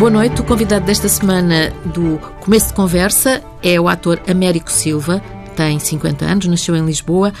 Boa 0.00 0.10
noite. 0.10 0.40
O 0.40 0.44
convidado 0.44 0.86
desta 0.86 1.10
semana 1.10 1.70
do 1.92 2.16
Começo 2.40 2.68
de 2.68 2.72
Conversa 2.72 3.44
é 3.62 3.78
o 3.78 3.86
ator 3.86 4.18
Américo 4.26 4.72
Silva, 4.72 5.22
tem 5.54 5.78
50 5.78 6.24
anos, 6.24 6.46
nasceu 6.46 6.74
em 6.74 6.82
Lisboa, 6.86 7.34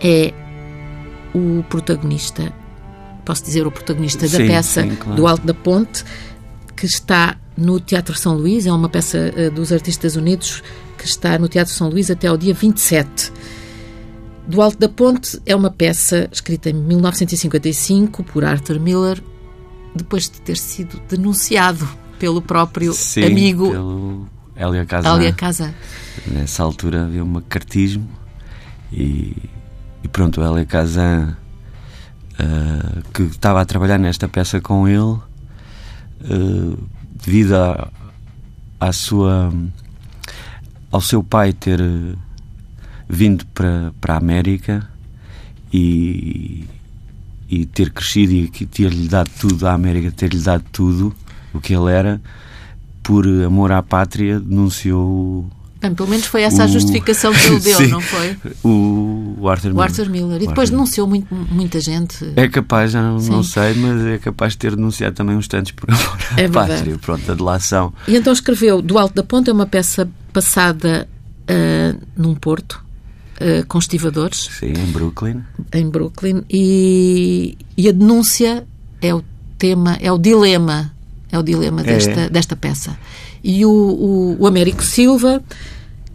é 0.00 0.32
o 1.34 1.62
protagonista, 1.64 2.50
posso 3.22 3.44
dizer 3.44 3.66
o 3.66 3.70
protagonista 3.70 4.26
da 4.26 4.38
Sim, 4.38 4.46
peça 4.46 4.82
sim, 4.82 4.94
claro. 4.96 5.14
do 5.14 5.26
Alto 5.26 5.46
da 5.46 5.52
Ponte, 5.52 6.06
que 6.74 6.86
está 6.86 7.36
no 7.54 7.78
Teatro 7.78 8.14
São 8.16 8.34
Luís, 8.34 8.66
é 8.66 8.72
uma 8.72 8.88
peça 8.88 9.18
eh, 9.36 9.50
dos 9.50 9.70
Artistas 9.70 10.16
Unidos 10.16 10.62
que 10.96 11.04
está 11.04 11.38
no 11.38 11.48
Teatro 11.48 11.74
São 11.74 11.90
Luís 11.90 12.10
até 12.10 12.28
ao 12.28 12.38
dia 12.38 12.54
27. 12.54 13.30
Do 14.48 14.62
Alto 14.62 14.78
da 14.78 14.88
Ponte 14.88 15.38
é 15.44 15.54
uma 15.54 15.70
peça 15.70 16.30
escrita 16.32 16.70
em 16.70 16.72
1955 16.72 18.24
por 18.24 18.42
Arthur 18.42 18.80
Miller, 18.80 19.22
depois 19.94 20.30
de 20.30 20.40
ter 20.40 20.56
sido 20.56 20.98
denunciado 21.10 21.86
pelo 22.18 22.40
próprio 22.42 22.92
Sim, 22.92 23.24
amigo 23.24 23.70
pelo 23.70 24.28
Hélia 24.56 24.86
Kazan. 24.86 25.12
Alia 25.12 25.32
Casa. 25.32 25.74
Nessa 26.26 26.62
altura 26.62 27.04
havia 27.04 27.22
um 27.22 27.26
macartismo 27.26 28.08
e, 28.92 29.36
e 30.02 30.08
pronto, 30.08 30.40
o 30.40 30.44
Hélia 30.44 30.64
Kazan, 30.64 31.36
ah, 32.38 33.02
que 33.12 33.22
estava 33.24 33.60
a 33.60 33.64
trabalhar 33.64 33.98
nesta 33.98 34.28
peça 34.28 34.60
com 34.60 34.88
ele, 34.88 35.18
ah, 36.24 36.76
devido 37.24 37.54
à, 37.54 37.90
à 38.80 38.92
sua 38.92 39.52
ao 40.90 41.00
seu 41.00 41.22
pai 41.22 41.52
ter 41.52 41.80
eh, 41.80 42.14
vindo 43.08 43.44
para, 43.46 43.92
para 44.00 44.14
a 44.14 44.16
América 44.16 44.88
e, 45.72 46.64
e 47.50 47.66
ter 47.66 47.90
crescido 47.90 48.32
e 48.32 48.48
ter-lhe 48.48 49.08
dado 49.08 49.30
tudo 49.38 49.66
à 49.66 49.74
América, 49.74 50.10
ter-lhe 50.10 50.40
dado 50.40 50.64
tudo 50.72 51.14
o 51.56 51.60
que 51.60 51.74
ele 51.74 51.90
era, 51.90 52.20
por 53.02 53.26
amor 53.26 53.72
à 53.72 53.82
pátria, 53.82 54.38
denunciou 54.40 55.48
Bem, 55.78 55.94
pelo 55.94 56.08
menos 56.08 56.24
foi 56.26 56.40
essa 56.42 56.62
a 56.62 56.66
O- 56.66 56.68
justificação 56.68 57.32
que 57.34 57.46
ele 57.48 57.60
deu, 57.60 57.76
Sim. 57.76 57.86
não 57.88 58.00
foi? 58.00 58.36
o, 58.64 59.34
o 59.38 59.48
Arthur 59.48 59.68
O 59.68 59.74
Miller. 59.74 59.90
Arthur 59.90 60.08
Miller. 60.08 60.42
E 60.42 60.46
depois 60.46 60.70
denunciou 60.70 61.06
muito, 61.06 61.32
muita 61.34 61.78
gente. 61.80 62.32
É 62.34 62.48
capaz, 62.48 62.92
já 62.92 63.02
não, 63.02 63.18
não 63.18 63.42
sei, 63.42 63.74
mas 63.74 64.04
é 64.06 64.16
capaz 64.18 64.52
de 64.54 64.58
ter 64.58 64.74
denunciado 64.74 65.14
também 65.14 65.36
uns 65.36 65.46
tantos 65.46 65.72
por 65.72 65.88
amor 65.92 66.18
à 66.30 66.32
É 66.32 66.48
verdade. 66.48 66.68
pátria. 66.72 66.98
Pronto, 66.98 67.30
a 67.30 67.34
delação. 67.34 67.92
E 68.08 68.16
então 68.16 68.32
escreveu 68.32 68.80
Do 68.80 68.98
Alto 68.98 69.14
da 69.14 69.22
Ponte, 69.22 69.50
é 69.50 69.52
uma 69.52 69.66
peça 69.66 70.08
passada 70.32 71.06
ah, 71.46 71.94
num 72.16 72.34
porto, 72.34 72.82
ah, 73.38 73.62
com 73.68 73.78
estivadores, 73.78 74.48
Sim, 74.58 74.72
em 74.72 74.86
Brooklyn. 74.92 75.42
em 75.74 75.88
Brooklyn, 75.90 76.42
e, 76.50 77.56
e 77.76 77.86
a 77.86 77.92
denúncia 77.92 78.66
é 79.02 79.14
o 79.14 79.22
tema, 79.58 79.98
é 80.00 80.10
o 80.10 80.16
dilema, 80.18 80.90
é 81.36 81.38
o 81.38 81.42
dilema 81.42 81.82
desta, 81.94 82.28
desta 82.30 82.56
peça. 82.56 82.98
E 83.44 83.64
o, 83.64 83.70
o, 83.70 84.36
o 84.40 84.46
Américo 84.46 84.82
Silva, 84.82 85.42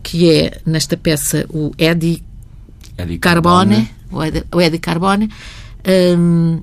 que 0.04 0.30
é 0.30 0.60
nesta 0.66 0.98
peça 0.98 1.46
o 1.50 1.72
Eddie 1.78 2.22
Eddie 2.98 3.18
Carbone, 3.20 3.90
o 4.12 4.24
Eddie, 4.24 4.44
o 4.54 4.60
Eddie 4.62 4.80
Carbone, 4.80 5.30
hum, 6.18 6.60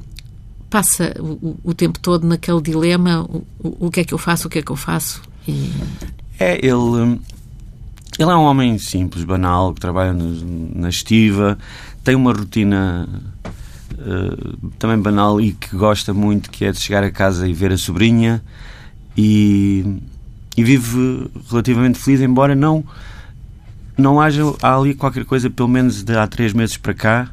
passa 0.69 1.15
o, 1.19 1.57
o- 1.65 1.75
tempo 1.75 1.99
todo 1.99 2.27
naquele 2.27 2.61
dilema: 2.61 3.27
o, 3.59 3.91
que 3.91 4.01
é 4.01 4.05
que 4.05 4.13
eu 4.15 4.19
faço, 4.19 4.49
o 4.49 4.51
que 4.51 4.59
é 4.59 4.63
que 4.63 4.71
eu 4.71 4.77
faço? 4.77 5.23
E, 5.47 5.73
É, 6.39 6.59
ele, 6.59 6.75
hum, 6.75 7.19
ele 8.19 8.31
é 8.31 8.37
um 8.37 8.43
homem 8.43 8.77
simples, 8.79 9.25
banal, 9.25 9.73
que 9.73 9.81
trabalha 9.81 10.13
na 10.13 10.89
estiva, 10.89 11.57
tem 12.05 12.15
uma 12.15 12.33
rotina 12.33 13.09
eh, 13.99 14.57
também 14.79 14.99
banal 14.99 15.41
e 15.41 15.53
que 15.53 15.77
gosta 15.77 16.15
muito, 16.15 16.51
que 16.51 16.65
é 16.65 16.73
de 16.73 16.79
chegar 16.79 17.03
a 17.03 17.11
casa 17.11 17.49
e 17.49 17.53
ver 17.53 17.73
a 17.73 17.77
sobrinha 17.77 18.43
e, 19.17 20.01
e 20.57 20.63
vive 20.63 21.29
relativamente 21.51 21.99
feliz, 21.99 22.21
embora 22.21 22.55
não 22.55 22.85
não 23.97 24.21
haja 24.21 24.43
há 24.63 24.77
ali 24.77 24.95
qualquer 24.95 25.25
coisa, 25.25 25.51
pelo 25.51 25.69
menos 25.69 26.05
de 26.05 26.17
há 26.17 26.27
três 26.29 26.53
meses 26.53 26.77
para 26.77 26.95
cá, 26.95 27.29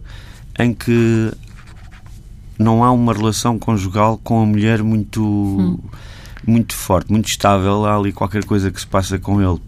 em 0.57 0.73
que 0.73 1.31
não 2.57 2.83
há 2.83 2.91
uma 2.91 3.13
relação 3.13 3.59
conjugal 3.59 4.19
com 4.23 4.41
a 4.41 4.45
mulher 4.45 4.81
muito 4.81 5.79
muito 6.47 6.75
forte, 6.75 7.11
muito 7.11 7.27
estável. 7.27 7.85
Há 7.85 7.95
ali 7.95 8.11
qualquer 8.11 8.43
coisa 8.45 8.71
que 8.71 8.79
se 8.79 8.87
passa 8.87 9.19
com 9.19 9.41
ele. 9.41 9.59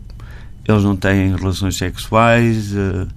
Eles 0.67 0.83
não 0.83 0.95
têm 0.95 1.35
relações 1.35 1.77
sexuais. 1.77 2.73
eh, 2.75 3.07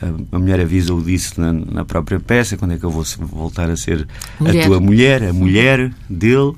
a, 0.00 0.36
a 0.36 0.38
mulher 0.38 0.60
avisa-o 0.60 1.02
disso 1.02 1.40
na, 1.40 1.52
na 1.52 1.84
própria 1.84 2.20
peça. 2.20 2.56
Quando 2.56 2.74
é 2.74 2.78
que 2.78 2.84
eu 2.84 2.90
vou 2.90 3.04
voltar 3.20 3.70
a 3.70 3.76
ser 3.76 4.06
Mulher. 4.38 4.62
a 4.62 4.66
tua 4.66 4.80
mulher, 4.80 5.22
a 5.24 5.32
mulher 5.32 5.92
dele? 6.08 6.54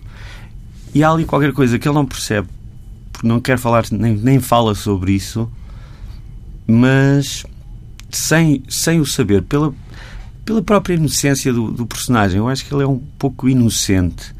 E 0.95 1.03
há 1.03 1.11
ali 1.11 1.25
qualquer 1.25 1.53
coisa 1.53 1.79
que 1.79 1.89
ele 1.89 1.95
não 1.95 2.07
percebe, 2.07 2.49
porque 3.13 3.27
não 3.27 3.41
quer 3.41 3.59
falar, 3.59 3.85
nem, 3.91 4.15
nem 4.17 4.41
fala 4.41 4.75
sobre 4.77 5.13
isso, 5.13 5.51
mas 6.67 7.45
sem, 8.11 8.63
sem 8.69 9.01
o 9.01 9.07
saber, 9.07 9.43
pela, 9.43 9.75
pela 10.45 10.63
própria 10.63 10.95
inocência 10.95 11.53
do, 11.53 11.73
do 11.73 11.85
personagem. 11.85 12.39
Eu 12.39 12.49
acho 12.49 12.65
que 12.65 12.73
ele 12.73 12.85
é 12.85 12.87
um 12.87 13.01
pouco 13.19 13.49
inocente. 13.49 14.33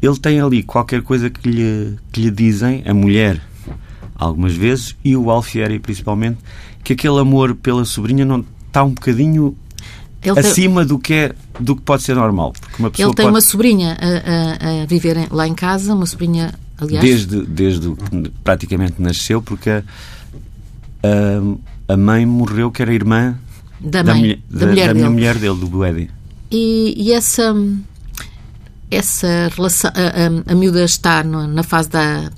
Ele 0.00 0.16
tem 0.18 0.40
ali 0.40 0.62
qualquer 0.62 1.02
coisa 1.02 1.30
que 1.30 1.48
lhe, 1.48 1.98
que 2.12 2.20
lhe 2.20 2.30
dizem, 2.30 2.82
a 2.86 2.92
mulher, 2.92 3.40
algumas 4.14 4.54
vezes, 4.54 4.94
e 5.02 5.16
o 5.16 5.30
Alfieri 5.30 5.78
principalmente, 5.78 6.38
que 6.88 6.94
aquele 6.94 7.18
amor 7.20 7.54
pela 7.54 7.84
sobrinha 7.84 8.24
não 8.24 8.42
está 8.66 8.82
um 8.82 8.94
bocadinho 8.94 9.54
ele 10.22 10.34
tem, 10.34 10.50
acima 10.50 10.86
do 10.86 10.98
que, 10.98 11.12
é, 11.12 11.34
do 11.60 11.76
que 11.76 11.82
pode 11.82 12.02
ser 12.02 12.16
normal. 12.16 12.54
Porque 12.58 12.82
uma 12.82 12.90
pessoa 12.90 13.08
ele 13.08 13.14
tem 13.14 13.24
pode, 13.26 13.34
uma 13.34 13.40
sobrinha 13.42 13.94
a, 14.00 14.06
a- 14.06 14.82
a 14.82 14.86
viver 14.86 15.16
em- 15.18 15.26
lá 15.30 15.46
em 15.46 15.54
casa, 15.54 15.94
uma 15.94 16.06
sobrinha, 16.06 16.54
aliás. 16.78 17.04
desde, 17.04 17.44
desde 17.46 17.90
que 17.94 18.30
praticamente 18.42 18.94
nasceu, 19.02 19.42
porque 19.42 19.68
a, 19.68 19.82
a, 21.92 21.96
mãe 21.96 22.24
morreu, 22.24 22.70
que 22.70 22.80
era 22.80 22.92
irmã 22.92 23.36
da 23.78 24.02
mãe, 24.02 24.18
mulher- 24.18 24.38
da, 24.50 24.66
mulher 24.66 24.86
da 24.88 24.94
minha 24.94 25.04
dele. 25.04 25.14
mulher 25.14 25.34
dele, 25.38 25.56
do 25.70 25.84
Eddie. 25.84 26.10
E, 26.50 26.94
e 26.96 27.12
essa, 27.12 27.54
essa 28.90 29.50
relação, 29.54 29.90
a, 29.94 30.52
a, 30.52 30.54
miúda 30.54 30.82
está 30.84 31.22
na 31.22 31.62
fase 31.62 31.90
da. 31.90 32.30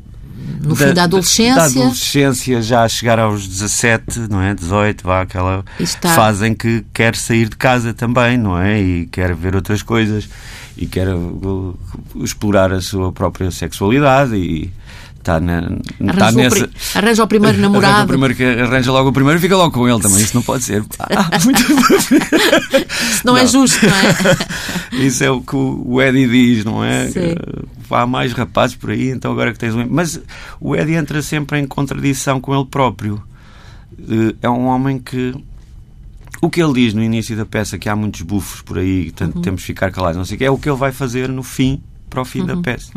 No 0.63 0.75
fim 0.77 0.93
da 0.93 1.05
adolescência. 1.05 1.55
Da 1.55 1.65
adolescência, 1.65 2.63
já 2.63 2.83
a 2.85 2.89
chegar 2.89 3.19
aos 3.19 3.47
17, 3.47 4.21
não 4.31 4.41
é? 4.43 4.55
18, 4.55 5.03
vá, 5.05 5.23
aquela 5.23 5.65
está- 5.79 6.15
fase 6.15 6.47
em 6.47 6.55
que 6.55 6.85
quer 6.93 7.15
sair 7.17 7.49
de 7.49 7.57
casa 7.57 7.93
também, 7.95 8.37
não 8.39 8.59
é? 8.59 8.81
E 8.81 9.07
quer 9.07 9.35
ver 9.35 9.55
outras 9.55 9.83
coisas 9.83 10.29
e 10.77 10.87
quer 10.87 11.09
uh, 11.09 11.79
explorar 12.17 12.73
a 12.73 12.81
sua 12.81 13.13
própria 13.13 13.51
sexualidade 13.51 14.35
e 14.37 14.71
está, 15.19 15.39
na, 15.41 15.61
está 16.01 16.29
o 16.29 16.33
nessa. 16.33 16.57
pri- 16.57 16.71
arranja 16.95 17.25
o 17.25 17.27
primeiro 17.27 17.57
Arranja 17.59 17.69
o 17.69 17.73
namorado. 17.81 18.07
primeiro 18.09 18.35
que 18.35 18.45
arranja 18.45 18.91
logo 18.93 19.09
o 19.11 19.13
primeiro 19.13 19.39
e 19.39 19.43
fica 19.43 19.57
logo 19.57 19.73
com 19.73 19.89
ele 19.89 20.01
também. 20.01 20.21
Isso 20.23 20.35
não 20.35 20.43
pode 20.43 20.65
ser. 20.65 20.83
Ah, 21.11 21.39
muito 21.45 21.61
Isso 21.63 23.23
não, 23.25 23.37
é 23.37 23.43
Não. 23.43 23.49
justo, 23.49 23.87
não 23.87 23.95
é? 23.97 24.17
Isso 25.05 25.23
é 25.25 25.31
o 25.31 25.41
que 25.41 25.55
o 25.57 26.01
Eddie 26.01 26.29
diz, 26.29 26.65
não 26.65 26.83
é? 26.85 27.09
Sim. 27.09 27.35
Que 27.91 27.95
Há 27.97 28.07
mais 28.07 28.33
rapazes 28.33 28.77
por 28.77 28.91
aí, 28.91 29.11
então 29.11 29.33
agora 29.33 29.53
que 29.53 29.59
tens 29.59 29.75
um. 29.75 29.87
Mas 29.89 30.21
o 30.61 30.75
Eddie 30.77 30.95
entra 30.95 31.21
sempre 31.23 31.59
em 31.59 31.67
contradição 31.67 32.41
com 32.41 32.55
ele 32.55 32.65
próprio. 32.67 33.23
Eh, 33.99 34.35
É 34.43 34.49
um 34.49 34.67
homem 34.67 34.99
que. 34.99 35.35
O 36.43 36.49
que 36.49 36.63
ele 36.63 36.73
diz 36.73 36.95
no 36.95 37.03
início 37.03 37.37
da 37.37 37.45
peça, 37.45 37.77
que 37.79 37.89
há 37.89 37.95
muitos 37.97 38.23
bufos 38.23 38.63
por 38.63 38.79
aí, 38.79 39.05
portanto 39.11 39.37
Uhum. 39.37 39.43
temos 39.43 39.61
de 39.61 39.67
ficar 39.67 39.91
calados, 39.91 40.17
não 40.17 40.25
sei 40.25 40.37
o 40.37 40.39
que, 40.39 40.45
é 40.45 40.51
o 40.51 40.57
que 40.57 40.71
ele 40.71 40.79
vai 40.79 40.91
fazer 40.93 41.29
no 41.29 41.43
fim, 41.43 41.83
para 42.09 42.23
o 42.23 42.25
fim 42.25 42.41
Uhum. 42.41 42.47
da 42.47 42.57
peça. 42.59 42.91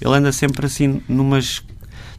Ele 0.00 0.14
anda 0.14 0.32
sempre 0.32 0.64
assim, 0.64 1.02
numas, 1.06 1.62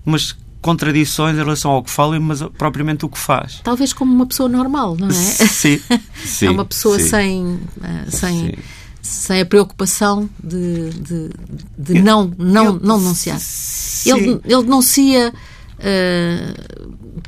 numas 0.05 0.35
contradições 0.61 1.35
em 1.35 1.39
relação 1.39 1.71
ao 1.71 1.81
que 1.81 1.89
fala, 1.89 2.19
mas 2.19 2.43
propriamente 2.57 3.05
o 3.05 3.09
que 3.09 3.17
faz. 3.17 3.59
Talvez 3.63 3.91
como 3.93 4.13
uma 4.13 4.25
pessoa 4.27 4.47
normal, 4.49 4.95
não 4.99 5.07
é? 5.07 5.11
Sim, 5.13 5.79
sim. 6.23 6.45
é 6.47 6.49
uma 6.51 6.65
pessoa 6.65 6.99
sim. 6.99 7.07
sem, 7.09 7.59
ah, 7.81 8.05
sem, 8.11 8.39
Sim. 8.47 8.53
Sem 9.01 9.41
a 9.41 9.45
preocupação 9.45 10.29
de, 10.43 10.89
de, 10.91 11.29
de 11.77 12.01
não, 12.01 12.31
não, 12.37 12.75
Ele- 12.75 12.79
não 12.85 12.97
denunciar. 12.99 13.39
Sim. 13.39 14.11
Ele, 14.11 14.29
ele 14.45 14.63
denuncia 14.63 15.33
ah, 15.79 16.53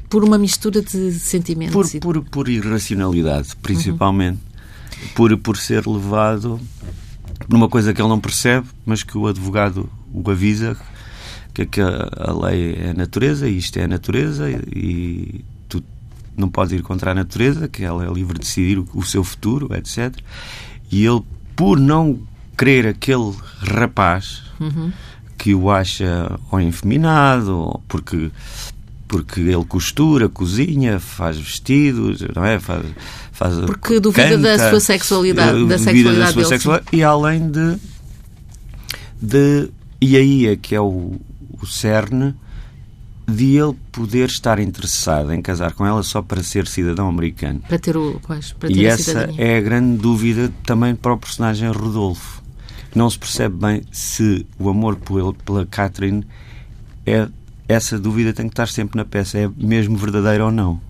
por 0.10 0.24
uma 0.24 0.38
mistura 0.38 0.81
de 0.81 1.13
sentimentos. 1.19 1.74
Por, 1.74 1.95
e- 1.95 2.00
por, 2.00 2.24
por 2.25 2.50
irracionalidade, 2.50 3.56
principalmente. 3.62 4.39
Por, 5.16 5.36
por 5.38 5.56
ser 5.56 5.88
levado 5.88 6.60
numa 7.48 7.69
coisa 7.69 7.94
que 7.94 8.01
ele 8.01 8.10
não 8.10 8.19
percebe, 8.19 8.68
mas 8.86 9.01
que 9.01 9.18
o 9.18 9.27
advogado 9.27 9.89
o 10.13 10.30
avisa 10.30 10.75
que, 11.54 11.65
que 11.65 11.80
a, 11.80 12.10
a 12.18 12.33
lei 12.48 12.74
é 12.75 12.89
a 12.89 12.94
natureza 12.94 13.48
e 13.48 13.57
isto 13.57 13.77
é 13.77 13.83
a 13.83 13.88
natureza 13.88 14.50
e 14.51 15.44
tu 15.69 15.81
não 16.36 16.50
podes 16.50 16.74
ir 16.74 16.81
contra 16.81 17.12
a 17.12 17.15
natureza, 17.15 17.68
que 17.69 17.83
ela 17.83 18.06
é 18.06 18.12
livre 18.12 18.33
de 18.33 18.39
decidir 18.42 18.77
o, 18.80 18.88
o 18.94 19.04
seu 19.04 19.24
futuro, 19.24 19.69
etc. 19.74 20.13
E 20.92 21.06
ele, 21.06 21.22
por 21.60 21.78
não 21.78 22.18
querer 22.58 22.88
aquele 22.88 23.34
rapaz 23.60 24.44
que 25.38 25.54
o 25.54 25.70
acha 25.70 26.40
ou 26.50 26.62
efeminado, 26.62 27.54
ou 27.54 27.84
porque 27.86 28.32
porque 29.10 29.42
ele 29.42 29.66
costura, 29.66 30.30
cozinha, 30.30 31.02
faz 31.02 31.38
vestidos, 31.38 32.22
não 32.34 32.46
é? 32.46 32.60
Faz, 32.60 32.86
faz 33.34 33.56
Porque 33.66 34.00
duvida 34.00 34.30
canta, 34.30 34.58
da 34.58 34.70
sua 34.70 34.80
sexualidade, 34.80 35.68
da 35.68 35.78
sexualidade 35.78 36.18
da 36.20 36.26
sua 36.28 36.34
dele, 36.36 36.48
sexualidade, 36.48 36.96
e 36.96 37.04
além 37.04 37.52
de, 37.52 37.78
de 39.22 39.70
e 40.00 40.16
aí 40.16 40.48
é 40.48 40.56
que 40.56 40.74
é 40.74 40.80
o, 40.80 41.20
o 41.62 41.66
cerne 41.66 42.36
de 43.30 43.56
ele 43.56 43.76
poder 43.92 44.28
estar 44.28 44.60
interessado 44.60 45.31
em 45.31 45.42
casar 45.42 45.74
com 45.74 45.86
ela 45.86 46.04
só 46.04 46.22
para 46.22 46.44
ser 46.44 46.68
cidadão 46.68 47.08
americano. 47.08 47.62
Para 47.68 47.80
ter 47.80 47.96
o, 47.96 48.20
pois, 48.26 48.52
para 48.54 48.70
ter 48.70 48.78
e 48.78 48.86
essa 48.86 49.04
cidadania. 49.04 49.42
é 49.46 49.58
a 49.58 49.62
grande 49.62 49.98
dúvida 49.98 50.52
também 50.66 50.96
para 50.96 51.14
o 51.14 51.18
personagem 51.18 51.70
Rodolfo. 51.72 52.42
Não 52.94 53.10
se 53.10 53.20
percebe 53.20 53.56
bem 53.56 53.81
se 53.92 54.46
o 54.58 54.70
amor 54.70 54.96
por 54.96 55.20
ele, 55.20 55.38
pela 55.46 55.66
Catherine 55.66 56.26
é 57.06 57.28
essa 57.68 58.00
dúvida 58.00 58.34
tem 58.34 58.48
que 58.48 58.54
estar 58.54 58.68
sempre 58.68 58.98
na 58.98 59.06
peça, 59.06 59.38
é 59.38 59.50
mesmo 59.56 59.96
verdadeira 59.96 60.44
ou 60.44 60.52
não. 60.52 60.82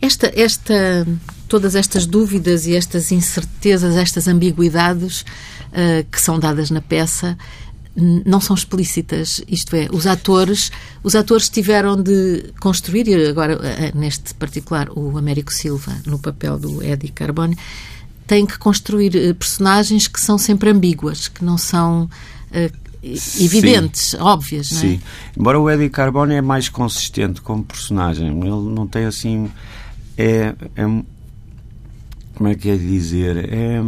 Esta, 0.00 0.30
esta, 0.34 1.06
todas 1.48 1.74
estas 1.74 2.04
dúvidas 2.06 2.66
e 2.66 2.76
estas 2.76 3.10
incertezas, 3.10 3.96
estas 3.96 4.28
ambiguidades 4.28 5.22
uh, 5.22 6.04
que 6.10 6.20
são 6.20 6.38
dadas 6.38 6.70
na 6.70 6.82
peça 6.82 7.38
não 7.94 8.40
são 8.40 8.54
explícitas, 8.54 9.42
isto 9.46 9.76
é, 9.76 9.86
os 9.92 10.06
atores, 10.06 10.72
os 11.02 11.14
atores 11.14 11.48
tiveram 11.48 12.00
de 12.00 12.52
construir, 12.58 13.06
e 13.06 13.26
agora 13.26 13.58
eh, 13.62 13.92
neste 13.94 14.32
particular 14.34 14.88
o 14.96 15.18
Américo 15.18 15.52
Silva, 15.52 15.94
no 16.06 16.18
papel 16.18 16.58
do 16.58 16.82
Eddie 16.82 17.10
Carbone, 17.10 17.56
tem 18.26 18.46
que 18.46 18.58
construir 18.58 19.14
eh, 19.14 19.34
personagens 19.34 20.08
que 20.08 20.18
são 20.20 20.38
sempre 20.38 20.70
ambíguas, 20.70 21.28
que 21.28 21.44
não 21.44 21.58
são 21.58 22.04
uh, 22.04 22.82
evidentes, 23.38 24.10
Sim. 24.10 24.16
óbvias, 24.20 24.72
não 24.72 24.78
é? 24.78 24.80
Sim. 24.80 25.00
Embora 25.36 25.60
o 25.60 25.68
Eddie 25.68 25.90
Carbone 25.90 26.34
é 26.34 26.40
mais 26.40 26.70
consistente 26.70 27.42
como 27.42 27.62
personagem, 27.62 28.28
ele 28.28 28.74
não 28.74 28.86
tem 28.86 29.04
assim 29.04 29.50
é, 30.16 30.54
é 30.76 31.02
como 32.34 32.48
é 32.48 32.54
que 32.54 32.70
é 32.70 32.76
dizer 32.76 33.52
é 33.52 33.80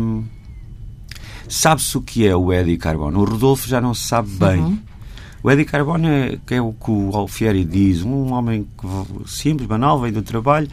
sabe-se 1.48 1.96
o 1.96 2.00
que 2.00 2.26
é 2.26 2.34
o 2.34 2.52
Eddie 2.52 2.76
Carbone. 2.76 3.16
O 3.16 3.24
Rodolfo 3.24 3.68
já 3.68 3.80
não 3.80 3.94
se 3.94 4.06
sabe 4.08 4.30
bem. 4.30 4.60
Uhum. 4.60 4.78
O 5.42 5.50
Eddie 5.50 5.66
Carbone 5.66 6.08
é, 6.08 6.38
é, 6.50 6.60
o 6.60 6.72
que 6.72 6.90
o 6.90 7.10
Alfieri 7.14 7.64
diz, 7.64 8.02
um 8.02 8.32
homem 8.32 8.66
simples, 9.26 9.68
banal, 9.68 10.00
vem 10.00 10.10
do 10.10 10.22
trabalho, 10.22 10.68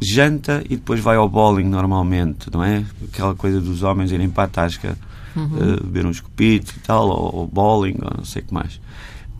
janta 0.00 0.62
e 0.64 0.76
depois 0.76 1.00
vai 1.00 1.16
ao 1.16 1.28
bowling 1.28 1.68
normalmente, 1.68 2.50
não 2.50 2.64
é? 2.64 2.82
Aquela 3.12 3.34
coisa 3.34 3.60
dos 3.60 3.82
homens 3.82 4.10
irem 4.10 4.30
para 4.30 4.44
a 4.44 4.48
tasca, 4.48 4.96
uhum. 5.36 5.44
uh, 5.44 5.84
beber 5.84 6.06
um 6.06 6.10
escopito 6.10 6.72
e 6.76 6.80
tal, 6.80 7.08
ou, 7.08 7.34
ou 7.34 7.46
bowling, 7.46 7.96
ou 8.00 8.16
não 8.16 8.24
sei 8.24 8.40
o 8.40 8.44
que 8.46 8.54
mais. 8.54 8.80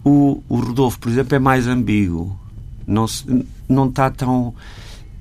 O, 0.04 0.42
o 0.46 0.56
Rodolfo, 0.56 0.98
por 0.98 1.10
exemplo, 1.10 1.34
é 1.34 1.38
mais 1.38 1.66
ambíguo. 1.66 2.38
Não, 2.86 3.08
se, 3.08 3.24
não 3.68 3.88
está 3.88 4.10
tão... 4.10 4.54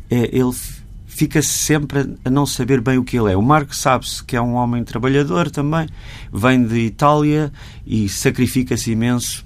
É, 0.09 0.35
ele 0.37 0.51
fica 1.19 1.41
sempre 1.41 2.15
a 2.23 2.29
não 2.29 2.45
saber 2.45 2.79
bem 2.79 2.97
o 2.97 3.03
que 3.03 3.19
ele 3.19 3.33
é. 3.33 3.35
O 3.35 3.41
Marco 3.41 3.75
sabe-se 3.75 4.23
que 4.23 4.37
é 4.37 4.41
um 4.41 4.53
homem 4.53 4.85
trabalhador 4.85 5.51
também, 5.51 5.85
vem 6.31 6.65
de 6.65 6.79
Itália 6.79 7.51
e 7.85 8.07
sacrifica-se 8.07 8.93
imenso 8.93 9.45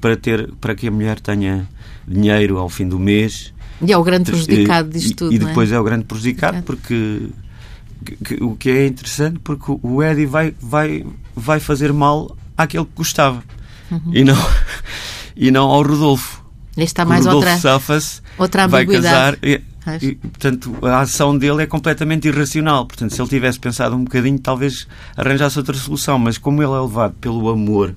para, 0.00 0.16
ter, 0.16 0.52
para 0.60 0.74
que 0.74 0.88
a 0.88 0.90
mulher 0.90 1.20
tenha 1.20 1.68
dinheiro 2.08 2.58
ao 2.58 2.68
fim 2.68 2.88
do 2.88 2.98
mês. 2.98 3.54
E 3.80 3.92
é 3.92 3.96
o 3.96 4.02
grande 4.02 4.32
prejudicado 4.32 4.88
disto 4.90 5.14
tudo. 5.14 5.32
E, 5.32 5.36
e 5.36 5.38
depois 5.38 5.70
é? 5.70 5.76
é? 5.76 5.80
o 5.80 5.84
grande 5.84 6.06
prejudicado 6.06 6.64
porque 6.64 7.28
que, 8.24 8.42
o 8.42 8.56
que 8.56 8.70
é 8.70 8.86
interessante 8.88 9.38
porque 9.38 9.78
o 9.80 10.02
Eddie 10.02 10.26
vai, 10.26 10.54
vai, 10.60 11.06
vai 11.36 11.60
fazer 11.60 11.92
mal 11.92 12.36
àquele 12.58 12.84
que 12.84 12.96
gostava 12.96 13.44
uhum. 13.92 14.10
e, 14.12 14.24
não, 14.24 14.36
e 15.36 15.52
não 15.52 15.68
ao 15.68 15.84
Rodolfo. 15.84 16.44
Está 16.76 17.04
mais 17.04 17.24
o 17.26 17.28
Rodolfo 17.30 17.68
outra, 17.68 18.02
outra 18.38 18.66
vai 18.66 18.84
casar. 18.84 19.38
E, 20.02 20.14
portanto, 20.14 20.76
a 20.82 21.00
ação 21.00 21.36
dele 21.36 21.62
é 21.62 21.66
completamente 21.66 22.26
irracional. 22.26 22.86
Portanto, 22.86 23.14
se 23.14 23.20
ele 23.20 23.28
tivesse 23.28 23.58
pensado 23.58 23.94
um 23.94 24.04
bocadinho, 24.04 24.38
talvez 24.38 24.88
arranjasse 25.16 25.58
outra 25.58 25.74
solução. 25.74 26.18
Mas 26.18 26.38
como 26.38 26.62
ele 26.62 26.72
é 26.72 26.80
levado 26.80 27.14
pelo 27.20 27.48
amor, 27.48 27.94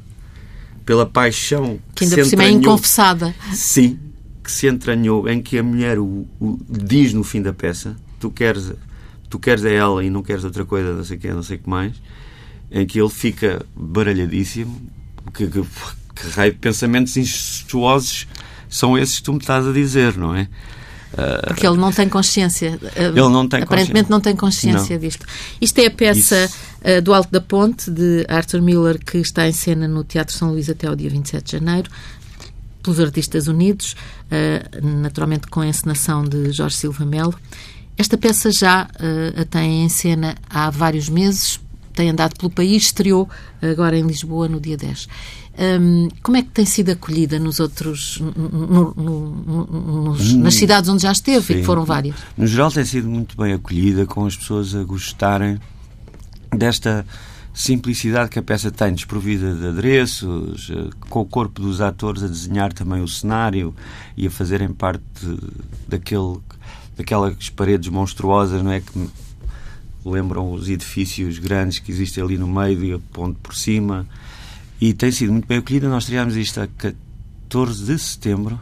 pela 0.86 1.06
paixão 1.06 1.80
que 1.96 2.04
ainda 2.04 2.18
por 2.18 2.26
cima 2.26 2.44
é 2.44 2.50
inconfessada. 2.50 3.36
Sim, 3.54 4.00
que 4.44 4.52
se 4.52 4.68
entranhou, 4.68 5.28
em 5.30 5.42
que 5.42 5.58
a 5.58 5.64
mulher 5.64 6.00
o, 6.00 6.28
o, 6.40 6.60
diz 6.68 7.14
no 7.14 7.24
fim 7.24 7.42
da 7.42 7.54
peça: 7.54 7.96
tu 8.20 8.30
queres, 8.30 8.72
tu 9.30 9.40
queres 9.40 9.66
a 9.66 9.70
ela 9.70 10.04
e 10.04 10.10
não 10.10 10.22
queres 10.22 10.44
outra 10.44 10.66
coisa, 10.66 10.94
não 10.94 11.04
sei 11.04 11.18
o 11.18 11.20
que, 11.20 11.32
não 11.32 11.44
sei 11.44 11.58
o 11.58 11.60
que 11.60 11.70
mais. 11.70 11.94
Em 12.72 12.86
que 12.86 13.00
ele 13.00 13.10
fica 13.10 13.66
baralhadíssimo. 13.76 14.90
Que, 15.34 15.48
que, 15.48 15.62
que 15.62 16.28
raio 16.30 16.54
de 16.54 16.58
pensamentos 16.58 17.16
incestuosos 17.16 18.28
são 18.68 18.98
esses 18.98 19.18
que 19.18 19.24
tu 19.24 19.34
me 19.34 19.40
estás 19.40 19.68
a 19.68 19.72
dizer, 19.72 20.18
não 20.18 20.36
é? 20.36 20.48
Porque 21.48 21.66
ele 21.66 21.78
não 21.78 21.92
tem 21.92 22.08
consciência. 22.08 22.80
Ele 22.96 23.20
não 23.20 23.48
tem 23.48 23.64
Aparentemente 23.64 24.10
não 24.10 24.22
tem 24.22 24.36
consciência 24.36 24.96
não. 24.96 25.02
disto. 25.02 25.26
Isto 25.60 25.80
é 25.80 25.88
a 25.88 25.92
peça 25.92 26.46
Isso. 26.46 26.70
Eh, 26.82 27.02
do 27.02 27.14
Alto 27.14 27.32
da 27.32 27.42
Ponte, 27.42 27.92
de 27.92 28.26
Arthur 28.30 28.62
Miller, 28.62 28.98
que 29.04 29.18
está 29.18 29.48
em 29.48 29.52
cena 29.52 29.88
no 29.88 30.04
Teatro 30.04 30.34
São 30.36 30.52
Luís 30.52 30.70
até 30.70 30.90
o 30.90 30.96
dia 30.96 31.10
27 31.10 31.44
de 31.44 31.52
janeiro, 31.52 31.92
pelos 32.82 33.00
Artistas 33.00 33.48
Unidos, 33.48 33.96
eh, 34.32 34.64
naturalmente 34.82 35.48
com 35.48 35.60
a 35.60 35.68
encenação 35.68 36.24
de 36.24 36.52
Jorge 36.52 36.78
Silva 36.78 37.06
Melo. 37.06 37.36
Esta 37.98 38.18
peça 38.18 38.50
já 38.52 38.88
eh, 38.98 39.42
a 39.42 39.46
tem 39.46 39.84
em 39.84 39.90
cena 39.90 40.36
há 40.50 40.70
vários 40.70 41.10
meses, 41.10 41.60
tem 41.94 42.10
andado 42.10 42.38
pelo 42.38 42.50
país, 42.50 42.84
estreou 42.84 43.30
agora 43.62 43.98
em 43.98 44.08
Lisboa 44.08 44.48
no 44.48 44.60
dia 44.60 44.78
10. 44.78 45.10
Um, 45.60 46.08
como 46.24 46.38
é 46.38 46.42
que 46.42 46.52
tem 46.52 46.66
sido 46.66 46.92
acolhida 46.92 47.38
nos 47.38 47.60
outros, 47.60 48.18
no, 48.22 48.94
no, 48.96 50.04
nos, 50.06 50.34
nas 50.36 50.56
cidades 50.56 50.90
onde 50.90 51.04
já 51.04 51.12
esteve, 51.12 51.46
Sim. 51.46 51.54
e 51.54 51.56
que 51.58 51.64
foram 51.64 51.84
várias? 51.84 52.16
No 52.38 52.48
geral 52.48 52.72
tem 52.72 52.86
sido 52.86 53.10
muito 53.10 53.36
bem 53.36 53.52
acolhida, 53.52 54.06
com 54.06 54.26
as 54.26 54.38
pessoas 54.38 54.74
a 54.74 54.82
gostarem 54.86 55.60
desta 56.56 57.06
simplicidade 57.54 58.30
que 58.30 58.40
a 58.40 58.42
peça 58.42 58.72
tem, 58.72 58.94
desprovida 58.94 59.54
de 59.54 59.68
adereços, 59.68 60.72
eh, 60.72 60.90
com 61.10 61.20
o 61.20 61.26
corpo 61.26 61.62
dos 61.62 61.82
atores 61.82 62.24
a 62.24 62.28
desenhar 62.28 62.72
também 62.72 63.02
o 63.02 63.08
cenário 63.08 63.76
e 64.16 64.28
a 64.28 64.32
fazerem 64.32 64.70
parte 64.70 65.04
daquele, 65.90 66.38
daquelas 66.96 67.50
paredes 67.50 67.90
monstruosas, 67.90 68.64
não 68.64 68.72
é? 68.72 68.80
Que 68.80 69.10
lembram 70.06 70.54
os 70.54 70.70
edifícios 70.70 71.38
grandes 71.38 71.80
que 71.80 71.92
existem 71.92 72.24
ali 72.24 72.38
no 72.38 72.48
meio 72.48 72.82
e 72.82 72.94
a 72.94 73.00
ponte 73.12 73.38
por 73.44 73.54
cima 73.54 74.08
e 74.80 74.94
tem 74.94 75.12
sido 75.12 75.32
muito 75.32 75.48
bem 75.48 75.58
acolhida. 75.58 75.90
Nós 75.90 76.04
estreámos 76.04 76.36
isto 76.36 76.62
a 76.62 76.68
14 76.68 77.86
de 77.86 78.00
setembro, 78.00 78.60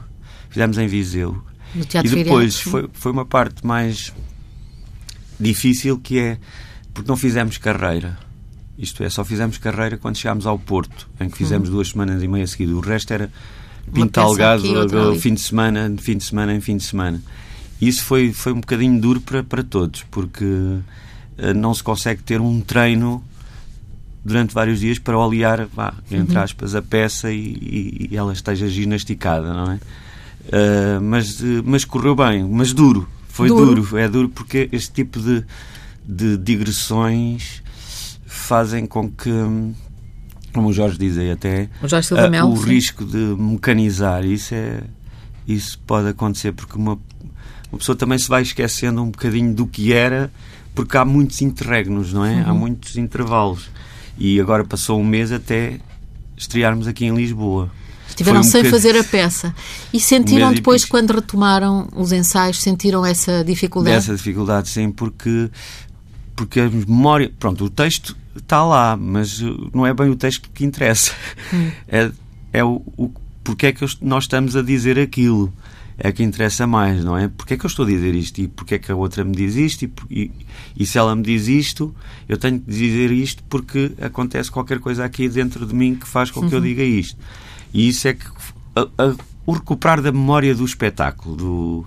fizemos 0.50 0.78
em 0.78 0.88
Viseu. 0.88 1.42
No 1.76 1.86
Teatro 1.86 2.12
e 2.12 2.24
depois 2.24 2.60
foi, 2.60 2.90
foi 2.94 3.12
uma 3.12 3.26
parte 3.26 3.66
mais 3.66 4.14
difícil 5.40 6.00
que 6.00 6.20
é 6.20 6.38
porque 6.94 7.08
não 7.08 7.18
fizemos 7.18 7.58
carreira. 7.58 8.18
Isto 8.78 9.04
é, 9.04 9.10
só 9.10 9.26
fizemos 9.26 9.58
carreira 9.58 9.98
quando 9.98 10.18
chegámos 10.18 10.46
ao 10.46 10.58
Porto, 10.58 11.10
em 11.20 11.30
que 11.30 11.38
fizemos 11.38 11.70
uhum. 11.70 11.76
duas 11.76 11.90
semanas 11.90 12.22
e 12.22 12.28
meia 12.28 12.46
seguidas. 12.46 12.76
O 12.76 12.80
resto 12.80 13.12
era 13.12 13.32
pintalgado 13.94 14.64
fim 15.20 15.34
de 15.34 15.42
semana, 15.42 15.90
de 15.90 16.02
fim 16.02 16.18
de 16.18 16.24
semana 16.24 16.54
em 16.54 16.62
fim 16.62 16.78
de 16.78 16.84
semana. 16.84 17.22
E 17.80 17.88
isso 17.88 18.04
foi, 18.04 18.34
foi 18.34 18.54
um 18.54 18.60
bocadinho 18.60 19.00
duro 19.00 19.22
para, 19.22 19.44
para 19.44 19.64
todos, 19.64 20.04
porque 20.10 20.44
uh, 20.44 20.84
não 21.56 21.74
se 21.74 21.84
consegue 21.84 22.22
ter 22.24 22.42
um 22.42 22.60
treino 22.62 23.24
durante 24.28 24.54
vários 24.54 24.82
dias 24.82 25.00
para 25.00 25.18
olear, 25.18 25.68
vá, 25.74 25.94
entre 26.12 26.36
uhum. 26.36 26.44
aspas, 26.44 26.76
a 26.76 26.82
peça 26.82 27.32
e, 27.32 28.10
e, 28.12 28.18
ela 28.18 28.34
esteja 28.34 28.68
ginasticada, 28.68 29.54
não 29.54 29.72
é? 29.72 29.76
Uh, 29.76 31.02
mas, 31.02 31.42
mas 31.64 31.86
correu 31.86 32.14
bem, 32.14 32.44
mas 32.44 32.74
duro. 32.74 33.08
Foi 33.30 33.48
duro. 33.48 33.76
duro. 33.76 33.98
É 33.98 34.10
duro 34.10 34.28
porque 34.28 34.68
este 34.74 34.92
tipo 34.92 35.18
de, 35.22 35.46
de 36.06 36.38
digressões 36.38 37.64
fazem 38.26 38.86
com 38.86 39.10
que, 39.10 39.32
como 40.54 40.68
o 40.68 40.74
Jorge 40.74 40.98
diz 40.98 41.18
aí 41.18 41.32
até, 41.32 41.70
o, 41.82 41.88
Jorge 41.88 42.14
uh, 42.14 42.30
Mel, 42.30 42.48
o 42.48 42.56
risco 42.56 43.06
de 43.06 43.18
mecanizar, 43.18 44.26
isso, 44.26 44.54
é, 44.54 44.82
isso 45.48 45.80
pode 45.88 46.10
acontecer 46.10 46.52
porque 46.52 46.76
uma, 46.76 47.00
uma 47.72 47.80
pessoa 47.80 47.96
também 47.96 48.20
se 48.20 48.28
vai 48.28 48.42
esquecendo 48.42 49.02
um 49.02 49.10
bocadinho 49.10 49.54
do 49.54 49.66
que 49.66 49.94
era 49.94 50.30
porque 50.76 50.98
há 50.98 51.06
muitos 51.06 51.42
interregnos, 51.42 52.12
não 52.12 52.26
é? 52.26 52.36
Uhum. 52.36 52.50
Há 52.50 52.54
muitos 52.54 52.98
intervalos. 52.98 53.70
E 54.18 54.40
agora 54.40 54.64
passou 54.64 55.00
um 55.00 55.04
mês 55.04 55.32
até 55.32 55.80
estrearmos 56.36 56.88
aqui 56.88 57.06
em 57.06 57.16
Lisboa. 57.16 57.70
Estiveram 58.08 58.40
um 58.40 58.44
sem 58.44 58.64
bocadinho... 58.64 58.72
fazer 58.72 59.00
a 59.00 59.04
peça. 59.04 59.56
E 59.94 60.00
sentiram 60.00 60.54
depois, 60.54 60.84
e... 60.84 60.88
quando 60.88 61.12
retomaram 61.12 61.88
os 61.96 62.12
ensaios, 62.12 62.60
sentiram 62.60 63.06
essa 63.06 63.44
dificuldade? 63.44 63.98
Essa 63.98 64.16
dificuldade, 64.16 64.70
sim, 64.70 64.90
porque, 64.92 65.50
porque 66.36 66.60
a 66.60 66.70
memória. 66.70 67.32
Pronto, 67.38 67.66
o 67.66 67.70
texto 67.70 68.18
está 68.36 68.64
lá, 68.66 68.98
mas 68.98 69.40
não 69.74 69.86
é 69.86 69.94
bem 69.94 70.10
o 70.10 70.16
texto 70.16 70.50
que 70.54 70.66
interessa. 70.66 71.12
Hum. 71.54 71.72
É, 71.88 72.12
é 72.54 72.64
o, 72.64 72.82
o 72.98 73.12
porque 73.44 73.68
é 73.68 73.72
que 73.72 73.86
nós 74.02 74.26
estamos 74.26 74.58
a 74.58 74.62
dizer 74.62 75.00
aquilo 75.00 75.54
é 75.98 76.12
que 76.12 76.24
interessa 76.24 76.68
mais, 76.68 77.04
não 77.04 77.18
é? 77.18 77.28
Porque 77.28 77.56
é 77.56 77.58
que 77.58 77.66
eu 77.66 77.68
estou 77.68 77.86
a 77.86 77.88
dizer 77.88 78.14
isto 78.14 78.40
e 78.40 78.48
porque 78.48 78.76
é 78.76 78.80
que 78.80 78.92
a 78.92 78.96
outra 78.96 79.24
me 79.24 79.36
diz 79.36 79.56
isto 79.56 79.84
e, 79.84 79.92
e, 80.10 80.32
e, 80.78 80.86
se 80.86 80.98
ela 80.98 81.16
me 81.16 81.24
diz 81.24 81.48
isto, 81.48 81.94
eu 82.30 82.38
tenho 82.38 82.60
que 82.60 82.70
dizer 82.70 83.12
isto 83.12 83.44
porque 83.50 83.92
acontece 84.00 84.52
qualquer 84.52 84.80
coisa 84.80 85.04
aqui 85.04 85.28
dentro 85.28 85.66
de 85.66 85.74
mim 85.74 85.96
que 85.96 86.08
faz 86.08 86.30
com 86.30 86.42
que 86.42 86.48
uhum. 86.48 86.54
eu 86.54 86.62
diga 86.62 86.84
isto. 86.84 87.18
E 87.74 87.88
isso 87.88 88.08
é 88.08 88.14
que 88.14 88.26
a, 88.76 88.82
a, 88.82 89.16
o 89.46 89.54
recuperar 89.54 90.02
da 90.02 90.12
memória 90.12 90.54
do 90.54 90.64
espetáculo, 90.64 91.36
do, 91.36 91.86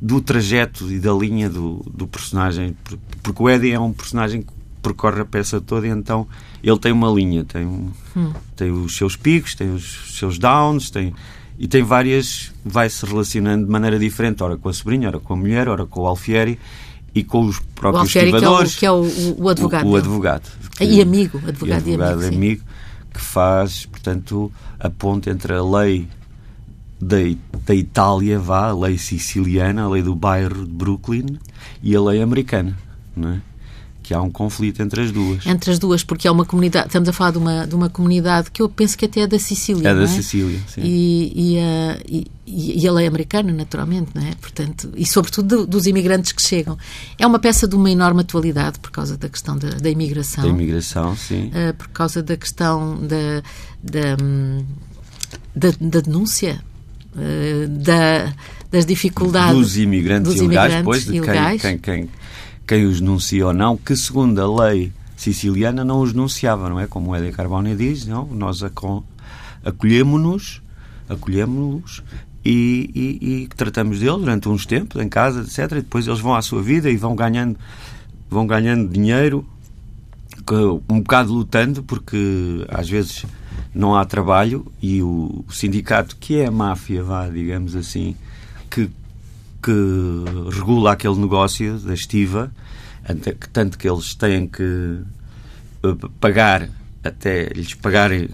do 0.00 0.20
trajeto 0.20 0.90
e 0.90 0.98
da 0.98 1.12
linha 1.12 1.50
do, 1.50 1.84
do 1.92 2.06
personagem, 2.06 2.74
porque 3.22 3.42
o 3.42 3.50
Eddie 3.50 3.72
é 3.72 3.80
um 3.80 3.92
personagem 3.92 4.44
percorre 4.84 5.22
a 5.22 5.24
peça 5.24 5.60
toda 5.60 5.86
e 5.86 5.90
então 5.90 6.26
ele 6.62 6.78
tem 6.78 6.92
uma 6.92 7.10
linha, 7.10 7.42
tem, 7.44 7.64
um, 7.64 7.90
hum. 8.14 8.32
tem 8.54 8.70
os 8.70 8.96
seus 8.96 9.16
picos, 9.16 9.54
tem 9.54 9.70
os 9.70 10.18
seus 10.18 10.38
downs, 10.38 10.90
tem, 10.90 11.14
e 11.58 11.68
tem 11.68 11.82
várias, 11.82 12.52
vai 12.64 12.88
se 12.90 13.06
relacionando 13.06 13.64
de 13.64 13.70
maneira 13.70 13.98
diferente, 13.98 14.42
ora 14.42 14.56
com 14.56 14.68
a 14.68 14.72
sobrinha, 14.72 15.08
ora 15.08 15.20
com 15.20 15.34
a 15.34 15.36
mulher, 15.36 15.68
ora 15.68 15.86
com 15.86 16.00
o 16.00 16.06
Alfieri 16.06 16.58
e 17.14 17.22
com 17.22 17.46
os 17.46 17.60
próprios 17.74 18.14
o 18.14 18.18
estivadores. 18.18 18.76
Que 18.76 18.86
é 18.86 18.90
o, 18.90 19.02
que 19.02 19.20
é 19.20 19.32
o, 19.32 19.42
o 19.44 19.48
advogado. 19.48 19.86
O, 19.86 19.90
o 19.90 19.96
advogado. 19.96 20.50
Que, 20.76 20.84
e 20.84 21.00
amigo, 21.00 21.38
advogado 21.46 21.86
e, 21.86 21.92
advogado 21.92 22.22
e 22.22 22.26
amigo. 22.26 22.36
amigo 22.36 22.64
que 23.12 23.20
faz, 23.20 23.86
portanto, 23.86 24.52
a 24.80 24.90
ponte 24.90 25.30
entre 25.30 25.54
a 25.54 25.62
lei 25.62 26.08
da, 27.00 27.16
da 27.64 27.74
Itália, 27.74 28.38
vá, 28.38 28.70
a 28.70 28.76
lei 28.76 28.98
siciliana, 28.98 29.84
a 29.84 29.88
lei 29.88 30.02
do 30.02 30.14
bairro 30.16 30.64
de 30.64 30.72
Brooklyn 30.72 31.38
e 31.80 31.94
a 31.94 32.00
lei 32.00 32.20
americana, 32.20 32.76
não 33.16 33.30
é? 33.30 33.40
Que 34.04 34.12
há 34.12 34.20
um 34.20 34.30
conflito 34.30 34.82
entre 34.82 35.00
as 35.00 35.10
duas. 35.10 35.46
Entre 35.46 35.70
as 35.70 35.78
duas, 35.78 36.04
porque 36.04 36.28
é 36.28 36.30
uma 36.30 36.44
comunidade, 36.44 36.88
estamos 36.88 37.08
a 37.08 37.12
falar 37.12 37.30
de 37.30 37.38
uma, 37.38 37.66
de 37.66 37.74
uma 37.74 37.88
comunidade 37.88 38.50
que 38.50 38.60
eu 38.60 38.68
penso 38.68 38.98
que 38.98 39.06
até 39.06 39.20
é 39.20 39.26
da 39.26 39.38
Sicília. 39.38 39.88
É 39.88 39.94
da 39.94 40.02
é? 40.02 40.06
Sicília, 40.06 40.60
sim. 40.68 40.82
E, 40.84 41.32
e, 41.34 41.58
a, 41.58 41.98
e, 42.06 42.30
e, 42.84 42.86
a 42.86 42.92
lei 42.92 43.06
americana, 43.06 43.50
naturalmente, 43.50 44.10
não 44.14 44.22
é? 44.22 44.34
Portanto, 44.34 44.92
e 44.94 45.06
sobretudo 45.06 45.66
dos 45.66 45.86
imigrantes 45.86 46.32
que 46.32 46.42
chegam. 46.42 46.76
É 47.18 47.26
uma 47.26 47.38
peça 47.38 47.66
de 47.66 47.74
uma 47.74 47.90
enorme 47.90 48.20
atualidade 48.20 48.78
por 48.78 48.90
causa 48.90 49.16
da 49.16 49.28
questão 49.28 49.56
da, 49.56 49.70
da 49.70 49.88
imigração. 49.88 50.44
Da 50.44 50.50
imigração, 50.50 51.16
sim. 51.16 51.46
Uh, 51.46 51.72
por 51.72 51.88
causa 51.88 52.22
da 52.22 52.36
questão 52.36 52.98
da, 53.00 53.42
da, 53.82 54.16
da, 55.56 55.70
da 55.80 56.00
denúncia. 56.00 56.62
Uh, 57.14 57.68
da, 57.68 58.34
das 58.72 58.84
dificuldades 58.84 59.54
dos 59.54 59.76
imigrantes 59.76 60.32
dos 60.32 60.42
ilegais, 60.42 60.72
imigrantes 60.72 60.84
pois, 60.84 61.04
de 61.04 61.14
ilegais. 61.14 61.62
Quem, 61.62 61.78
quem, 61.78 62.00
quem 62.02 62.10
quem 62.66 62.86
os 62.86 63.00
denuncia 63.00 63.46
ou 63.46 63.52
não, 63.52 63.76
que 63.76 63.94
segundo 63.96 64.40
a 64.40 64.64
lei 64.64 64.92
siciliana 65.16 65.84
não 65.84 66.00
os 66.00 66.12
denunciava, 66.12 66.68
não 66.68 66.80
é? 66.80 66.86
Como 66.86 67.10
o 67.10 67.16
Edi 67.16 67.32
Carbone 67.32 67.76
diz, 67.76 68.06
não? 68.06 68.26
nós 68.26 68.62
acolhemos-nos, 69.64 70.62
acolhemos-los 71.08 72.02
e, 72.44 72.90
e, 72.94 73.42
e, 73.42 73.48
tratamos 73.48 74.00
deles 74.00 74.18
durante 74.18 74.48
uns 74.48 74.66
tempos 74.66 75.00
em 75.00 75.08
casa, 75.08 75.40
etc. 75.42 75.78
E 75.78 75.82
depois 75.82 76.06
eles 76.06 76.20
vão 76.20 76.34
à 76.34 76.42
sua 76.42 76.62
vida 76.62 76.90
e 76.90 76.96
vão 76.96 77.14
ganhando, 77.14 77.56
vão 78.28 78.46
ganhando 78.46 78.88
dinheiro, 78.92 79.46
um 80.88 81.00
bocado 81.00 81.32
lutando, 81.32 81.82
porque 81.82 82.64
às 82.68 82.88
vezes 82.88 83.24
não 83.74 83.96
há 83.96 84.04
trabalho 84.04 84.66
e 84.82 85.02
o 85.02 85.44
sindicato, 85.48 86.16
que 86.16 86.38
é 86.38 86.46
a 86.46 86.50
máfia, 86.50 87.02
vá, 87.02 87.28
digamos 87.28 87.74
assim, 87.74 88.14
que 89.64 90.50
regula 90.52 90.92
aquele 90.92 91.16
negócio 91.16 91.78
da 91.78 91.94
estiva, 91.94 92.52
tanto 93.52 93.78
que 93.78 93.88
eles 93.88 94.14
têm 94.14 94.46
que 94.46 94.98
eh, 95.82 95.96
pagar 96.20 96.68
até 97.02 97.44
lhes 97.54 97.74
pagarem 97.74 98.28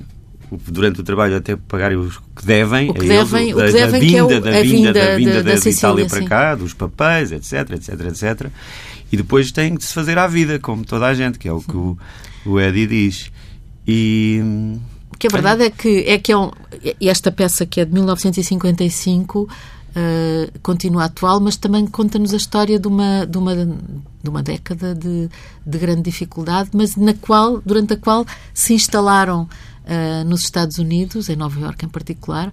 durante 0.51 1.01
o 1.01 1.05
trabalho 1.05 1.37
até 1.37 1.55
pagarem 1.55 1.97
os 1.97 2.19
que 2.19 2.45
devem, 2.45 2.91
o 2.91 2.95
que 2.95 3.07
devem, 3.07 3.51
eles, 3.51 3.73
da, 3.73 3.87
da, 3.87 3.99
vinda, 3.99 4.17
é 4.17 4.23
o, 4.23 4.29
da, 4.29 4.63
vinda, 4.63 4.93
da, 4.93 5.17
vinda 5.17 5.43
da, 5.45 5.55
da 5.55 5.71
Itália 5.71 6.07
para 6.07 6.25
cá, 6.25 6.55
dos 6.57 6.75
papéis, 6.75 7.31
etc, 7.31 7.71
etc, 7.71 8.01
etc. 8.09 8.51
E 9.13 9.17
depois 9.17 9.53
têm 9.53 9.77
que 9.77 9.85
se 9.85 9.95
fazer 9.95 10.19
à 10.19 10.27
vida, 10.27 10.59
como 10.59 10.85
toda 10.85 11.07
a 11.07 11.15
gente, 11.15 11.39
que 11.39 11.47
é 11.47 11.53
o 11.53 11.61
que 11.61 11.77
o, 11.77 11.97
o 12.45 12.59
Eddie 12.59 12.87
diz. 12.87 13.31
E 13.87 14.43
que 15.21 15.27
a 15.27 15.31
verdade 15.31 15.65
é 15.65 15.71
que 15.71 16.05
é 16.09 16.19
que 16.19 16.33
é 16.33 16.37
um, 16.37 16.51
esta 17.01 17.31
peça 17.31 17.67
que 17.67 17.81
é 17.81 17.85
de 17.85 17.93
1955 17.93 19.49
uh, 19.91 20.59
continua 20.61 21.05
atual, 21.05 21.41
mas 21.41 21.57
também 21.57 21.87
conta-nos 21.87 22.33
a 22.33 22.37
história 22.37 22.79
de 22.79 22.89
uma, 22.89 23.27
de 23.27 23.39
uma, 23.39 23.55
de 23.55 24.29
uma 24.29 24.43
década 24.43 24.95
de, 24.95 25.29
de 25.67 25.79
grande 25.79 26.03
dificuldade, 26.03 26.71
mas 26.73 26.97
na 26.97 27.15
qual, 27.15 27.61
durante 27.65 27.95
a 27.95 27.97
qual 27.97 28.27
se 28.55 28.75
instalaram 28.75 29.43
uh, 29.43 30.25
nos 30.29 30.43
Estados 30.43 30.79
Unidos, 30.79 31.29
em 31.29 31.37
Nova 31.37 31.59
Iorque 31.61 31.85
em 31.85 31.89
particular, 31.89 32.53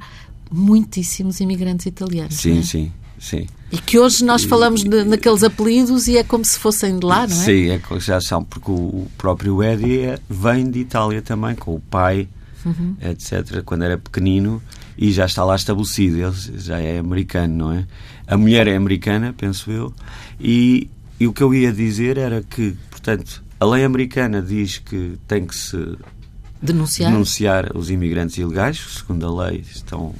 muitíssimos 0.51 1.39
imigrantes 1.39 1.86
italianos. 1.86 2.36
Sim, 2.36 2.60
é? 2.60 2.63
sim. 2.63 2.91
Sim. 3.20 3.48
E 3.72 3.77
que 3.77 3.98
hoje 3.98 4.24
nós 4.24 4.44
falamos 4.44 4.84
de, 4.84 5.03
naqueles 5.03 5.44
apelidos 5.44 6.08
e 6.08 6.17
é 6.17 6.24
como 6.24 6.46
se 6.46 6.58
fossem 6.58 7.00
de 7.00 7.06
lá, 7.06 7.27
não 7.27 7.36
é? 7.36 7.46
Sim, 7.46 7.70
é, 7.70 7.82
já 8.00 8.22
são, 8.22 8.44
porque 8.44 8.70
o 8.70 9.08
próprio 9.17 9.62
Eddie 9.63 10.01
é, 10.01 10.20
vem 10.29 10.70
de 10.70 10.79
Itália 10.79 11.22
também, 11.22 11.56
com 11.56 11.75
o 11.75 11.79
pai, 11.79 12.27
uhum. 12.63 12.96
etc., 13.01 13.63
quando 13.63 13.84
era 13.84 13.98
pequenino, 13.98 14.62
e 14.98 15.12
já 15.12 15.25
está 15.25 15.44
lá 15.44 15.56
estabelecido, 15.56 16.18
ele 16.18 16.60
já 16.60 16.80
é 16.80 16.98
americano, 16.98 17.56
não 17.56 17.72
é? 17.72 17.86
A 18.25 18.38
mulher 18.38 18.68
é 18.68 18.75
americana, 18.75 19.34
penso 19.38 19.72
eu, 19.72 19.94
e, 20.39 20.89
e 21.20 21.27
o 21.27 21.34
que 21.34 21.44
eu 21.44 21.54
ia 21.54 21.72
dizer 21.72 22.18
era 22.18 22.42
que, 22.42 22.75
portanto, 22.89 23.44
a 23.60 23.66
lei 23.66 23.84
americana 23.84 24.42
diz 24.42 24.80
que 24.80 25.18
tem 25.27 25.46
que 25.46 25.56
se 25.56 25.98
denunciar, 26.62 27.12
denunciar 27.12 27.77
os 27.77 27.89
imigrantes 27.89 28.38
ilegais, 28.38 28.80
segundo 28.98 29.25
a 29.25 29.46
lei 29.46 29.63
estão 29.70 30.13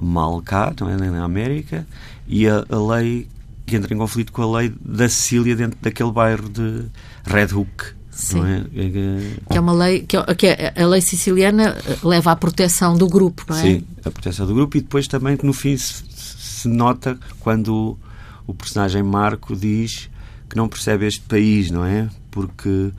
mal 0.00 0.40
cá, 0.42 0.72
não 0.78 0.88
é? 0.88 0.96
na 0.96 1.24
América, 1.24 1.86
e 2.26 2.46
a, 2.48 2.64
a 2.68 2.94
lei 2.94 3.28
que 3.66 3.76
entra 3.76 3.92
em 3.94 3.96
conflito 3.96 4.32
com 4.32 4.42
a 4.42 4.58
lei 4.58 4.72
da 4.80 5.08
Sicília 5.08 5.56
dentro 5.56 5.78
daquele 5.80 6.12
bairro 6.12 6.48
de 6.48 6.84
Red 7.24 7.54
Hook. 7.54 7.94
Sim. 8.14 8.42
É? 8.44 8.56
É. 8.76 9.36
Que 9.50 9.58
é 9.58 9.60
uma 9.60 9.72
lei 9.72 10.00
que, 10.00 10.16
é, 10.16 10.34
que 10.34 10.46
é, 10.46 10.72
a 10.76 10.86
lei 10.86 11.00
siciliana 11.00 11.76
leva 12.02 12.32
à 12.32 12.36
proteção 12.36 12.96
do 12.96 13.08
grupo, 13.08 13.44
não 13.48 13.56
é? 13.56 13.62
Sim, 13.62 13.84
a 14.04 14.10
proteção 14.10 14.46
do 14.46 14.54
grupo 14.54 14.76
e 14.76 14.80
depois 14.80 15.08
também 15.08 15.36
no 15.42 15.52
fim 15.52 15.76
se, 15.76 16.04
se 16.14 16.68
nota 16.68 17.18
quando 17.40 17.98
o, 18.46 18.54
personagem 18.54 19.02
Marco 19.02 19.56
diz 19.56 20.08
que 20.48 20.56
não 20.56 20.68
percebe 20.68 21.06
este 21.06 21.20
país, 21.22 21.70
não 21.70 21.84
é? 21.84 22.08
Porque 22.30 22.90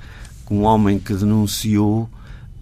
um 0.52 0.64
homem 0.64 1.00
que 1.00 1.14
denunciou 1.14 2.10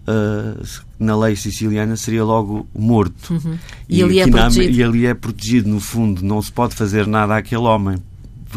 uh, 0.06 0.66
na 0.98 1.16
lei 1.16 1.34
siciliana 1.34 1.96
seria 1.96 2.24
logo 2.24 2.66
morto. 2.72 3.34
Uhum. 3.34 3.58
E, 3.88 3.98
e, 3.98 4.02
ali 4.02 4.20
é. 4.20 4.26
Na, 4.26 4.48
e 4.48 4.82
ali 4.82 5.06
é 5.06 5.14
protegido, 5.14 5.68
no 5.68 5.80
fundo, 5.80 6.22
não 6.24 6.40
se 6.40 6.52
pode 6.52 6.74
fazer 6.74 7.06
nada 7.06 7.36
àquele 7.36 7.62
homem 7.62 7.96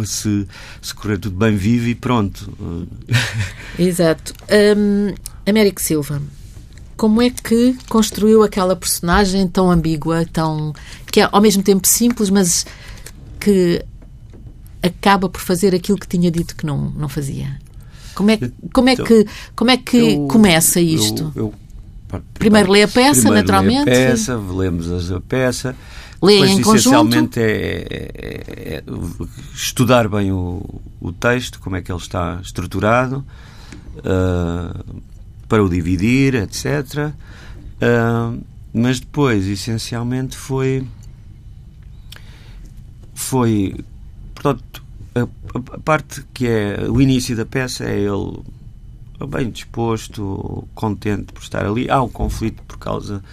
se, 0.05 0.47
se 0.81 0.93
correr 0.93 1.17
tudo 1.17 1.35
bem, 1.35 1.55
vive 1.55 1.91
e 1.91 1.95
pronto. 1.95 2.51
Exato. 3.77 4.33
Um, 4.77 5.13
Américo 5.45 5.81
Silva, 5.81 6.21
como 6.95 7.21
é 7.21 7.29
que 7.29 7.75
construiu 7.87 8.43
aquela 8.43 8.75
personagem 8.75 9.47
tão 9.47 9.71
ambígua, 9.71 10.25
tão 10.31 10.73
que 11.11 11.21
é 11.21 11.29
ao 11.31 11.41
mesmo 11.41 11.63
tempo 11.63 11.87
simples, 11.87 12.29
mas 12.29 12.65
que 13.39 13.83
acaba 14.81 15.29
por 15.29 15.41
fazer 15.41 15.73
aquilo 15.75 15.97
que 15.97 16.07
tinha 16.07 16.31
dito 16.31 16.55
que 16.55 16.65
não, 16.65 16.89
não 16.91 17.07
fazia? 17.07 17.59
Como 18.15 18.31
é, 18.31 18.39
como 18.73 18.89
é 18.89 18.93
então, 18.93 19.05
que, 19.05 19.27
como 19.55 19.69
é 19.69 19.77
que 19.77 19.97
eu, 19.97 20.27
começa 20.27 20.81
isto? 20.81 21.31
Eu, 21.35 21.53
eu, 22.11 22.21
primeiro 22.33 22.71
lê 22.71 22.81
a 22.81 22.87
peça, 22.87 23.29
naturalmente. 23.29 23.85
Lê 23.85 24.07
a 24.07 24.09
peça, 24.09 24.35
lemos 24.35 25.11
a 25.11 25.21
peça 25.21 25.75
Leem 26.21 26.43
em 26.43 26.61
conjunto. 26.61 26.77
essencialmente 26.77 27.39
é, 27.39 27.87
é, 27.89 28.73
é, 28.75 28.83
estudar 29.53 30.07
bem 30.07 30.31
o, 30.31 30.81
o, 30.99 31.11
texto, 31.11 31.59
como 31.59 31.75
é 31.75 31.81
que 31.81 31.91
ele 31.91 31.99
está 31.99 32.39
estruturado, 32.41 33.23
uh, 33.97 35.01
para 35.47 35.63
o 35.63 35.69
dividir, 35.69 36.35
etc. 36.35 37.11
Uh, 37.77 38.43
mas 38.73 38.99
depois, 38.99 39.45
essencialmente, 39.45 40.35
foi. 40.35 40.85
Foi. 43.13 43.75
Portanto, 44.33 44.83
a, 45.15 45.21
a, 45.55 45.79
parte 45.79 46.25
que 46.33 46.47
é 46.47 46.87
o 46.89 46.99
início 46.99 47.35
da 47.35 47.45
peça 47.45 47.83
é 47.85 47.99
ele 47.99 48.39
bem 49.27 49.49
disposto, 49.49 50.67
contente 50.75 51.31
por 51.33 51.41
estar 51.41 51.65
ali. 51.65 51.89
Há 51.89 52.01
um 52.01 52.09
conflito 52.09 52.61
por 52.63 52.77
causa 52.77 53.23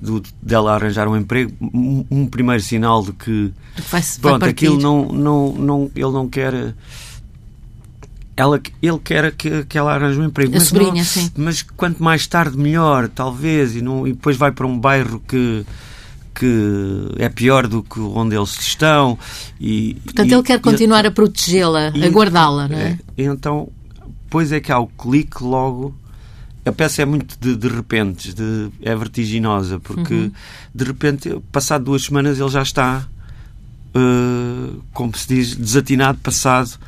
do, 0.00 0.22
dela 0.42 0.74
arranjar 0.74 1.06
um 1.06 1.16
emprego, 1.16 1.52
um, 1.60 2.04
um 2.10 2.26
primeiro 2.26 2.62
sinal 2.62 3.02
de 3.02 3.12
que 3.12 3.52
vai 3.90 4.02
pronto, 4.20 4.40
vai 4.40 4.50
aquilo 4.50 4.78
não, 4.78 5.06
não, 5.08 5.52
não, 5.52 5.90
ele 5.94 6.10
não 6.10 6.28
quer 6.28 6.74
ela, 8.36 8.60
ele 8.80 8.98
quer 8.98 9.32
que, 9.32 9.64
que 9.64 9.76
ela 9.76 9.94
arranje 9.94 10.18
um 10.18 10.24
emprego. 10.24 10.52
A 10.52 10.54
mas, 10.54 10.68
sobrinha, 10.68 10.92
não, 10.94 11.04
sim. 11.04 11.30
mas 11.36 11.62
quanto 11.62 12.02
mais 12.02 12.26
tarde, 12.26 12.56
melhor, 12.56 13.08
talvez, 13.08 13.76
e, 13.76 13.82
não, 13.82 14.06
e 14.06 14.12
depois 14.12 14.36
vai 14.36 14.50
para 14.50 14.66
um 14.66 14.78
bairro 14.78 15.20
que 15.28 15.64
que 16.32 17.08
é 17.18 17.28
pior 17.28 17.66
do 17.66 17.82
que 17.82 18.00
onde 18.00 18.34
eles 18.34 18.58
estão. 18.58 19.18
E, 19.60 19.98
Portanto, 20.04 20.30
e, 20.30 20.32
ele 20.32 20.42
quer 20.42 20.58
continuar 20.60 21.04
e, 21.04 21.08
a 21.08 21.10
protegê-la, 21.10 21.88
a 21.88 22.08
guardá-la, 22.08 22.66
não 22.66 22.78
é? 22.78 22.98
é? 23.18 23.24
Então, 23.24 23.68
pois 24.30 24.50
é 24.50 24.58
que 24.58 24.72
há 24.72 24.78
o 24.78 24.86
clique 24.86 25.42
logo 25.42 25.94
a 26.64 26.72
peça 26.72 27.02
é 27.02 27.04
muito 27.04 27.38
de, 27.38 27.56
de 27.56 27.68
repente, 27.68 28.34
de, 28.34 28.70
é 28.82 28.94
vertiginosa, 28.94 29.78
porque 29.78 30.14
uhum. 30.14 30.32
de 30.74 30.84
repente, 30.84 31.42
passado 31.50 31.84
duas 31.84 32.04
semanas, 32.04 32.38
ele 32.38 32.50
já 32.50 32.62
está, 32.62 33.06
uh, 33.94 34.82
como 34.92 35.16
se 35.16 35.28
diz, 35.28 35.56
desatinado, 35.56 36.18
passado, 36.18 36.78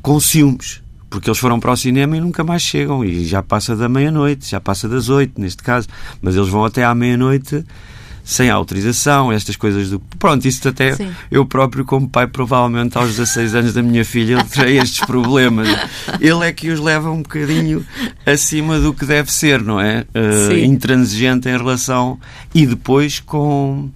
com 0.00 0.18
ciúmes. 0.18 0.82
Porque 1.10 1.28
eles 1.28 1.40
foram 1.40 1.58
para 1.58 1.72
o 1.72 1.76
cinema 1.76 2.16
e 2.16 2.20
nunca 2.20 2.44
mais 2.44 2.62
chegam. 2.62 3.04
E 3.04 3.26
já 3.26 3.42
passa 3.42 3.74
da 3.74 3.88
meia-noite, 3.88 4.48
já 4.48 4.60
passa 4.60 4.88
das 4.88 5.08
oito, 5.08 5.40
neste 5.40 5.60
caso. 5.60 5.88
Mas 6.22 6.36
eles 6.36 6.48
vão 6.48 6.64
até 6.64 6.84
à 6.84 6.94
meia-noite 6.94 7.64
sem 8.24 8.50
autorização, 8.50 9.32
estas 9.32 9.56
coisas 9.56 9.90
do. 9.90 10.00
Pronto, 10.18 10.46
isso 10.46 10.66
até 10.68 10.94
Sim. 10.94 11.10
eu 11.30 11.44
próprio, 11.46 11.84
como 11.84 12.08
pai, 12.08 12.26
provavelmente 12.26 12.96
aos 12.96 13.10
16 13.16 13.54
anos 13.54 13.72
da 13.72 13.82
minha 13.82 14.04
filha, 14.04 14.42
terei 14.44 14.78
estes 14.78 15.04
problemas. 15.04 15.68
Ele 16.20 16.46
é 16.46 16.52
que 16.52 16.70
os 16.70 16.80
leva 16.80 17.10
um 17.10 17.22
bocadinho 17.22 17.84
acima 18.24 18.78
do 18.78 18.92
que 18.92 19.04
deve 19.04 19.32
ser, 19.32 19.62
não 19.62 19.80
é? 19.80 20.04
Uh, 20.14 20.56
intransigente 20.58 21.48
em 21.48 21.56
relação. 21.56 22.18
E 22.54 22.66
depois 22.66 23.20
com 23.20 23.90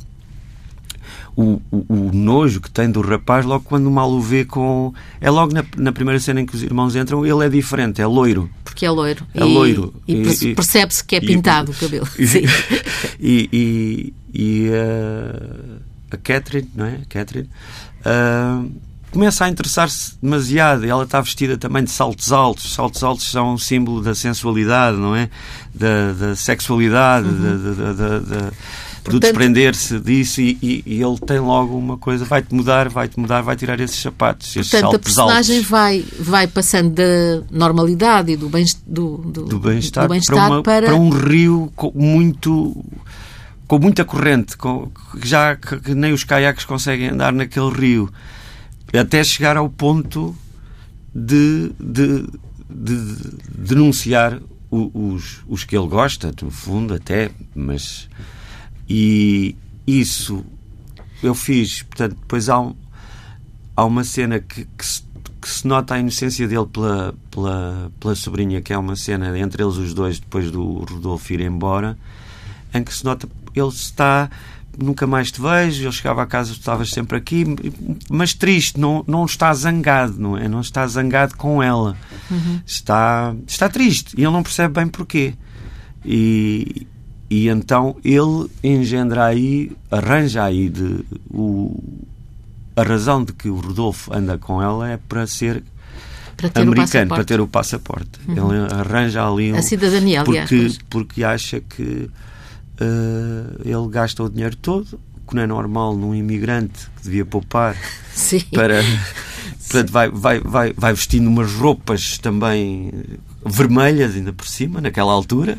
o, 1.37 1.61
o, 1.71 1.87
o, 1.89 2.11
nojo 2.13 2.61
que 2.61 2.71
tem 2.71 2.91
do 2.91 3.01
rapaz 3.01 3.45
logo 3.45 3.65
quando 3.65 3.91
mal 3.91 4.11
o 4.11 4.21
vê 4.21 4.45
com. 4.45 4.93
É 5.21 5.31
logo 5.31 5.53
na, 5.53 5.65
na, 5.77 5.93
primeira 5.93 6.21
cena 6.21 6.41
em 6.41 6.47
que 6.47 6.55
os 6.55 6.63
irmãos 6.63 6.95
entram, 6.95 7.27
ele 7.27 7.45
é 7.45 7.49
diferente, 7.49 8.01
é 8.01 8.07
loiro. 8.07 8.49
Porque 8.63 8.87
é 8.87 8.91
loiro. 8.91 9.27
É 9.35 9.41
e, 9.41 9.45
loiro. 9.45 9.95
E, 10.07 10.15
e 10.15 10.55
percebe-se 10.55 11.03
que 11.05 11.17
é 11.17 11.21
pintado 11.21 11.73
e, 11.73 11.75
o 11.75 11.79
cabelo. 11.79 12.09
E, 13.19 14.13
e, 14.33 14.69
uh, 14.69 15.81
a 16.11 16.17
Catherine, 16.17 16.71
não 16.75 16.87
é? 16.87 17.01
A 17.03 17.07
Catherine. 17.09 17.49
Uh, 18.01 18.71
começa 19.11 19.45
a 19.45 19.49
interessar-se 19.49 20.17
demasiado. 20.21 20.85
Ela 20.85 21.05
está 21.05 21.21
vestida 21.21 21.57
também 21.57 21.85
de 21.85 21.91
saltos 21.91 22.33
altos. 22.33 22.75
Saltos 22.75 23.03
altos 23.03 23.31
são 23.31 23.55
um 23.55 23.59
símbolo 23.59 24.03
da 24.03 24.15
sensualidade, 24.15 24.97
não 24.97 25.15
é? 25.15 25.31
Da, 25.75 26.13
da 26.13 26.37
sexualidade, 26.37 27.29
uhum. 27.29 27.75
da, 27.75 28.19
da, 28.19 28.51
Portanto, 29.05 29.21
do 29.21 29.21
desprender-se 29.21 30.01
disso 30.01 30.41
e, 30.41 30.59
e, 30.63 30.83
e, 30.87 31.03
ele 31.03 31.19
tem 31.19 31.39
logo 31.39 31.77
uma 31.77 31.99
coisa, 31.99 32.25
vai-te 32.25 32.55
mudar, 32.55 32.89
vai-te 32.89 33.21
mudar, 33.21 33.43
vai 33.43 33.55
tirar 33.55 33.79
esses 33.79 34.01
sapatos, 34.01 34.57
esses 34.57 34.71
Portanto, 34.71 34.97
a 34.97 34.99
personagem 34.99 35.61
vai, 35.61 36.03
vai 36.19 36.47
passando 36.47 36.95
da 36.95 37.43
normalidade 37.51 38.33
e 38.33 38.37
do 38.37 38.49
bem-estar 38.49 38.83
do, 38.87 39.19
do, 39.19 39.45
do 39.45 39.61
bem 39.61 39.79
-estar 39.79 40.09
bem 40.09 40.23
para, 40.23 40.63
para... 40.63 40.87
para 40.87 40.97
um 40.97 41.11
rio 41.11 41.71
muito 41.95 42.83
com 43.67 43.79
muita 43.79 44.05
corrente, 44.05 44.57
com, 44.57 44.91
já 45.23 45.55
que, 45.57 45.79
que 45.81 45.95
nem 45.95 46.13
os 46.13 46.25
caiaques 46.25 46.65
conseguem 46.65 47.09
andar 47.09 47.33
naquele 47.33 47.71
rio, 47.71 48.11
até 48.99 49.23
chegar 49.23 49.57
ao 49.57 49.69
ponto 49.69 50.35
de, 51.15 51.73
de, 51.79 52.27
de 52.71 53.17
denunciar 53.55 54.41
os, 54.71 55.43
os 55.47 55.65
que 55.65 55.77
ele 55.77 55.87
gosta, 55.87 56.33
no 56.43 56.51
fundo, 56.51 56.95
até, 56.95 57.31
mas 57.55 58.09
e 58.89 59.57
isso 59.87 60.45
eu 61.23 61.35
fiz, 61.35 61.83
portanto, 61.83 62.17
depois 62.21 62.49
há, 62.49 62.61
um, 62.61 62.75
há 63.77 63.85
uma 63.85 64.05
cena 64.05 64.39
que, 64.39 64.67
que, 64.77 64.87
se, 64.87 65.03
que, 65.41 65.49
se, 65.49 65.67
nota 65.67 65.95
a 65.95 65.99
inocência 65.99 66.47
dele 66.47 66.67
pela, 66.67 67.15
pela, 67.31 67.93
pela 67.99 68.15
sobrinha, 68.15 68.61
que 68.61 68.73
é 68.73 68.79
uma 68.79 68.97
cena 68.97 69.39
entre 69.39 69.63
eles 69.63 69.77
os 69.77 69.95
dois, 69.95 70.19
depois 70.19 70.51
do 70.51 70.85
Rodolfo 70.85 71.33
ir 71.33 71.41
embora, 71.41 71.97
em 72.75 72.83
que 72.83 72.93
se 72.93 73.05
nota 73.05 73.29
ele 73.55 73.69
está 73.69 74.29
nunca 74.77 75.07
mais 75.07 75.31
te 75.31 75.41
vejo, 75.41 75.85
eu 75.85 75.93
chegava 75.93 76.23
a 76.23 76.27
casa, 76.27 76.53
tu 76.53 76.59
estavas 76.59 76.91
sempre 76.91 77.17
aqui, 77.17 77.45
mas 78.11 78.35
triste, 78.35 78.79
não, 78.79 79.05
não 79.07 79.25
está 79.25 79.53
zangado, 79.55 80.19
não 80.19 80.37
é? 80.37 80.49
Não 80.49 80.61
está 80.61 80.87
zangado 80.87 81.37
com 81.37 81.63
ela. 81.63 81.97
Uhum. 82.31 82.61
Está, 82.67 83.35
está 83.47 83.69
triste 83.69 84.15
e 84.17 84.23
ele 84.23 84.33
não 84.33 84.43
percebe 84.43 84.75
bem 84.75 84.89
porquê. 84.89 85.35
E, 86.05 86.87
e 87.35 87.49
então 87.49 87.97
ele 88.05 88.49
engendra 88.63 89.25
aí, 89.25 89.73
arranja 89.91 90.45
aí 90.45 90.69
de, 90.69 91.05
o, 91.29 91.83
a 92.77 92.85
razão 92.85 93.25
de 93.25 93.33
que 93.33 93.49
o 93.49 93.57
Rodolfo 93.57 94.15
anda 94.15 94.39
com 94.39 94.63
ela 94.63 94.89
é 94.89 94.97
para 94.97 95.27
ser 95.27 95.65
para 96.37 96.63
americano, 96.63 97.09
para 97.09 97.25
ter 97.25 97.41
o 97.41 97.49
passaporte. 97.49 98.21
Uhum. 98.29 98.53
Ele 98.53 98.73
arranja 98.73 99.27
ali 99.27 99.53
um, 99.53 99.57
a 99.57 99.63
cidadania, 99.63 100.23
porque, 100.23 100.55
aliás, 100.55 100.79
porque 100.89 101.25
acha 101.25 101.61
que 101.61 102.09
uh, 102.81 103.61
ele 103.65 103.89
gasta 103.91 104.23
o 104.23 104.31
dinheiro 104.31 104.55
todo, 104.55 105.01
que 105.27 105.35
não 105.35 105.43
é 105.43 105.47
normal 105.49 105.97
num 105.97 106.15
imigrante 106.15 106.87
que 106.99 107.03
devia 107.03 107.27
poupar 107.27 107.77
Sim. 108.15 108.43
para. 108.53 108.81
Portanto, 109.59 109.91
vai, 109.91 110.09
vai, 110.09 110.39
vai, 110.39 110.73
vai 110.73 110.93
vestindo 110.93 111.27
umas 111.27 111.53
roupas 111.53 112.17
também 112.19 112.93
vermelhas, 113.45 114.15
ainda 114.15 114.33
por 114.33 114.47
cima, 114.47 114.81
naquela 114.81 115.13
altura 115.13 115.59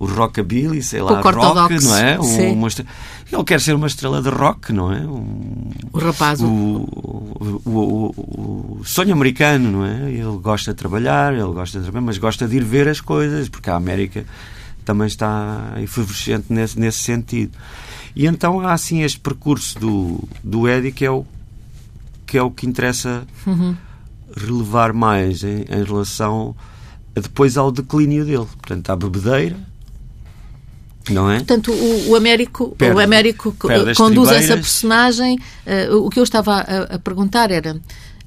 o 0.00 0.06
rockabilly, 0.06 0.82
sei 0.82 1.02
lá, 1.02 1.20
rock, 1.20 1.84
não 1.84 1.96
é? 1.96 2.18
Um, 2.18 2.52
uma, 2.54 2.68
ele 3.30 3.44
quer 3.44 3.60
ser 3.60 3.74
uma 3.74 3.86
estrela 3.86 4.22
de 4.22 4.30
rock, 4.30 4.72
não 4.72 4.90
é? 4.90 5.00
Um, 5.02 5.70
o 5.92 5.98
rapaz. 5.98 6.40
O, 6.40 6.46
o, 6.46 7.60
o, 7.66 8.78
o, 8.78 8.82
sonho 8.82 9.12
americano, 9.12 9.70
não 9.70 9.84
é? 9.84 10.10
Ele 10.10 10.38
gosta 10.38 10.72
de 10.72 10.78
trabalhar, 10.78 11.34
ele 11.34 11.52
gosta 11.52 11.78
de 11.78 11.84
trabalhar, 11.84 12.06
mas 12.06 12.16
gosta 12.16 12.48
de 12.48 12.56
ir 12.56 12.64
ver 12.64 12.88
as 12.88 13.02
coisas, 13.02 13.50
porque 13.50 13.68
a 13.68 13.76
América 13.76 14.24
também 14.86 15.06
está 15.06 15.74
efervescente 15.82 16.46
nesse, 16.48 16.80
nesse 16.80 17.00
sentido. 17.00 17.52
E 18.16 18.26
então 18.26 18.60
há 18.60 18.72
assim 18.72 19.02
este 19.02 19.20
percurso 19.20 19.78
do, 19.78 20.24
do 20.42 20.66
Eddie 20.66 20.92
que 20.92 21.04
é 21.04 21.10
o 21.10 21.26
que, 22.26 22.38
é 22.38 22.42
o 22.42 22.50
que 22.50 22.66
interessa 22.66 23.26
uhum. 23.46 23.76
relevar 24.34 24.94
mais 24.94 25.44
em, 25.44 25.66
em 25.68 25.84
relação 25.84 26.56
depois 27.14 27.58
ao 27.58 27.70
declínio 27.70 28.24
dele. 28.24 28.46
Portanto, 28.46 28.88
à 28.88 28.96
bebedeira, 28.96 29.58
não 31.08 31.30
é? 31.30 31.36
Portanto, 31.36 31.72
o, 31.72 32.10
o 32.10 32.16
Américo, 32.16 32.74
perde, 32.76 32.96
o 32.96 33.00
Américo 33.00 33.54
conduz 33.96 34.30
essa 34.30 34.54
personagem. 34.54 35.38
Uh, 35.66 35.96
o 35.96 36.10
que 36.10 36.18
eu 36.18 36.24
estava 36.24 36.56
a, 36.56 36.94
a, 36.94 36.98
perguntar 36.98 37.50
era, 37.50 37.80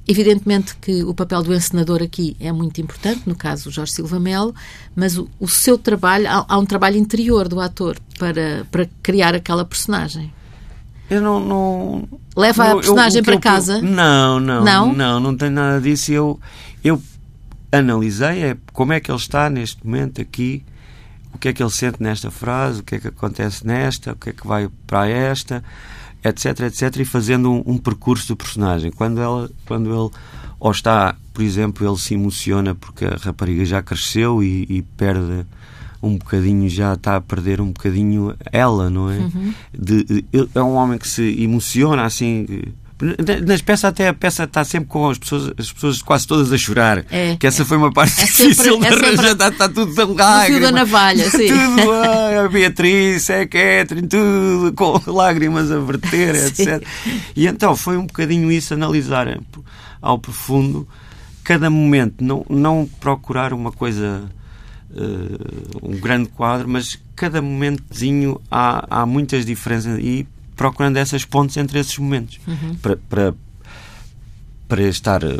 evidentemente 0.06 0.74
que 0.76 1.04
o 1.04 1.14
papel 1.14 1.42
do 1.42 1.54
encenador 1.54 2.02
aqui 2.02 2.36
é 2.40 2.50
muito 2.50 2.80
importante, 2.80 3.22
no 3.26 3.34
caso 3.34 3.70
Jorge 3.70 3.92
Silva 3.92 4.18
Melo, 4.18 4.54
mas 4.94 5.16
o, 5.16 5.28
o 5.38 5.48
seu 5.48 5.78
trabalho, 5.78 6.26
há, 6.28 6.44
há, 6.48 6.58
um 6.58 6.66
trabalho 6.66 6.96
interior 6.96 7.48
do 7.48 7.60
ator 7.60 7.96
para, 8.18 8.66
para 8.70 8.88
criar 9.02 9.34
aquela 9.34 9.64
personagem. 9.64 10.32
Eu 11.08 11.20
não... 11.20 11.40
não 11.40 12.08
Leva 12.36 12.66
eu, 12.66 12.72
a 12.72 12.74
personagem 12.76 13.18
eu, 13.18 13.24
para 13.24 13.34
eu, 13.34 13.40
casa? 13.40 13.80
Não, 13.80 14.40
não, 14.40 14.64
não, 14.64 14.92
não, 14.92 15.20
não 15.20 15.36
tem 15.36 15.50
nada 15.50 15.80
disso. 15.80 16.10
Eu, 16.10 16.40
eu 16.82 17.00
analisei 17.70 18.42
é, 18.42 18.56
como 18.72 18.92
é 18.92 18.98
que 18.98 19.10
ele 19.10 19.18
está 19.18 19.48
neste 19.48 19.86
momento 19.86 20.20
aqui 20.20 20.64
o 21.34 21.38
que 21.38 21.48
é 21.48 21.52
que 21.52 21.62
ele 21.62 21.70
sente 21.70 22.02
nesta 22.02 22.30
frase, 22.30 22.80
o 22.80 22.84
que 22.84 22.94
é 22.94 22.98
que 23.00 23.08
acontece 23.08 23.66
nesta, 23.66 24.12
o 24.12 24.16
que 24.16 24.30
é 24.30 24.32
que 24.32 24.46
vai 24.46 24.68
para 24.86 25.08
esta, 25.08 25.62
etc, 26.24 26.60
etc, 26.60 26.96
e 27.00 27.04
fazendo 27.04 27.50
um, 27.50 27.62
um 27.66 27.78
percurso 27.78 28.28
do 28.28 28.36
personagem. 28.36 28.90
Quando, 28.92 29.20
ela, 29.20 29.50
quando 29.66 29.90
ele, 29.90 30.10
ou 30.58 30.70
está, 30.70 31.16
por 31.32 31.42
exemplo, 31.42 31.86
ele 31.86 31.98
se 31.98 32.14
emociona 32.14 32.74
porque 32.74 33.04
a 33.04 33.16
rapariga 33.16 33.64
já 33.64 33.82
cresceu 33.82 34.42
e, 34.42 34.66
e 34.68 34.82
perde 34.82 35.44
um 36.00 36.16
bocadinho, 36.16 36.68
já 36.68 36.94
está 36.94 37.16
a 37.16 37.20
perder 37.20 37.60
um 37.60 37.72
bocadinho 37.72 38.36
ela, 38.52 38.88
não 38.88 39.10
é? 39.10 39.18
Uhum. 39.18 39.54
De, 39.72 40.04
de, 40.04 40.24
é 40.54 40.62
um 40.62 40.74
homem 40.74 40.98
que 40.98 41.08
se 41.08 41.42
emociona 41.42 42.04
assim 42.04 42.46
nas 43.46 43.60
peças 43.60 43.84
até 43.84 44.08
a 44.08 44.14
peça 44.14 44.44
está 44.44 44.64
sempre 44.64 44.88
com 44.88 45.10
as 45.10 45.18
pessoas, 45.18 45.52
as 45.58 45.70
pessoas 45.72 46.00
quase 46.00 46.26
todas 46.26 46.52
a 46.52 46.56
chorar. 46.56 47.04
É, 47.10 47.36
que 47.36 47.46
essa 47.46 47.62
é. 47.62 47.64
foi 47.64 47.76
uma 47.76 47.92
parte 47.92 48.22
é 48.22 48.24
difícil 48.24 48.80
de 48.80 48.86
arranjar. 48.86 49.32
Está, 49.32 49.48
está 49.48 49.68
tudo 49.68 49.94
tão 49.94 50.14
lágrimas. 50.14 50.62
da 50.62 50.72
navalha, 50.72 51.30
sim. 51.30 51.48
Tudo, 51.48 51.92
ah, 51.92 52.44
a 52.44 52.48
Beatriz, 52.48 53.28
a 53.28 53.46
Catherine, 53.46 54.08
tudo 54.08 54.72
com 54.74 55.00
lágrimas 55.10 55.70
a 55.70 55.78
verter, 55.78 56.34
etc. 56.46 56.82
E 57.36 57.46
então 57.46 57.76
foi 57.76 57.96
um 57.96 58.06
bocadinho 58.06 58.50
isso, 58.50 58.72
analisar 58.72 59.38
ao 60.00 60.18
profundo 60.18 60.88
cada 61.42 61.68
momento. 61.68 62.24
Não, 62.24 62.44
não 62.48 62.88
procurar 63.00 63.52
uma 63.52 63.70
coisa, 63.70 64.24
uh, 64.90 65.88
um 65.88 65.98
grande 65.98 66.30
quadro, 66.30 66.68
mas 66.68 66.98
cada 67.14 67.42
momentozinho 67.42 68.40
há, 68.50 69.02
há 69.02 69.06
muitas 69.06 69.44
diferenças. 69.44 69.98
E 69.98 70.26
procurando 70.56 70.96
essas 70.96 71.24
pontes 71.24 71.56
entre 71.56 71.78
esses 71.78 71.96
momentos 71.98 72.40
uhum. 72.46 72.74
para, 72.76 72.96
para, 72.96 73.34
para 74.68 74.82
estar 74.82 75.22
eh, 75.22 75.38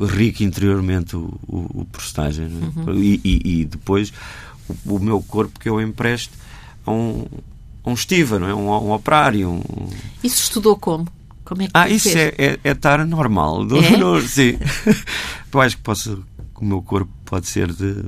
rico 0.00 0.42
interiormente 0.42 1.16
o, 1.16 1.38
o, 1.46 1.80
o 1.80 1.84
personagem 1.90 2.46
é? 2.46 2.80
uhum. 2.90 2.94
e, 2.98 3.20
e, 3.24 3.60
e, 3.60 3.64
depois 3.64 4.12
o, 4.68 4.96
o, 4.96 4.98
meu 5.00 5.22
corpo 5.22 5.58
que 5.58 5.68
eu 5.68 5.80
empresto 5.80 6.36
a 6.86 6.90
um, 6.90 7.26
a 7.84 7.90
um 7.90 7.94
estiva, 7.94 8.38
não 8.38 8.48
é? 8.48 8.54
um, 8.54 8.68
um 8.68 8.92
operário. 8.92 9.48
Um... 9.50 9.88
Isso 10.22 10.42
estudou 10.42 10.76
como? 10.76 11.06
Como 11.44 11.62
é 11.62 11.66
que 11.66 11.70
ah, 11.74 11.88
isso 11.88 12.16
é, 12.16 12.34
é, 12.38 12.58
é, 12.62 12.70
estar 12.70 13.04
normal. 13.06 13.64
Do, 13.64 13.78
é? 13.78 13.90
No, 13.98 14.20
sim. 14.20 14.58
eu 15.52 15.60
acho 15.60 15.76
que 15.76 15.82
posso, 15.82 16.24
o 16.56 16.64
meu 16.64 16.82
corpo 16.82 17.10
pode 17.24 17.46
ser 17.46 17.72
de 17.72 18.04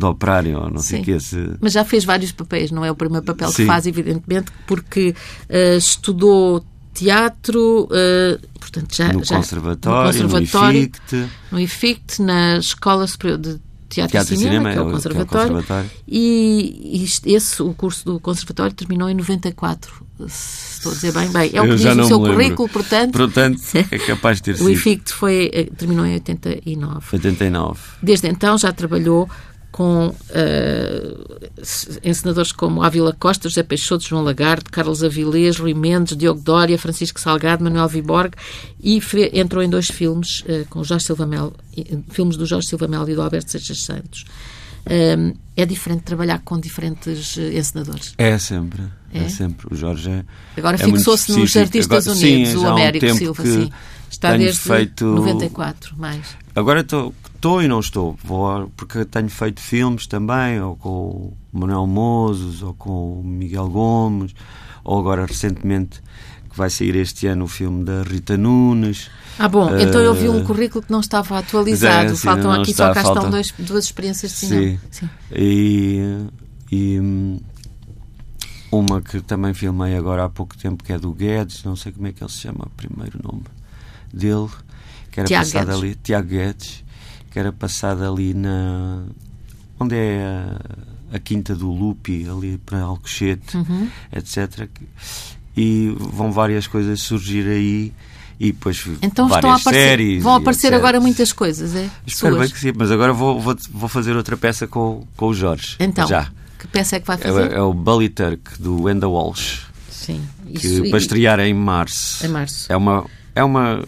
de 0.00 0.06
operário, 0.06 0.58
ou 0.58 0.70
não 0.70 0.80
sei 0.80 1.00
o 1.00 1.04
que. 1.04 1.20
Se... 1.20 1.36
Mas 1.60 1.72
já 1.72 1.84
fez 1.84 2.04
vários 2.04 2.32
papéis, 2.32 2.70
não 2.70 2.84
é 2.84 2.90
o 2.90 2.94
primeiro 2.94 3.24
papel 3.24 3.50
Sim. 3.50 3.62
que 3.62 3.66
faz, 3.66 3.86
evidentemente, 3.86 4.50
porque 4.66 5.14
uh, 5.48 5.76
estudou 5.76 6.64
teatro, 6.92 7.84
uh, 7.84 8.48
portanto 8.58 8.94
já 8.94 9.12
no, 9.12 9.24
já, 9.24 9.36
conservatório, 9.36 10.22
no 10.22 10.28
conservatório, 10.28 10.80
no 10.80 10.86
IFICT, 10.86 11.28
no 11.52 11.60
IFICT, 11.60 12.22
na 12.22 12.58
Escola 12.58 13.06
Superior 13.06 13.38
de 13.38 13.60
Teatro, 13.88 14.12
teatro 14.12 14.34
e 14.34 14.36
Cinema, 14.36 14.70
cinema 14.70 14.72
que 14.72 14.78
é 14.78 14.82
o 14.82 14.90
conservatório, 14.90 15.46
é 15.46 15.50
o 15.50 15.54
conservatório. 15.54 15.90
E, 16.06 17.08
e 17.24 17.34
esse, 17.34 17.60
o 17.60 17.74
curso 17.74 18.04
do 18.04 18.20
conservatório 18.20 18.72
terminou 18.72 19.08
em 19.08 19.14
94 19.14 20.10
estou 20.26 20.92
a 20.92 20.94
dizer 20.94 21.12
bem, 21.12 21.28
bem. 21.30 21.50
É 21.52 21.60
o 21.60 21.64
que 21.64 21.76
diz 21.76 21.84
o 21.84 22.04
seu 22.04 22.20
currículo, 22.20 22.68
portanto. 22.68 23.16
Portanto, 23.16 23.60
é 23.74 23.98
capaz 23.98 24.38
de 24.38 24.42
ter 24.44 24.56
sido. 24.58 24.66
O 24.66 24.70
IFICT 24.70 25.12
foi, 25.12 25.50
eh, 25.52 25.68
terminou 25.76 26.04
em 26.06 26.14
89. 26.14 27.06
89. 27.12 27.80
Desde 28.02 28.28
então 28.28 28.58
já 28.58 28.72
trabalhou 28.72 29.28
com 29.70 30.08
uh, 30.08 31.48
encenadores 32.04 32.52
como 32.52 32.82
Ávila 32.82 33.16
Costa, 33.18 33.48
José 33.48 33.62
Peixoto, 33.62 34.04
João 34.04 34.22
Lagarde, 34.22 34.64
Carlos 34.70 35.02
Avilés, 35.04 35.58
Rui 35.58 35.74
Mendes, 35.74 36.16
Diogo 36.16 36.40
Dória, 36.40 36.78
Francisco 36.78 37.20
Salgado, 37.20 37.62
Manuel 37.62 37.88
Viborg 37.88 38.34
e 38.82 39.00
entrou 39.32 39.62
em 39.62 39.70
dois 39.70 39.88
filmes 39.88 40.40
uh, 40.40 40.66
com 40.68 40.82
Jorge 40.82 41.04
Silva 41.04 41.26
Mel, 41.26 41.52
filmes 42.10 42.36
do 42.36 42.46
Jorge 42.46 42.68
Silva 42.68 42.88
Mel 42.88 43.08
e 43.08 43.14
do 43.14 43.22
Alberto 43.22 43.50
Seixas 43.50 43.82
Santos. 43.82 44.24
Um, 44.90 45.34
é 45.56 45.66
diferente 45.66 46.02
trabalhar 46.02 46.40
com 46.40 46.58
diferentes 46.58 47.36
encenadores? 47.36 48.14
É 48.16 48.38
sempre. 48.38 48.82
É, 49.12 49.24
é 49.24 49.28
sempre. 49.28 49.66
O 49.70 49.76
Jorge 49.76 50.10
é. 50.10 50.24
Agora 50.56 50.76
é 50.76 50.78
fixou-se 50.78 51.32
nos 51.32 51.54
Artistas 51.56 52.08
Agora, 52.08 52.18
Unidos, 52.18 52.52
sim, 52.52 52.56
o 52.56 52.68
Américo 52.68 53.14
Silva, 53.14 53.44
sim. 53.44 53.70
Está 54.10 54.36
desde 54.36 54.58
feito... 54.58 55.04
94, 55.04 55.96
mais. 55.96 56.26
Agora 56.54 56.80
estou 56.80 57.14
e 57.62 57.68
não 57.68 57.80
estou, 57.80 58.18
vou, 58.22 58.70
porque 58.76 59.04
tenho 59.04 59.28
feito 59.28 59.60
filmes 59.60 60.06
também, 60.06 60.60
ou 60.60 60.76
com 60.76 60.90
o 60.90 61.36
Manuel 61.52 61.86
Mozos, 61.86 62.62
ou 62.62 62.74
com 62.74 63.20
o 63.20 63.24
Miguel 63.24 63.68
Gomes, 63.68 64.34
ou 64.84 64.98
agora 64.98 65.24
recentemente 65.24 66.02
que 66.50 66.56
vai 66.56 66.68
sair 66.68 66.96
este 66.96 67.26
ano 67.28 67.44
o 67.44 67.48
filme 67.48 67.84
da 67.84 68.02
Rita 68.02 68.36
Nunes. 68.36 69.08
Ah, 69.38 69.48
bom, 69.48 69.70
uh, 69.70 69.80
então 69.80 70.00
eu 70.00 70.12
vi 70.12 70.28
um 70.28 70.44
currículo 70.44 70.84
que 70.84 70.90
não 70.90 71.00
estava 71.00 71.38
atualizado. 71.38 72.12
É, 72.12 72.14
sim, 72.14 72.16
Faltam 72.16 72.52
aqui 72.52 72.72
está, 72.72 72.88
só 72.88 72.94
cá 72.94 73.02
falta... 73.02 73.18
estão 73.18 73.30
dois, 73.30 73.54
duas 73.58 73.84
experiências 73.84 74.32
de 74.32 74.38
cinema. 74.38 74.78
Sim. 74.90 75.06
sim. 75.06 75.10
E, 75.32 76.26
e 76.72 76.98
uma 78.70 79.00
que 79.00 79.20
também 79.20 79.54
filmei 79.54 79.96
agora 79.96 80.24
há 80.24 80.28
pouco 80.28 80.56
tempo, 80.58 80.84
que 80.84 80.92
é 80.92 80.98
do 80.98 81.12
Guedes, 81.12 81.64
não 81.64 81.76
sei 81.76 81.92
como 81.92 82.06
é 82.06 82.12
que 82.12 82.22
ele 82.22 82.30
se 82.30 82.38
chama, 82.38 82.66
o 82.66 82.70
primeiro 82.70 83.18
nome 83.22 83.44
dele, 84.12 84.48
que 85.10 85.20
era 85.20 85.26
Tiago 85.28 85.44
passada 85.46 85.64
Guedes. 85.66 85.82
ali, 85.82 85.94
Tiago 85.94 86.28
Guedes, 86.28 86.84
que 87.30 87.38
era 87.38 87.52
passada 87.52 88.08
ali 88.08 88.34
na. 88.34 89.04
onde 89.78 89.94
é 89.94 90.22
a, 91.12 91.16
a 91.16 91.18
Quinta 91.18 91.54
do 91.54 91.70
Lupi, 91.70 92.26
ali 92.28 92.58
para 92.58 92.80
Alcochete, 92.80 93.56
uhum. 93.56 93.88
etc. 94.12 94.68
E 95.56 95.94
vão 95.98 96.32
várias 96.32 96.66
coisas 96.66 97.00
surgir 97.00 97.46
aí 97.46 97.92
e 98.40 98.52
depois 98.52 98.82
então 99.02 99.28
várias 99.28 99.56
estão 99.56 99.72
aparecer, 99.72 99.88
séries. 99.90 100.22
Vão 100.22 100.34
aparecer 100.34 100.68
etc. 100.68 100.78
agora 100.78 100.98
muitas 100.98 101.30
coisas, 101.30 101.74
é? 101.74 101.90
Espero 102.06 102.36
Suas. 102.36 102.46
bem 102.46 102.54
que 102.54 102.58
sim, 102.58 102.72
mas 102.74 102.90
agora 102.90 103.12
vou, 103.12 103.38
vou, 103.38 103.54
vou 103.70 103.88
fazer 103.88 104.16
outra 104.16 104.34
peça 104.34 104.66
com, 104.66 105.06
com 105.14 105.26
o 105.26 105.34
Jorge. 105.34 105.76
Então, 105.78 106.08
já. 106.08 106.30
que 106.58 106.66
peça 106.66 106.96
é 106.96 107.00
que 107.00 107.06
vai 107.06 107.18
fazer? 107.18 107.52
É, 107.52 107.56
é 107.56 107.60
o 107.60 107.74
Bully 107.74 108.08
Turk, 108.08 108.58
do 108.58 108.84
Wenda 108.84 109.06
Walsh. 109.06 109.66
Sim. 109.90 110.22
Isso, 110.48 110.82
que 110.82 110.88
e... 110.88 110.90
para 110.90 110.98
estrear 110.98 111.38
em 111.40 111.52
março. 111.52 112.24
Em 112.24 112.30
março. 112.30 112.72
É 112.72 112.76
uma, 112.78 113.04
é 113.34 113.44
uma, 113.44 113.84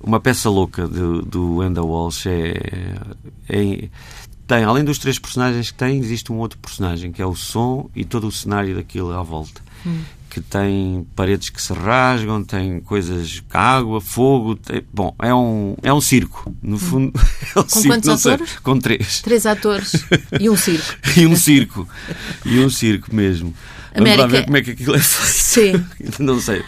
uma 0.00 0.20
peça 0.20 0.48
louca 0.48 0.86
do, 0.86 1.22
do 1.22 1.56
Wenda 1.56 1.82
Walsh. 1.82 2.26
É, 2.26 2.54
é, 3.48 3.88
tem, 4.46 4.64
além 4.64 4.84
dos 4.84 4.98
três 4.98 5.18
personagens 5.18 5.70
que 5.70 5.78
tem, 5.78 5.98
existe 5.98 6.32
um 6.32 6.38
outro 6.38 6.58
personagem, 6.58 7.12
que 7.12 7.20
é 7.20 7.26
o 7.26 7.34
som 7.34 7.90
e 7.94 8.04
todo 8.04 8.26
o 8.26 8.32
cenário 8.32 8.74
daquilo 8.74 9.12
à 9.12 9.22
volta. 9.22 9.60
Hum 9.86 10.02
que 10.28 10.40
tem 10.40 11.06
paredes 11.16 11.48
que 11.48 11.60
se 11.60 11.72
rasgam, 11.72 12.44
tem 12.44 12.80
coisas, 12.80 13.42
água, 13.52 14.00
fogo. 14.00 14.54
Tem, 14.56 14.82
bom, 14.92 15.14
é 15.18 15.34
um, 15.34 15.76
é 15.82 15.92
um 15.92 16.00
circo. 16.00 16.54
No 16.62 16.76
hum. 16.76 16.78
fundo, 16.78 17.12
é 17.56 17.60
um 17.60 17.62
com 17.62 17.68
circo, 17.68 17.88
quantos 17.88 18.08
atores? 18.08 18.50
Sei, 18.50 18.58
com 18.62 18.78
três. 18.78 19.20
Três 19.22 19.46
atores 19.46 19.92
e 20.38 20.50
um 20.50 20.56
circo. 20.56 20.94
e 21.16 21.26
um 21.26 21.36
circo. 21.36 21.88
e 22.44 22.60
um 22.60 22.70
circo 22.70 23.14
mesmo. 23.14 23.54
América... 23.94 24.16
Vamos 24.16 24.32
lá 24.32 24.38
ver 24.38 24.44
como 24.44 24.56
é 24.56 24.62
que 24.62 24.70
aquilo 24.72 24.94
é 24.94 25.00
feito. 25.00 25.28
Sim. 25.28 25.86
não 26.22 26.40
sei. 26.40 26.62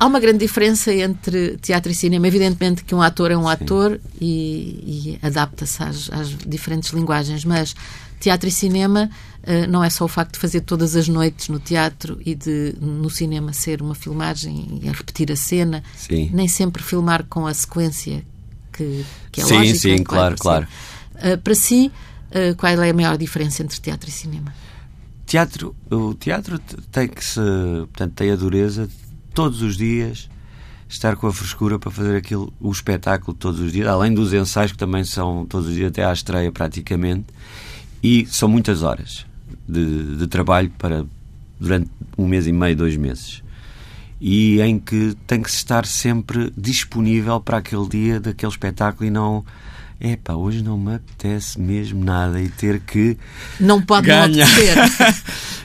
Há 0.00 0.06
uma 0.06 0.18
grande 0.18 0.38
diferença 0.38 0.90
entre 0.94 1.58
teatro 1.58 1.92
e 1.92 1.94
cinema. 1.94 2.26
Evidentemente 2.26 2.82
que 2.82 2.94
um 2.94 3.02
ator 3.02 3.30
é 3.30 3.36
um 3.36 3.42
Sim. 3.42 3.50
ator 3.50 4.00
e, 4.18 5.18
e 5.20 5.26
adapta-se 5.26 5.82
às, 5.82 6.10
às 6.10 6.28
diferentes 6.38 6.90
linguagens, 6.90 7.44
mas 7.44 7.74
teatro 8.18 8.48
e 8.48 8.50
cinema 8.50 9.10
uh, 9.42 9.70
não 9.70 9.84
é 9.84 9.90
só 9.90 10.06
o 10.06 10.08
facto 10.08 10.32
de 10.32 10.38
fazer 10.38 10.62
todas 10.62 10.96
as 10.96 11.06
noites 11.06 11.50
no 11.50 11.60
teatro 11.60 12.18
e 12.24 12.34
de 12.34 12.74
no 12.80 13.10
cinema 13.10 13.52
ser 13.52 13.82
uma 13.82 13.94
filmagem 13.94 14.80
e 14.82 14.88
a 14.88 14.92
repetir 14.92 15.30
a 15.30 15.36
cena, 15.36 15.84
sim. 15.94 16.30
nem 16.32 16.48
sempre 16.48 16.82
filmar 16.82 17.24
com 17.24 17.46
a 17.46 17.52
sequência 17.52 18.24
que, 18.72 19.04
que 19.30 19.42
é 19.42 19.44
sim, 19.44 19.54
lógica. 19.54 19.78
Sim, 19.78 19.96
sim, 19.98 20.02
claro, 20.02 20.36
claro. 20.38 20.66
Uh, 21.16 21.36
para 21.36 21.54
si, 21.54 21.92
uh, 22.30 22.56
qual 22.56 22.72
é 22.82 22.88
a 22.88 22.94
maior 22.94 23.18
diferença 23.18 23.62
entre 23.62 23.78
teatro 23.78 24.08
e 24.08 24.12
cinema? 24.12 24.54
Teatro, 25.26 25.76
o 25.90 26.14
teatro 26.14 26.58
tem 26.90 27.06
que 27.06 27.22
se, 27.22 27.38
portanto, 27.38 28.14
tem 28.14 28.30
a 28.30 28.36
dureza 28.36 28.88
todos 29.34 29.62
os 29.62 29.76
dias 29.76 30.28
estar 30.88 31.16
com 31.16 31.26
a 31.26 31.32
frescura 31.32 31.78
para 31.78 31.90
fazer 31.90 32.16
aquilo, 32.16 32.52
o 32.60 32.70
espetáculo 32.70 33.36
todos 33.36 33.60
os 33.60 33.72
dias, 33.72 33.86
além 33.86 34.12
dos 34.12 34.32
ensaios 34.32 34.72
que 34.72 34.78
também 34.78 35.04
são 35.04 35.46
todos 35.46 35.68
os 35.68 35.74
dias 35.74 35.88
até 35.88 36.04
à 36.04 36.12
estreia 36.12 36.50
praticamente 36.50 37.26
e 38.02 38.26
são 38.26 38.48
muitas 38.48 38.82
horas 38.82 39.24
de, 39.68 40.16
de 40.16 40.26
trabalho 40.26 40.70
para 40.76 41.06
durante 41.58 41.90
um 42.16 42.26
mês 42.26 42.46
e 42.46 42.52
meio, 42.52 42.74
dois 42.74 42.96
meses. 42.96 43.42
E 44.20 44.60
em 44.60 44.78
que 44.78 45.14
tem 45.26 45.42
que 45.42 45.50
estar 45.50 45.86
sempre 45.86 46.52
disponível 46.56 47.40
para 47.40 47.58
aquele 47.58 47.88
dia 47.88 48.20
daquele 48.20 48.50
espetáculo 48.50 49.06
e 49.06 49.10
não 49.10 49.44
epá, 50.00 50.32
hoje 50.32 50.62
não 50.62 50.78
me 50.78 50.94
apetece 50.94 51.60
mesmo 51.60 52.02
nada 52.02 52.40
e 52.40 52.48
ter 52.48 52.80
que 52.80 53.18
não 53.60 53.82
pode 53.82 54.06
ganhar. 54.06 54.48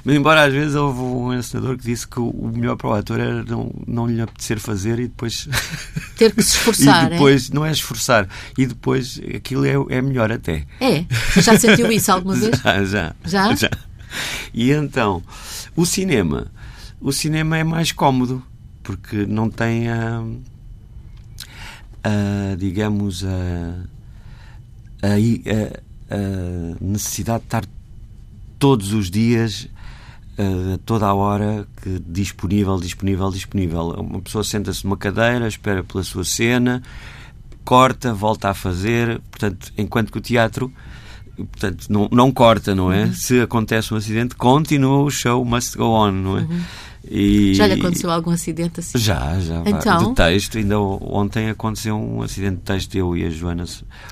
não 0.04 0.14
embora 0.14 0.44
às 0.44 0.54
vezes 0.54 0.76
houve 0.76 1.00
um 1.00 1.34
ensinador 1.34 1.78
que 1.78 1.84
disse 1.86 2.06
que 2.06 2.20
o 2.20 2.52
melhor 2.54 2.76
para 2.76 2.90
o 2.90 2.94
ator 2.94 3.20
era 3.20 3.44
não, 3.44 3.72
não 3.88 4.08
lhe 4.08 4.20
apetecer 4.22 4.60
fazer 4.60 5.00
e 5.00 5.08
depois 5.08 5.48
ter 6.18 6.34
que 6.36 6.44
se 6.44 6.58
esforçar. 6.58 7.06
e 7.06 7.10
depois 7.12 7.50
é? 7.50 7.54
não 7.54 7.66
é 7.66 7.72
esforçar 7.72 8.28
e 8.58 8.66
depois 8.66 9.22
aquilo 9.34 9.66
é, 9.66 9.98
é 9.98 10.02
melhor 10.02 10.30
até. 10.32 10.66
É. 10.82 11.06
Já 11.42 11.58
sentiu 11.58 11.90
isso 11.90 12.12
alguma 12.12 12.36
vez? 12.36 12.60
Já, 12.60 12.84
já. 12.84 13.16
Já? 13.24 13.56
Já. 13.56 13.70
E 14.54 14.72
então, 14.72 15.24
o 15.76 15.86
cinema, 15.86 16.52
o 17.00 17.12
cinema 17.14 17.58
é 17.58 17.64
mais 17.64 17.92
cómodo 17.92 18.44
porque 18.84 19.26
não 19.26 19.50
tem 19.50 19.90
a, 19.90 20.22
a 22.04 22.56
digamos 22.58 23.24
a 23.24 23.95
a, 25.08 26.16
a, 26.16 26.16
a 26.16 26.76
necessidade 26.82 27.40
de 27.40 27.48
estar 27.48 27.66
todos 28.60 28.94
os 28.94 29.10
dias 29.10 29.68
Uh, 30.38 30.78
toda 30.80 31.06
a 31.06 31.14
hora 31.14 31.66
que 31.82 31.98
disponível, 32.06 32.78
disponível, 32.78 33.32
disponível. 33.32 33.92
Uma 33.92 34.20
pessoa 34.20 34.44
senta-se 34.44 34.84
numa 34.84 34.98
cadeira, 34.98 35.48
espera 35.48 35.82
pela 35.82 36.04
sua 36.04 36.26
cena, 36.26 36.84
corta, 37.64 38.14
volta 38.14 38.50
a 38.50 38.54
fazer. 38.54 39.22
Portanto, 39.32 39.72
enquanto 39.78 40.12
que 40.12 40.18
o 40.18 40.22
teatro 40.22 40.70
portanto, 41.38 41.88
não, 41.90 42.08
não 42.12 42.32
corta, 42.32 42.74
não 42.74 42.92
é? 42.92 43.06
Uhum. 43.06 43.14
Se 43.14 43.42
acontece 43.42 43.94
um 43.94 43.98
acidente, 43.98 44.36
continua 44.36 45.04
o 45.04 45.10
show, 45.10 45.44
must 45.44 45.78
go 45.78 45.86
on, 45.86 46.12
não 46.12 46.38
é? 46.38 46.42
Uhum. 46.42 46.62
E... 47.10 47.54
Já 47.54 47.68
lhe 47.68 47.74
aconteceu 47.74 48.10
algum 48.10 48.32
acidente 48.32 48.80
assim? 48.80 48.98
Já, 48.98 49.40
já. 49.40 49.64
Então? 49.66 50.10
De 50.10 50.16
texto. 50.16 50.58
Ainda 50.58 50.80
ontem 50.80 51.50
aconteceu 51.50 51.96
um 51.96 52.22
acidente 52.22 52.58
de 52.58 52.62
texto, 52.62 52.96
eu 52.96 53.16
e 53.16 53.26
a 53.26 53.30
Joana. 53.30 53.66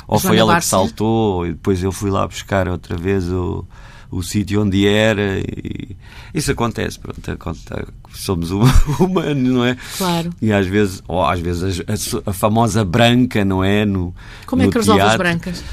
Ou 0.07 0.17
a 0.17 0.19
foi 0.19 0.29
Joana 0.29 0.39
ela 0.39 0.53
Barcia? 0.53 0.77
que 0.79 0.85
saltou, 0.87 1.45
e 1.45 1.51
depois 1.51 1.83
eu 1.83 1.91
fui 1.91 2.09
lá 2.11 2.27
buscar 2.27 2.67
outra 2.67 2.95
vez 2.95 3.27
o, 3.29 3.65
o 4.11 4.21
sítio 4.21 4.61
onde 4.61 4.87
era. 4.87 5.39
E 5.39 5.95
isso 6.33 6.51
acontece, 6.51 6.99
pronto. 6.99 7.31
Acontece, 7.31 7.85
somos 8.13 8.51
humanos, 8.99 9.51
não 9.51 9.65
é? 9.65 9.77
Claro. 9.97 10.31
E 10.41 10.51
às 10.51 10.67
vezes, 10.67 11.03
ou 11.07 11.23
às 11.23 11.39
vezes 11.39 11.81
a, 11.81 12.29
a 12.29 12.33
famosa 12.33 12.83
branca, 12.85 13.43
não 13.43 13.63
é? 13.63 13.85
No, 13.85 14.13
Como 14.45 14.61
é 14.61 14.65
no 14.65 14.71
que 14.71 14.77
resolve 14.77 15.01
as 15.01 15.17
brancas? 15.17 15.63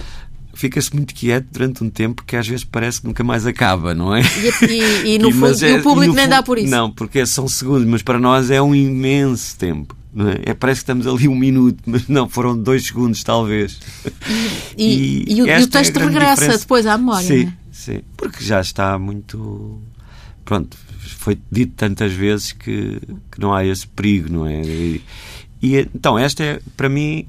Fica-se 0.61 0.95
muito 0.95 1.15
quieto 1.15 1.47
durante 1.51 1.83
um 1.83 1.89
tempo 1.89 2.23
que 2.23 2.37
às 2.37 2.47
vezes 2.47 2.65
parece 2.65 3.01
que 3.01 3.07
nunca 3.07 3.25
mais 3.25 3.47
acaba, 3.47 3.95
não 3.95 4.15
é? 4.15 4.21
E, 4.21 4.67
e, 4.67 5.15
e 5.15 5.19
no, 5.19 5.33
fundo, 5.33 5.65
é, 5.65 5.79
o 5.79 5.83
público 5.83 6.15
nem 6.15 6.29
dá 6.29 6.43
por 6.43 6.59
isso. 6.59 6.71
Não, 6.71 6.91
porque 6.91 7.25
são 7.25 7.49
segundos, 7.49 7.87
mas 7.87 8.03
para 8.03 8.19
nós 8.19 8.51
é 8.51 8.61
um 8.61 8.75
imenso 8.75 9.57
tempo. 9.57 9.97
É? 10.45 10.51
é? 10.51 10.55
parece 10.55 10.81
que 10.81 10.83
estamos 10.83 11.07
ali 11.07 11.29
um 11.29 11.35
minuto, 11.35 11.83
mas 11.87 12.07
não, 12.09 12.29
foram 12.29 12.59
dois 12.59 12.85
segundos, 12.85 13.25
talvez. 13.25 13.81
E, 14.77 15.25
e, 15.27 15.35
e 15.35 15.43
o, 15.43 15.45
o, 15.45 15.67
texto 15.67 15.97
é 15.97 16.05
regressa 16.05 16.35
diferença. 16.35 16.59
depois 16.59 16.87
à 16.87 16.99
memória. 16.99 17.27
Sim, 17.27 17.45
né? 17.45 17.57
sim, 17.73 18.01
porque 18.17 18.45
já 18.45 18.61
está 18.61 18.99
muito. 18.99 19.81
Pronto, 20.45 20.77
foi 21.17 21.39
dito 21.51 21.73
tantas 21.75 22.13
vezes 22.13 22.53
que, 22.53 23.01
que 23.31 23.41
não 23.41 23.55
há 23.55 23.65
esse 23.65 23.87
perigo, 23.87 24.31
não 24.31 24.47
é? 24.47 24.61
E, 24.63 25.03
então, 25.63 26.19
esta 26.19 26.45
é, 26.45 26.61
para 26.77 26.89
mim, 26.89 27.27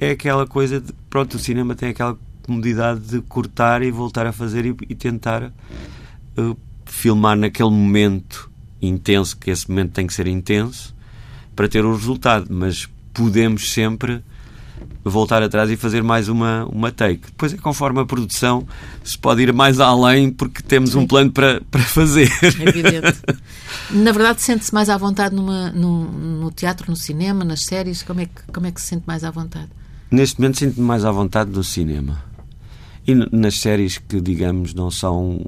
é 0.00 0.12
aquela 0.12 0.46
coisa 0.46 0.80
de. 0.80 0.90
Pronto, 1.10 1.34
o 1.34 1.38
cinema 1.38 1.74
tem 1.74 1.90
aquela 1.90 2.16
comodidade 2.52 3.00
de 3.00 3.20
cortar 3.22 3.82
e 3.82 3.90
voltar 3.90 4.26
a 4.26 4.32
fazer 4.32 4.66
e, 4.66 4.76
e 4.90 4.94
tentar 4.94 5.44
uh, 5.44 6.56
filmar 6.84 7.34
naquele 7.36 7.70
momento 7.70 8.50
intenso, 8.80 9.36
que 9.38 9.50
esse 9.50 9.68
momento 9.70 9.92
tem 9.92 10.06
que 10.06 10.12
ser 10.12 10.26
intenso, 10.26 10.94
para 11.56 11.66
ter 11.66 11.82
o 11.84 11.94
resultado. 11.94 12.48
Mas 12.50 12.86
podemos 13.14 13.72
sempre 13.72 14.22
voltar 15.02 15.42
atrás 15.42 15.70
e 15.70 15.76
fazer 15.76 16.02
mais 16.02 16.28
uma, 16.28 16.66
uma 16.66 16.92
take. 16.92 17.26
Depois 17.26 17.54
é 17.54 17.56
conforme 17.56 18.00
a 18.00 18.04
produção 18.04 18.66
se 19.02 19.16
pode 19.16 19.42
ir 19.42 19.52
mais 19.52 19.80
além 19.80 20.30
porque 20.30 20.62
temos 20.62 20.90
Sim. 20.90 20.98
um 20.98 21.06
plano 21.06 21.32
para, 21.32 21.62
para 21.70 21.82
fazer. 21.82 22.30
É 22.42 22.68
evidente. 22.68 23.18
Na 23.90 24.12
verdade, 24.12 24.42
sente-se 24.42 24.74
mais 24.74 24.90
à 24.90 24.98
vontade 24.98 25.34
numa, 25.34 25.70
no, 25.70 26.04
no 26.04 26.50
teatro, 26.50 26.90
no 26.90 26.96
cinema, 26.96 27.44
nas 27.44 27.64
séries? 27.64 28.02
Como 28.02 28.20
é, 28.20 28.26
que, 28.26 28.42
como 28.52 28.66
é 28.66 28.70
que 28.70 28.80
se 28.80 28.88
sente 28.88 29.04
mais 29.06 29.24
à 29.24 29.30
vontade? 29.30 29.68
Neste 30.10 30.38
momento 30.38 30.58
sinto-me 30.58 30.86
mais 30.86 31.04
à 31.04 31.10
vontade 31.10 31.50
no 31.50 31.64
cinema 31.64 32.31
E 33.06 33.14
nas 33.14 33.58
séries 33.58 33.98
que, 33.98 34.20
digamos, 34.20 34.74
não 34.74 34.90
são 34.90 35.44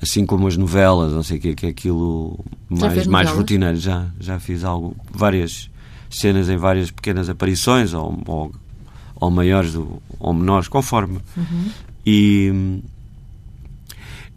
assim 0.00 0.26
como 0.26 0.46
as 0.46 0.56
novelas, 0.56 1.12
não 1.12 1.22
sei 1.22 1.38
o 1.38 1.40
que, 1.40 1.54
que 1.54 1.66
é 1.66 1.68
aquilo 1.70 2.38
mais, 2.68 3.06
mais 3.06 3.30
rotineiro. 3.30 3.76
Já, 3.76 4.06
já 4.18 4.38
fiz 4.38 4.64
algo, 4.64 4.96
várias 5.10 5.70
cenas 6.10 6.48
em 6.48 6.56
várias 6.56 6.90
pequenas 6.90 7.28
aparições, 7.28 7.92
ou, 7.92 8.18
ou, 8.26 8.52
ou 9.16 9.30
maiores 9.30 9.74
ou 10.18 10.34
menores, 10.34 10.68
conforme. 10.68 11.18
Uhum. 11.36 11.70
E, 12.06 12.80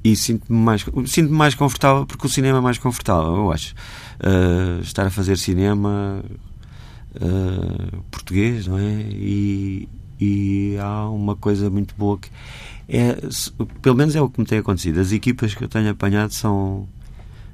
e 0.04 0.16
sinto-me 0.16 0.60
mais, 0.60 0.86
sinto 1.06 1.32
mais 1.32 1.56
confortável 1.56 2.06
porque 2.06 2.26
o 2.26 2.30
cinema 2.30 2.58
é 2.58 2.62
mais 2.62 2.78
confortável, 2.78 3.36
eu 3.36 3.52
acho. 3.52 3.74
Uh, 4.20 4.82
estar 4.82 5.06
a 5.06 5.10
fazer 5.10 5.38
cinema 5.38 6.24
uh, 7.16 8.04
português, 8.10 8.68
não 8.68 8.78
é? 8.78 9.02
E, 9.12 9.88
e 10.20 10.78
há 10.80 11.10
uma 11.10 11.36
coisa 11.36 11.70
muito 11.70 11.96
boa 11.98 12.18
que 12.18 12.30
é, 12.90 13.16
pelo 13.84 13.96
menos 13.96 14.16
é 14.16 14.22
o 14.22 14.28
que 14.28 14.40
me 14.40 14.46
tem 14.48 14.58
acontecido. 14.58 15.00
As 15.00 15.12
equipas 15.12 15.54
que 15.54 15.64
eu 15.64 15.68
tenho 15.68 15.92
apanhado 15.92 16.34
são, 16.34 16.88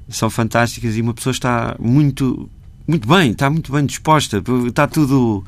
são 0.08 0.30
fantásticas 0.30 0.96
e 0.96 1.02
uma 1.02 1.12
pessoa 1.12 1.30
está 1.32 1.76
muito, 1.78 2.48
muito 2.88 3.06
bem, 3.06 3.32
está 3.32 3.50
muito 3.50 3.70
bem 3.70 3.84
disposta, 3.84 4.42
está 4.66 4.86
tudo. 4.86 5.44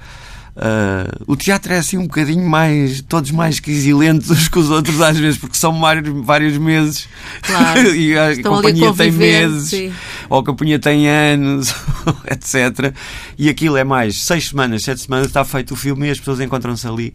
Uh, 0.58 1.22
o 1.28 1.36
teatro 1.36 1.72
é 1.72 1.78
assim 1.78 1.96
um 1.96 2.08
bocadinho 2.08 2.44
mais, 2.44 3.00
todos 3.02 3.30
mais 3.30 3.60
quisilentos 3.60 4.48
que 4.48 4.58
os 4.58 4.70
outros 4.70 5.00
às 5.00 5.16
vezes, 5.16 5.38
porque 5.38 5.56
são 5.56 5.78
vários, 5.78 6.26
vários 6.26 6.58
meses 6.58 7.08
claro. 7.42 7.94
e 7.94 8.18
a 8.18 8.32
Estão 8.32 8.56
companhia 8.56 8.92
tem 8.92 9.12
meses, 9.12 9.68
sim. 9.68 9.92
ou 10.28 10.40
a 10.40 10.44
companhia 10.44 10.80
tem 10.80 11.08
anos, 11.08 11.72
etc. 12.26 12.92
E 13.38 13.48
aquilo 13.48 13.76
é 13.76 13.84
mais 13.84 14.20
seis 14.22 14.48
semanas, 14.48 14.82
sete 14.82 15.00
semanas, 15.02 15.28
está 15.28 15.44
feito 15.44 15.74
o 15.74 15.76
filme 15.76 16.08
e 16.08 16.10
as 16.10 16.18
pessoas 16.18 16.40
encontram-se 16.40 16.88
ali 16.88 17.14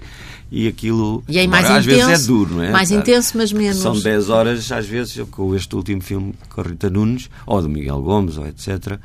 e 0.49 0.65
aquilo 0.65 1.21
e 1.27 1.37
é 1.37 1.45
mais 1.45 1.69
às 1.69 1.85
intenso, 1.85 2.07
vezes 2.07 2.23
é 2.23 2.27
duro, 2.27 2.55
não 2.55 2.63
é? 2.63 2.69
Mais 2.71 2.91
intenso, 2.91 3.37
mas 3.37 3.51
menos. 3.51 3.77
São 3.77 3.99
10 3.99 4.29
horas, 4.29 4.71
às 4.71 4.85
vezes, 4.85 5.19
com 5.29 5.53
este 5.53 5.75
último 5.75 5.99
filme 5.99 6.33
com 6.47 6.61
a 6.61 6.63
Rita 6.63 6.89
Nunes, 6.89 7.29
ou 7.45 7.61
do 7.61 7.67
Miguel 7.67 8.01
Gomes, 8.01 8.37
ou 8.37 8.47
etc. 8.47 8.99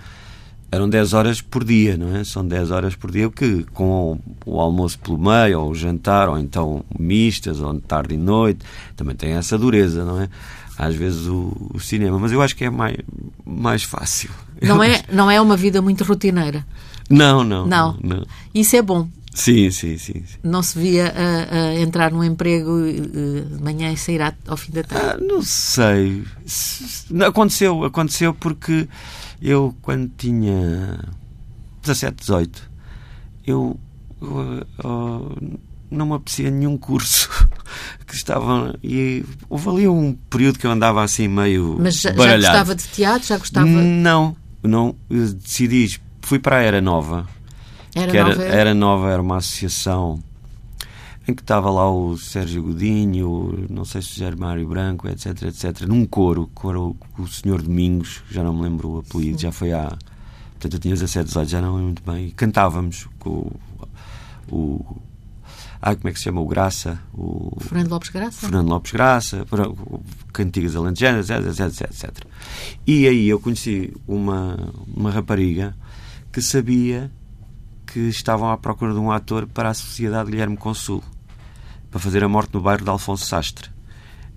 Eram 0.70 0.88
10 0.88 1.14
horas 1.14 1.40
por 1.40 1.64
dia, 1.64 1.96
não 1.96 2.14
é? 2.14 2.24
São 2.24 2.46
10 2.46 2.70
horas 2.70 2.94
por 2.94 3.11
dia, 3.11 3.31
que 3.31 3.64
com 3.72 4.18
o 4.44 4.61
almoço 4.61 4.98
pelo 4.98 5.18
meio, 5.18 5.61
ou 5.61 5.70
o 5.70 5.74
jantar, 5.74 6.28
ou 6.28 6.38
então 6.38 6.85
mistas, 6.98 7.61
ou 7.61 7.81
tarde 7.81 8.14
e 8.14 8.18
noite, 8.18 8.61
também 8.94 9.16
tem 9.16 9.33
essa 9.33 9.57
dureza, 9.57 10.04
não 10.04 10.20
é? 10.20 10.28
Às 10.76 10.94
vezes 10.94 11.26
o, 11.26 11.57
o 11.74 11.81
cinema, 11.81 12.18
mas 12.18 12.33
eu 12.33 12.42
acho 12.42 12.54
que 12.54 12.64
é 12.64 12.70
mais, 12.70 12.96
mais 13.44 13.83
fácil. 13.83 14.31
Não 14.61 14.83
é, 14.83 15.04
não 15.12 15.31
é 15.31 15.40
uma 15.40 15.57
vida 15.57 15.81
muito 15.81 16.02
rotineira. 16.02 16.66
Não, 17.09 17.44
não, 17.44 17.64
não. 17.64 17.96
não. 18.02 18.26
Isso 18.52 18.74
é 18.74 18.83
bom. 18.83 19.09
Sim, 19.33 19.70
sim, 19.70 19.96
sim. 19.96 20.24
sim. 20.26 20.38
Não 20.42 20.64
se 20.64 20.76
via 20.76 21.14
a, 21.16 21.54
a, 21.54 21.81
entrar 21.81 22.11
num 22.11 22.24
emprego 22.24 22.83
de 22.83 23.62
manhã 23.62 23.92
e 23.92 23.96
sair 23.96 24.20
ao 24.48 24.57
fim 24.57 24.72
da 24.72 24.83
tarde? 24.83 25.22
Ah, 25.22 25.24
não 25.24 25.40
sei. 25.40 26.24
Aconteceu, 27.24 27.85
aconteceu 27.85 28.35
porque 28.35 28.88
eu, 29.40 29.74
quando 29.83 30.11
tinha 30.16 30.98
17, 31.83 32.16
18, 32.16 32.70
eu, 33.46 33.79
eu, 34.20 34.66
eu 34.83 35.37
não 35.90 36.07
me 36.07 36.14
apetecia 36.14 36.51
nenhum 36.51 36.77
curso 36.77 37.31
que 38.07 38.14
estava 38.14 38.74
e 38.83 39.24
houve 39.48 39.68
ali 39.68 39.88
um 39.88 40.14
período 40.29 40.59
que 40.59 40.66
eu 40.66 40.70
andava 40.70 41.03
assim 41.03 41.29
meio 41.29 41.79
mas 41.81 42.01
já, 42.01 42.12
já 42.12 42.37
gostava 42.37 42.74
de 42.74 42.88
teatro? 42.88 43.29
Já 43.29 43.38
gostava? 43.38 43.66
Não 43.66 44.37
não 44.62 44.94
decidi 45.09 46.01
fui 46.20 46.38
para 46.38 46.57
a 46.57 46.62
era 46.62 46.81
nova 46.81 47.27
era, 47.94 48.11
que 48.11 48.16
era, 48.16 48.29
nova, 48.29 48.44
era 48.44 48.74
nova, 48.74 49.11
era 49.11 49.22
uma 49.22 49.37
associação 49.37 50.22
em 51.28 51.34
que 51.34 51.42
estava 51.42 51.70
lá 51.70 51.90
o 51.90 52.16
Sérgio 52.16 52.62
Godinho, 52.62 53.66
não 53.68 53.84
sei 53.84 54.00
se 54.00 54.12
o 54.12 54.14
Germário 54.14 54.66
Branco, 54.66 55.06
etc, 55.06 55.42
etc, 55.42 55.82
num 55.82 56.06
coro, 56.06 56.50
coro 56.54 56.96
o 57.18 57.26
Senhor 57.26 57.60
Domingos, 57.60 58.22
já 58.30 58.42
não 58.42 58.54
me 58.54 58.62
lembro 58.62 58.92
o 58.92 58.98
apelido, 59.00 59.38
já 59.38 59.52
foi 59.52 59.74
há. 59.74 59.94
Portanto, 60.52 60.72
eu 60.72 60.80
tinha 60.80 60.94
17 60.94 61.38
anos, 61.38 61.50
já 61.50 61.60
não 61.60 61.72
lembro 61.72 61.84
muito 61.84 62.02
bem, 62.02 62.28
e 62.28 62.32
cantávamos 62.32 63.06
com 63.18 63.52
o. 64.50 64.56
o 64.56 64.96
ah, 65.82 65.94
como 65.94 66.08
é 66.08 66.12
que 66.12 66.18
se 66.18 66.24
chama? 66.24 66.40
O 66.40 66.46
Graça. 66.46 66.98
O 67.12 67.58
Fernando 67.60 67.90
Lopes 67.90 68.08
Graça. 68.08 68.40
Fernando 68.40 68.68
Lopes 68.68 68.92
Graça, 68.92 69.46
Cantigas 70.32 70.74
Alentejanas, 70.74 71.28
etc, 71.28 71.66
etc, 71.66 71.90
etc. 71.90 72.24
E 72.86 73.06
aí 73.06 73.28
eu 73.28 73.38
conheci 73.38 73.94
uma, 74.06 74.72
uma 74.96 75.10
rapariga 75.10 75.76
que 76.32 76.40
sabia 76.40 77.12
que 77.86 78.00
estavam 78.00 78.50
à 78.50 78.56
procura 78.56 78.94
de 78.94 78.98
um 78.98 79.12
ator 79.12 79.46
para 79.46 79.68
a 79.68 79.74
Sociedade 79.74 80.30
Guilherme 80.30 80.56
Consul 80.56 81.02
para 81.90 82.01
fazer 82.01 82.22
a 82.22 82.29
morte 82.29 82.55
no 82.55 82.61
bairro 82.61 82.85
de 82.85 82.90
Alfonso 82.90 83.27
Sastre. 83.27 83.70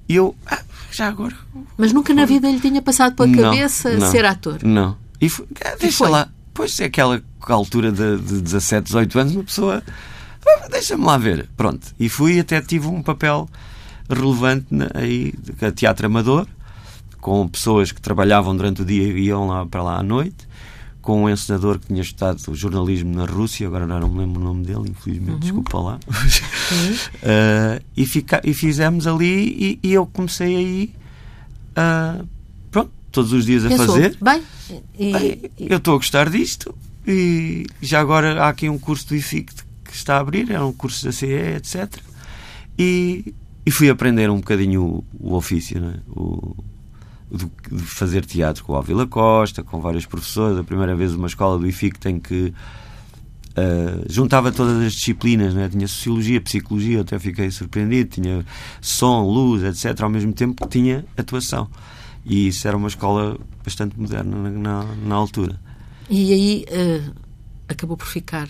E 0.08 0.16
eu, 0.16 0.36
ah, 0.46 0.62
já 0.92 1.08
agora. 1.08 1.36
Mas 1.78 1.94
nunca 1.94 2.14
na 2.14 2.26
vida 2.26 2.50
lhe 2.50 2.60
tinha 2.60 2.82
passado 2.82 3.16
pela 3.16 3.28
não, 3.28 3.44
cabeça 3.44 3.92
não, 3.98 4.12
ser 4.12 4.26
ator? 4.26 4.60
Não. 4.64 4.98
E 5.20 5.30
foi, 5.30 5.48
ah, 5.64 5.76
deixa 5.80 5.98
foi? 6.00 6.10
lá. 6.10 6.30
Pois 6.54 6.80
é 6.80 6.86
aquela 6.86 7.22
altura 7.48 7.92
de, 7.92 8.18
de 8.18 8.42
17, 8.42 8.86
18 8.86 9.20
anos, 9.20 9.36
uma 9.36 9.44
pessoa. 9.44 9.84
Ah, 10.46 10.68
deixa-me 10.70 11.06
lá 11.06 11.18
ver. 11.18 11.50
Pronto. 11.56 11.88
E 12.00 12.10
fui 12.10 12.40
até 12.40 12.62
tive 12.62 12.88
um 12.88 13.02
papel 13.02 13.50
relevante 14.10 14.66
na, 14.72 14.90
aí, 14.94 15.34
de 15.38 15.72
teatro 15.72 16.06
amador, 16.06 16.46
com 17.20 17.48
pessoas 17.48 17.92
que 17.92 18.02
trabalhavam 18.02 18.56
durante 18.56 18.82
o 18.82 18.86
dia 18.86 19.04
e 19.04 19.28
iam 19.28 19.48
lá 19.48 19.66
para 19.66 19.84
lá 19.84 19.98
à 19.98 20.04
noite 20.04 20.51
com 21.02 21.24
um 21.24 21.30
encenador 21.30 21.80
que 21.80 21.88
tinha 21.88 22.02
estudado 22.02 22.40
jornalismo 22.56 23.14
na 23.16 23.26
Rússia, 23.26 23.68
agora 23.68 23.88
não 23.88 24.08
me 24.08 24.20
lembro 24.20 24.40
o 24.40 24.44
nome 24.44 24.66
dele, 24.66 24.90
infelizmente, 24.90 25.32
uhum. 25.32 25.40
desculpa 25.40 25.80
lá. 25.80 25.96
uh, 27.18 27.84
e, 27.98 28.06
fica, 28.06 28.40
e 28.44 28.54
fizemos 28.54 29.08
ali 29.08 29.80
e, 29.84 29.88
e 29.88 29.94
eu 29.94 30.06
comecei 30.06 30.56
aí, 30.56 30.94
uh, 31.72 32.28
pronto, 32.70 32.92
todos 33.12 33.34
os 33.34 33.46
dias 33.46 33.66
a 33.66 33.70
Pensou, 33.70 33.88
fazer. 33.88 34.18
Bem, 34.22 34.44
e, 34.98 35.12
bem, 35.12 35.42
eu 35.58 35.78
estou 35.78 35.96
a 35.96 35.98
gostar 35.98 36.30
disto 36.30 36.76
e 37.08 37.66
já 37.82 38.00
agora 38.00 38.44
há 38.44 38.50
aqui 38.50 38.70
um 38.70 38.78
curso 38.78 39.08
do 39.08 39.16
IFIC 39.16 39.52
que 39.84 39.96
está 39.96 40.18
a 40.18 40.20
abrir, 40.20 40.52
é 40.52 40.62
um 40.62 40.72
curso 40.72 41.06
da 41.06 41.12
CE, 41.12 41.26
etc. 41.26 41.98
E, 42.78 43.34
e 43.66 43.72
fui 43.72 43.90
aprender 43.90 44.30
um 44.30 44.38
bocadinho 44.38 44.84
o, 44.84 45.06
o 45.20 45.36
ofício, 45.36 45.84
é? 45.84 46.00
o, 46.10 46.56
de 47.32 47.50
fazer 47.84 48.26
teatro 48.26 48.64
com 48.64 48.74
o 48.74 48.78
Ávila 48.78 49.08
Costa, 49.08 49.64
com 49.64 49.80
vários 49.80 50.06
professores. 50.06 50.58
A 50.58 50.64
primeira 50.64 50.96
vez 50.96 51.14
uma 51.14 51.28
escola 51.28 51.58
do 51.58 51.68
IFIC 51.68 52.00
tem 52.00 52.20
que 52.20 52.54
Uh, 53.52 54.06
juntava 54.10 54.50
todas 54.50 54.82
as 54.82 54.94
disciplinas, 54.94 55.54
né? 55.54 55.68
tinha 55.68 55.86
sociologia, 55.86 56.40
psicologia, 56.40 57.02
até 57.02 57.20
fiquei 57.20 57.52
surpreendido, 57.52 58.10
tinha 58.10 58.46
som, 58.80 59.24
luz, 59.24 59.62
etc., 59.62 60.04
ao 60.04 60.10
mesmo 60.10 60.32
tempo 60.32 60.64
que 60.64 60.70
tinha 60.70 61.04
atuação. 61.18 61.70
E 62.26 62.48
isso 62.48 62.66
era 62.66 62.78
uma 62.78 62.88
escola 62.88 63.38
bastante 63.62 64.00
moderna 64.00 64.50
na, 64.50 64.86
na, 65.06 65.16
altura. 65.16 65.60
E 66.10 66.32
aí 66.32 66.66
uh, 66.70 67.14
acabou 67.68 67.98
por 67.98 68.08
ficar. 68.08 68.48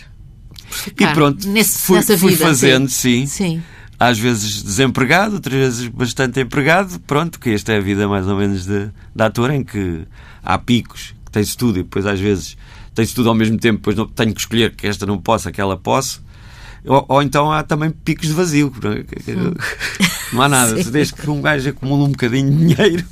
Por 0.67 0.78
ficar 0.78 1.12
e 1.12 1.13
pronto, 1.15 1.48
nesse, 1.48 1.80
fui, 1.80 1.96
nessa 1.96 2.15
fui 2.15 2.34
vida, 2.34 2.46
fazendo, 2.46 2.88
sim. 2.88 3.26
sim. 3.26 3.56
sim 3.56 3.63
às 4.02 4.18
vezes 4.18 4.64
desempregado, 4.64 5.36
outras 5.36 5.54
vezes 5.54 5.88
bastante 5.88 6.40
empregado. 6.40 7.00
Pronto, 7.02 7.40
que 7.40 7.52
esta 7.52 7.72
é 7.74 7.78
a 7.78 7.80
vida 7.80 8.08
mais 8.08 8.28
ou 8.28 8.36
menos 8.36 8.66
de, 8.66 8.90
de 9.16 9.24
ator, 9.24 9.52
em 9.52 9.64
que 9.64 10.08
há 10.44 10.58
picos, 10.58 11.14
que 11.24 11.32
tem-se 11.32 11.56
tudo 11.56 11.78
e 11.78 11.84
depois 11.84 12.08
às 12.08 12.20
vezes 12.20 12.58
tem-se 12.96 13.14
tudo 13.14 13.30
ao 13.30 13.36
mesmo 13.36 13.60
tempo, 13.60 13.78
depois 13.78 13.96
não, 13.96 14.08
tenho 14.08 14.34
que 14.34 14.40
escolher 14.40 14.76
que 14.76 14.88
esta 14.88 15.06
não 15.06 15.20
possa, 15.20 15.50
aquela 15.50 15.78
posso. 15.78 16.24
Ou, 16.86 17.06
ou, 17.08 17.22
então 17.22 17.52
há 17.52 17.62
também 17.62 17.91
picos 17.91 18.28
de 18.28 18.34
vazio. 18.34 18.67
Hum. 18.67 19.54
Não 20.34 20.41
há 20.41 20.50
nada. 20.50 20.82
Desde 20.89 21.13
que 21.13 21.30
um 21.30 21.41
gajo 21.41 21.70
acumula 21.70 22.06
um 22.06 22.12
bocadinho 22.12 22.50
de 22.50 22.58
dinheiro. 22.58 23.06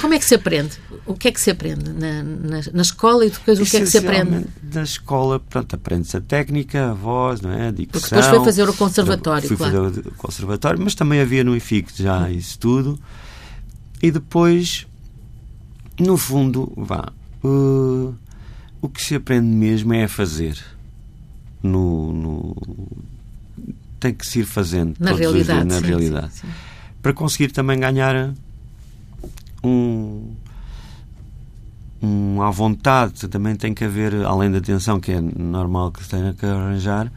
Como 0.00 0.14
é 0.14 0.18
que 0.18 0.24
se 0.24 0.36
aprende? 0.36 0.78
O 1.06 1.14
que 1.14 1.28
é 1.28 1.32
que 1.32 1.40
se 1.40 1.50
aprende 1.50 1.90
na, 1.90 2.22
na, 2.22 2.60
na 2.72 2.82
escola 2.82 3.26
e 3.26 3.30
depois 3.30 3.58
o 3.58 3.64
que 3.64 3.76
é 3.78 3.80
que 3.80 3.86
se 3.86 3.98
aprende? 3.98 4.46
Na 4.72 4.82
escola, 4.82 5.40
pronto, 5.40 5.74
aprende-se 5.74 6.16
a 6.16 6.20
técnica, 6.20 6.90
a 6.90 6.94
voz, 6.94 7.40
não 7.40 7.50
é? 7.50 7.68
a 7.68 7.70
dicção. 7.72 8.00
Porque 8.00 8.14
depois 8.14 8.26
foi 8.26 8.44
fazer 8.44 8.68
o 8.68 8.74
conservatório, 8.74 9.48
Fui 9.48 9.56
claro. 9.56 9.84
fazer 9.84 10.06
o 10.06 10.14
conservatório, 10.14 10.80
mas 10.80 10.94
também 10.94 11.20
havia 11.20 11.42
no 11.42 11.56
IFIC 11.56 12.02
já 12.02 12.20
hum. 12.20 12.30
isso 12.30 12.58
tudo. 12.58 12.98
E 14.00 14.10
depois, 14.10 14.86
no 15.98 16.16
fundo, 16.16 16.72
vá, 16.76 17.12
uh, 17.42 18.14
o 18.80 18.88
que 18.88 19.02
se 19.02 19.16
aprende 19.16 19.48
mesmo 19.48 19.92
é 19.92 20.04
a 20.04 20.08
fazer 20.08 20.56
no, 21.62 22.12
no 22.12 22.56
tem 24.00 24.14
que 24.14 24.26
se 24.26 24.40
ir 24.40 24.44
fazendo 24.44 24.94
na 24.98 25.12
realidade, 25.12 25.68
dias, 25.68 25.74
na 25.74 25.80
sim, 25.80 25.86
realidade 25.86 26.32
sim, 26.32 26.46
sim. 26.46 26.52
para 27.02 27.12
conseguir 27.12 27.52
também 27.52 27.78
ganhar 27.78 28.34
um 29.62 30.34
um 32.02 32.40
à 32.40 32.50
vontade 32.50 33.28
também 33.28 33.54
tem 33.54 33.74
que 33.74 33.84
haver 33.84 34.14
além 34.24 34.50
da 34.50 34.58
atenção 34.58 34.98
que 34.98 35.12
é 35.12 35.20
normal 35.20 35.92
que 35.92 36.02
se 36.02 36.08
tenha 36.08 36.32
que 36.32 36.46
arranjar 36.46 37.12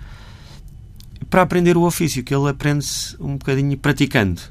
para 1.29 1.41
aprender 1.41 1.77
o 1.77 1.83
ofício 1.83 2.23
que 2.23 2.35
ele 2.35 2.49
aprende-se 2.49 3.15
um 3.19 3.37
bocadinho 3.37 3.77
praticando 3.77 4.41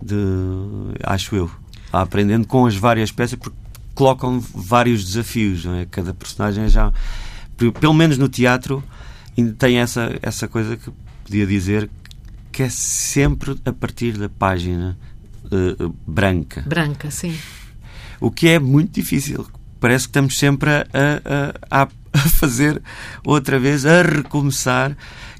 de, 0.00 0.14
acho 1.02 1.34
eu 1.34 1.50
aprendendo 1.92 2.46
com 2.46 2.64
as 2.64 2.76
várias 2.76 3.10
peças 3.10 3.36
porque 3.38 3.56
colocam 3.94 4.40
vários 4.40 5.04
desafios 5.04 5.64
não 5.64 5.74
é? 5.74 5.86
cada 5.86 6.14
personagem 6.14 6.68
já 6.68 6.92
pelo 7.70 7.94
menos 7.94 8.18
no 8.18 8.28
teatro, 8.28 8.82
tem 9.58 9.78
essa, 9.78 10.18
essa 10.22 10.48
coisa 10.48 10.76
que 10.76 10.90
podia 11.32 11.46
dizer 11.46 11.90
que 12.50 12.62
é 12.62 12.68
sempre 12.68 13.58
a 13.64 13.72
partir 13.72 14.18
da 14.18 14.28
página 14.28 14.98
uh, 15.46 15.88
branca. 16.06 16.62
Branca, 16.66 17.10
sim. 17.10 17.34
O 18.20 18.30
que 18.30 18.48
é 18.48 18.58
muito 18.58 18.92
difícil. 18.92 19.46
Parece 19.80 20.04
que 20.04 20.10
estamos 20.10 20.38
sempre 20.38 20.70
a, 20.70 20.84
a, 21.70 21.82
a, 21.82 21.88
fazer 22.28 22.82
outra 23.24 23.58
vez, 23.58 23.86
a 23.86 24.02
recomeçar 24.02 24.94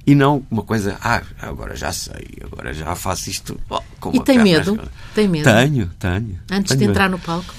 e 0.07 0.15
não 0.15 0.45
uma 0.51 0.63
coisa, 0.63 0.97
ah, 1.03 1.23
agora 1.39 1.77
já 1.77 1.93
sei, 1.93 2.39
agora 2.43 2.73
já 2.73 2.95
faço 2.97 3.29
isto. 3.29 3.61
Oh, 3.69 3.81
e 4.15 4.21
tem 4.25 4.39
medo? 4.39 4.81
Tem 5.15 5.29
medo? 5.29 5.45
Tenho, 5.45 5.91
tenho. 5.99 6.41
Antes 6.51 6.71
tenho 6.71 6.79
de 6.79 6.85
entrar 6.87 7.11
medo. 7.11 7.19
no 7.19 7.25
palco? 7.25 7.55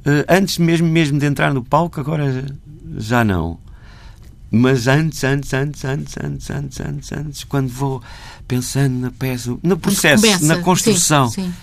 Uh, 0.00 0.24
antes 0.28 0.58
mesmo, 0.58 0.86
mesmo 0.86 1.18
de 1.18 1.24
entrar 1.24 1.54
no 1.54 1.64
palco, 1.64 1.98
agora 1.98 2.44
já 2.98 3.24
não. 3.24 3.58
Mas 4.50 4.88
antes, 4.88 5.22
antes, 5.22 5.54
antes, 5.54 5.84
antes, 5.84 6.16
antes, 6.16 6.50
antes, 6.50 6.80
antes, 6.80 7.12
antes, 7.12 7.44
quando 7.44 7.68
vou 7.68 8.02
pensando 8.48 8.94
na 8.94 9.10
peça, 9.12 9.56
no 9.62 9.78
processo, 9.78 10.22
começa, 10.22 10.44
na 10.44 10.58
construção. 10.58 11.30
Sim, 11.30 11.54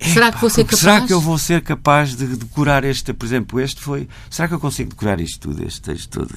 sim. 0.00 0.12
será 0.12 0.32
que 0.32 0.40
vou 0.40 0.50
ser 0.50 0.64
capaz? 0.64 0.80
Será 0.80 1.00
que 1.02 1.12
eu 1.12 1.20
vou 1.20 1.38
ser 1.38 1.62
capaz 1.62 2.16
de 2.16 2.26
decorar 2.26 2.82
este, 2.82 3.12
por 3.12 3.24
exemplo, 3.24 3.60
este 3.60 3.80
foi. 3.80 4.08
Será 4.28 4.48
que 4.48 4.54
eu 4.54 4.58
consigo 4.58 4.90
decorar 4.90 5.20
isto 5.20 5.48
tudo, 5.48 5.64
este 5.64 5.82
texto 5.82 6.10
todo? 6.10 6.28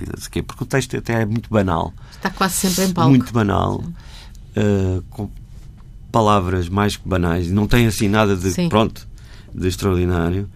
Porque 0.45 0.63
o 0.63 0.67
texto 0.67 0.95
até 0.95 1.23
é 1.23 1.25
muito 1.25 1.49
banal. 1.49 1.91
Está 2.11 2.29
quase 2.29 2.53
sempre 2.53 2.83
em 2.85 2.93
palco. 2.93 3.09
Muito 3.09 3.33
banal, 3.33 3.83
uh, 3.83 5.01
com 5.09 5.27
palavras 6.11 6.69
mais 6.69 6.97
que 6.97 7.07
banais, 7.07 7.49
não 7.49 7.65
tem 7.65 7.87
assim 7.87 8.07
nada 8.07 8.35
de 8.35 8.51
sim. 8.51 8.69
pronto, 8.69 9.07
de 9.53 9.67
extraordinário. 9.67 10.47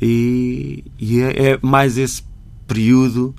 E, 0.00 0.84
e 0.98 1.20
é, 1.20 1.52
é 1.52 1.58
mais 1.62 1.96
esse 1.96 2.22
período 2.66 3.34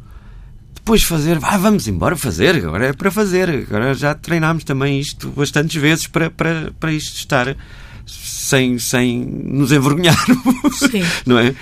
depois 0.89 1.03
fazer, 1.03 1.37
ah, 1.43 1.55
vamos 1.55 1.87
embora 1.87 2.15
fazer, 2.15 2.55
agora 2.55 2.87
é 2.87 2.93
para 2.93 3.11
fazer, 3.11 3.47
agora 3.47 3.93
já 3.93 4.15
treinámos 4.15 4.63
também 4.63 4.99
isto 4.99 5.29
bastantes 5.29 5.79
vezes 5.79 6.07
para, 6.07 6.31
para, 6.31 6.73
para 6.79 6.91
isto 6.91 7.15
estar 7.15 7.55
sem, 8.07 8.79
sem 8.79 9.23
nos 9.23 9.71
envergonharmos, 9.71 10.79
Sim. 10.79 11.03
não 11.27 11.37
é? 11.37 11.49
Uh, 11.49 11.55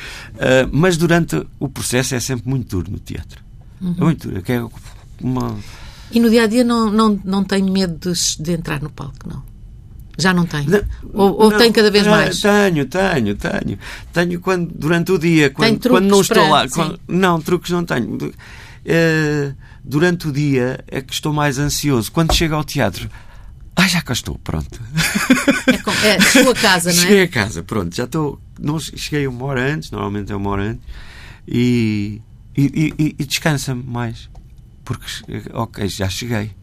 mas 0.72 0.96
durante 0.96 1.46
o 1.60 1.68
processo 1.68 2.16
é 2.16 2.22
sempre 2.22 2.50
muito 2.50 2.70
duro 2.70 2.90
no 2.90 3.00
teatro. 3.00 3.44
Uhum. 3.82 3.96
É 3.98 4.04
muito 4.06 4.30
duro. 4.30 4.44
É 4.48 4.64
uma... 5.22 5.58
E 6.10 6.22
no 6.22 6.30
dia 6.30 6.44
a 6.44 6.48
dia 6.48 6.64
não, 6.64 6.90
não, 6.90 7.20
não 7.26 7.44
tem 7.44 7.62
medo 7.64 8.14
de, 8.14 8.42
de 8.42 8.54
entrar 8.54 8.82
no 8.82 8.90
palco, 8.90 9.28
não? 9.28 9.44
Já 10.18 10.34
não 10.34 10.46
tem? 10.46 10.66
Não, 10.68 10.82
ou, 11.14 11.34
ou 11.38 11.52
não, 11.52 11.58
tem 11.58 11.70
cada 11.70 11.92
vez 11.92 12.08
mais? 12.08 12.40
Tenho, 12.40 12.86
tenho, 12.86 13.36
tenho. 13.36 13.78
Tenho 14.14 14.40
quando, 14.40 14.72
durante 14.74 15.12
o 15.12 15.20
dia, 15.20 15.50
quando, 15.50 15.90
quando 15.90 16.08
não 16.08 16.22
estou 16.22 16.48
lá. 16.50 16.66
Quando, 16.70 16.98
não, 17.10 17.42
truques 17.42 17.72
não 17.72 17.84
tenho. 17.84 18.18
Uh, 18.88 19.54
durante 19.84 20.30
o 20.30 20.32
dia 20.32 20.80
é 20.88 21.02
que 21.02 21.14
estou 21.14 21.34
mais 21.34 21.60
ansioso. 21.60 22.10
Quando 22.10 22.34
chego 22.34 22.56
ao 22.56 22.64
teatro, 22.64 23.10
ah, 23.76 23.88
já 23.88 24.02
cá 24.02 24.14
estou, 24.14 24.40
pronto. 24.40 24.82
É, 25.68 25.78
com, 25.80 25.92
é 25.92 26.16
a 26.16 26.22
sua 26.22 26.56
casa, 26.56 26.94
não 26.94 26.98
é? 26.98 27.02
Cheguei 27.02 27.24
a 27.24 27.28
casa, 27.28 27.62
pronto, 27.62 27.94
já 27.94 28.06
estou. 28.06 28.42
Não, 28.60 28.80
cheguei 28.80 29.28
uma 29.28 29.46
hora 29.46 29.74
antes, 29.74 29.92
normalmente 29.92 30.32
é 30.32 30.36
uma 30.36 30.50
hora 30.50 30.64
antes, 30.64 30.84
e, 31.48 32.22
e, 32.58 32.94
e, 32.98 33.16
e 33.20 33.26
descansa-me 33.26 33.84
mais. 33.84 34.30
Porque, 34.86 35.06
ok, 35.54 35.88
já 35.90 36.08
cheguei. 36.08 36.56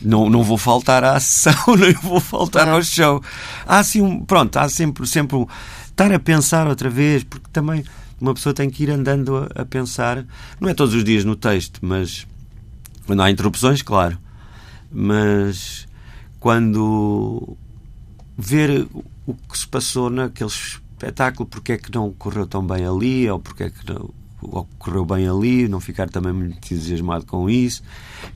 Não, 0.00 0.30
não 0.30 0.44
vou 0.44 0.56
faltar 0.56 1.02
à 1.02 1.18
sessão, 1.18 1.74
nem 1.76 1.92
vou 1.94 2.20
faltar 2.20 2.68
ao 2.68 2.82
show. 2.82 3.20
Há 3.66 3.80
assim 3.80 4.00
um. 4.00 4.24
Pronto, 4.24 4.56
há 4.56 4.68
sempre, 4.68 5.06
sempre 5.06 5.36
um. 5.36 5.46
Estar 5.88 6.12
a 6.12 6.18
pensar 6.18 6.68
outra 6.68 6.88
vez, 6.88 7.24
porque 7.24 7.48
também 7.52 7.84
uma 8.20 8.34
pessoa 8.34 8.54
tem 8.54 8.70
que 8.70 8.84
ir 8.84 8.90
andando 8.90 9.36
a, 9.36 9.62
a, 9.62 9.64
pensar, 9.64 10.24
não 10.60 10.68
é 10.68 10.74
todos 10.74 10.94
os 10.94 11.04
dias 11.04 11.24
no 11.24 11.36
texto, 11.36 11.80
mas 11.82 12.26
quando 13.06 13.22
há 13.22 13.30
interrupções, 13.30 13.82
claro, 13.82 14.18
mas 14.90 15.86
quando 16.40 17.56
ver 18.36 18.86
o 19.26 19.34
que 19.34 19.58
se 19.58 19.66
passou 19.66 20.10
naquele 20.10 20.50
espetáculo, 20.50 21.48
porque 21.48 21.72
é 21.72 21.78
que 21.78 21.94
não 21.94 22.12
correu 22.12 22.46
tão 22.46 22.66
bem 22.66 22.86
ali, 22.86 23.28
ou 23.28 23.38
porque 23.38 23.64
é 23.64 23.70
que 23.70 23.92
não 23.92 24.66
correu 24.78 25.04
bem 25.04 25.28
ali, 25.28 25.68
não 25.68 25.80
ficar 25.80 26.08
também 26.08 26.32
muito 26.32 26.56
entusiasmado 26.56 27.26
com 27.26 27.48
isso, 27.50 27.82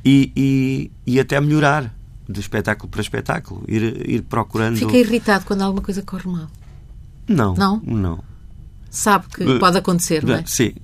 e, 0.04 0.32
e, 0.36 0.90
e 1.06 1.20
até 1.20 1.40
melhorar 1.40 1.94
de 2.28 2.38
espetáculo 2.38 2.88
para 2.88 3.00
espetáculo, 3.00 3.64
ir, 3.66 4.08
ir 4.08 4.22
procurando. 4.22 4.76
Fica 4.76 4.96
irritado 4.96 5.44
quando 5.46 5.62
alguma 5.62 5.82
coisa 5.82 6.02
corre 6.02 6.30
mal? 6.30 6.48
Não. 7.26 7.54
Não? 7.54 7.80
Não 7.84 8.29
sabe 8.90 9.26
que 9.29 9.44
uh, 9.44 9.59
pode 9.59 9.79
acontecer, 9.79 10.24
não 10.24 10.35
é? 10.35 10.44
Sim. 10.44 10.74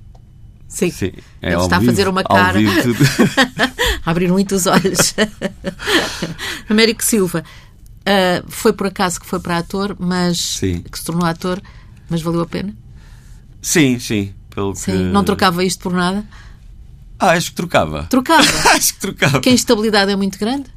Sim. 0.68 0.90
Sim. 0.90 1.12
É 1.42 1.52
Ele 1.52 1.62
está 1.62 1.78
vivo, 1.78 1.90
a 1.90 1.94
fazer 1.94 2.08
uma 2.08 2.24
cara. 2.24 2.58
a 4.04 4.10
abrir 4.10 4.30
muito 4.30 4.54
os 4.54 4.66
olhos. 4.66 5.14
Américo 6.68 7.04
Silva. 7.04 7.44
Uh, 8.00 8.44
foi 8.48 8.72
por 8.72 8.86
acaso 8.86 9.20
que 9.20 9.26
foi 9.26 9.40
para 9.40 9.58
ator, 9.58 9.96
mas 9.98 10.38
sim. 10.38 10.82
que 10.82 10.98
se 10.98 11.04
tornou 11.04 11.26
ator, 11.26 11.60
mas 12.08 12.22
valeu 12.22 12.42
a 12.42 12.46
pena? 12.46 12.74
Sim, 13.60 13.98
sim. 13.98 14.32
Pelo 14.48 14.74
sim. 14.74 14.92
Que... 14.92 14.98
Não 14.98 15.24
trocava 15.24 15.64
isto 15.64 15.82
por 15.82 15.92
nada? 15.92 16.24
Ah, 17.18 17.30
acho 17.30 17.50
que 17.50 17.56
trocava. 17.56 18.04
Trocava? 18.04 18.46
acho 18.74 18.94
que 18.94 19.00
trocava. 19.00 19.40
Que 19.40 19.48
a 19.48 19.52
instabilidade 19.52 20.12
é 20.12 20.16
muito 20.16 20.38
grande? 20.38 20.70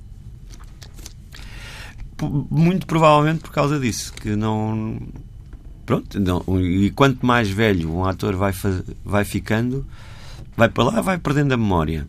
Muito 2.50 2.86
provavelmente 2.86 3.42
por 3.42 3.52
causa 3.52 3.80
disso, 3.80 4.12
que 4.14 4.36
não 4.36 5.00
Pronto, 5.90 6.20
não, 6.20 6.44
e 6.62 6.92
quanto 6.92 7.26
mais 7.26 7.50
velho 7.50 7.92
um 7.92 8.06
ator 8.06 8.36
vai, 8.36 8.54
vai 9.04 9.26
ficando, 9.26 9.84
vai 10.56 10.70
para 10.70 10.84
lá, 10.84 11.02
vai 11.02 11.18
perdendo 11.18 11.52
a 11.54 11.58
memória. 11.58 12.08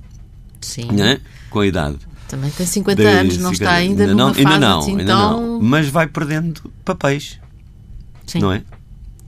Sim. 0.61 0.93
Né? 0.93 1.19
Com 1.49 1.61
a 1.61 1.67
idade. 1.67 1.97
Também 2.29 2.51
tem 2.51 2.67
50 2.67 3.01
de, 3.01 3.09
anos, 3.09 3.39
não 3.39 3.55
50, 3.55 3.55
está 3.55 3.73
ainda, 3.73 4.03
ainda 4.03 4.15
não, 4.15 4.35
ainda 4.35 4.59
não, 4.59 4.79
assim, 4.81 4.91
ainda 4.91 5.07
tão... 5.07 5.41
não. 5.41 5.63
Mas 5.63 5.89
vai 5.89 6.07
perdendo 6.07 6.61
papéis. 6.85 7.41
Sim. 8.27 8.41
Não 8.41 8.53
é? 8.53 8.63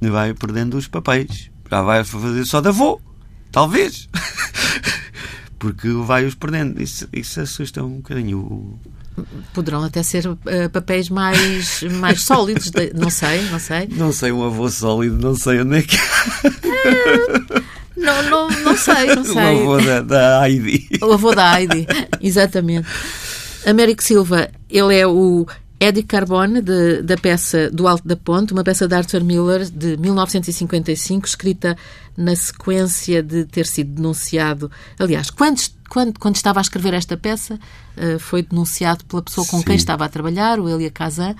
Vai 0.02 0.34
perdendo 0.34 0.76
os 0.76 0.86
papéis. 0.86 1.50
Já 1.70 1.80
vai 1.80 2.04
fazer 2.04 2.44
só 2.44 2.60
de 2.60 2.68
avô. 2.68 3.00
Talvez. 3.50 4.06
Porque 5.58 5.88
vai 5.88 6.26
os 6.26 6.34
perdendo. 6.34 6.82
Isso, 6.82 7.08
isso 7.10 7.40
assusta 7.40 7.82
um 7.82 7.96
bocadinho 7.96 8.78
poderão 9.52 9.84
até 9.84 10.02
ser 10.02 10.26
uh, 10.26 10.38
papéis 10.72 11.08
mais, 11.08 11.82
mais 11.82 12.22
sólidos, 12.22 12.70
de, 12.70 12.92
não 12.94 13.10
sei, 13.10 13.42
não 13.50 13.58
sei. 13.58 13.88
Não 13.90 14.12
sei, 14.12 14.32
um 14.32 14.44
avô 14.44 14.68
sólido, 14.68 15.16
não 15.18 15.34
sei 15.34 15.60
onde 15.60 15.78
é 15.78 15.82
que. 15.82 15.96
Uh, 15.96 17.62
não, 17.96 18.22
não, 18.30 18.48
não 18.48 18.76
sei, 18.76 19.14
não 19.14 19.24
sei. 19.24 19.56
O 19.56 19.72
avô 19.72 19.80
da, 19.80 20.00
da 20.00 20.48
Heidi. 20.48 20.88
O 21.02 21.12
avô 21.12 21.34
da 21.34 21.60
Heidi, 21.60 21.86
exatamente. 22.20 22.88
Américo 23.64 24.02
Silva, 24.02 24.50
ele 24.68 24.96
é 24.96 25.06
o 25.06 25.46
Eddie 25.82 26.04
Carbone, 26.04 26.60
de, 26.60 27.02
da 27.02 27.16
peça 27.16 27.68
Do 27.68 27.88
Alto 27.88 28.06
da 28.06 28.16
Ponte, 28.16 28.52
uma 28.52 28.62
peça 28.62 28.86
de 28.86 28.94
Arthur 28.94 29.24
Miller 29.24 29.68
de 29.68 29.96
1955, 29.96 31.26
escrita 31.26 31.76
na 32.16 32.36
sequência 32.36 33.20
de 33.20 33.44
ter 33.46 33.66
sido 33.66 33.96
denunciado. 33.96 34.70
Aliás, 34.96 35.28
quando, 35.28 35.60
quando, 35.92 36.18
quando 36.18 36.36
estava 36.36 36.58
a 36.58 36.62
escrever 36.62 36.94
esta 36.94 37.18
peça, 37.18 37.60
uh, 37.98 38.18
foi 38.18 38.42
denunciado 38.42 39.04
pela 39.04 39.20
pessoa 39.20 39.46
com 39.46 39.58
Sim. 39.58 39.64
quem 39.64 39.76
estava 39.76 40.06
a 40.06 40.08
trabalhar, 40.08 40.58
o 40.58 40.66
Elia 40.66 40.90
Kazan, 40.90 41.36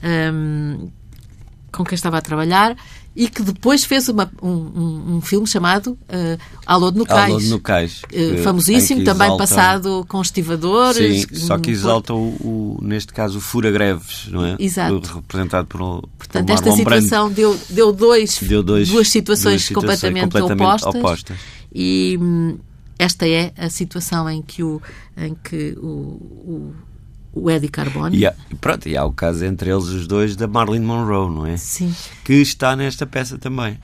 um, 0.00 0.06
ehm, 0.06 0.88
com 1.72 1.84
quem 1.84 1.96
estava 1.96 2.16
a 2.16 2.22
trabalhar, 2.22 2.76
e 3.16 3.28
que 3.28 3.42
depois 3.42 3.84
fez 3.84 4.08
uma, 4.08 4.30
um, 4.40 5.16
um, 5.16 5.20
filme 5.20 5.44
chamado 5.44 5.98
uh, 6.02 6.38
Alô 6.64 6.92
de 6.92 6.98
Nucais. 6.98 7.30
Alô 7.30 7.40
de 7.40 7.48
Nucais. 7.48 8.02
Uh, 8.04 8.44
famosíssimo, 8.44 9.02
também 9.02 9.36
passado 9.36 10.06
com 10.06 10.22
estivadores. 10.22 11.22
Sim, 11.22 11.34
só 11.34 11.58
que 11.58 11.72
exalta, 11.72 12.14
o, 12.14 12.28
o, 12.28 12.78
neste 12.82 13.12
caso, 13.12 13.38
o 13.38 13.40
Fura 13.40 13.72
Greves, 13.72 14.28
não 14.30 14.44
é? 14.44 14.54
Exato. 14.56 15.16
Representado 15.16 15.66
por 15.66 15.80
Portanto, 16.16 16.46
por 16.46 16.52
esta 16.52 16.70
situação 16.70 17.28
deu, 17.28 17.58
deu, 17.70 17.92
dois, 17.92 18.38
deu 18.40 18.62
dois, 18.62 18.88
duas 18.88 19.08
situações, 19.08 19.52
duas 19.52 19.62
situações 19.62 19.74
completamente, 19.74 20.24
completamente 20.24 20.62
opostas, 20.62 20.94
opostas. 20.94 21.38
E 21.74 22.16
hum, 22.20 22.56
esta 22.98 23.28
é 23.28 23.52
a 23.56 23.68
situação 23.68 24.28
em 24.28 24.42
que 24.42 24.62
o, 24.62 24.80
em 25.16 25.34
que 25.34 25.76
o, 25.80 25.86
o 25.86 26.74
o 27.36 27.50
Eddie 27.50 27.68
Carbone. 27.68 28.16
E 28.16 28.26
há, 28.26 28.34
pronto, 28.60 28.88
e 28.88 28.96
há 28.96 29.04
o 29.04 29.12
caso 29.12 29.44
entre 29.44 29.70
eles 29.70 29.84
os 29.84 30.06
dois 30.06 30.34
da 30.34 30.48
Marilyn 30.48 30.80
Monroe, 30.80 31.30
não 31.30 31.46
é? 31.46 31.56
Sim. 31.58 31.94
Que 32.24 32.34
está 32.34 32.74
nesta 32.74 33.06
peça 33.06 33.36
também. 33.36 33.78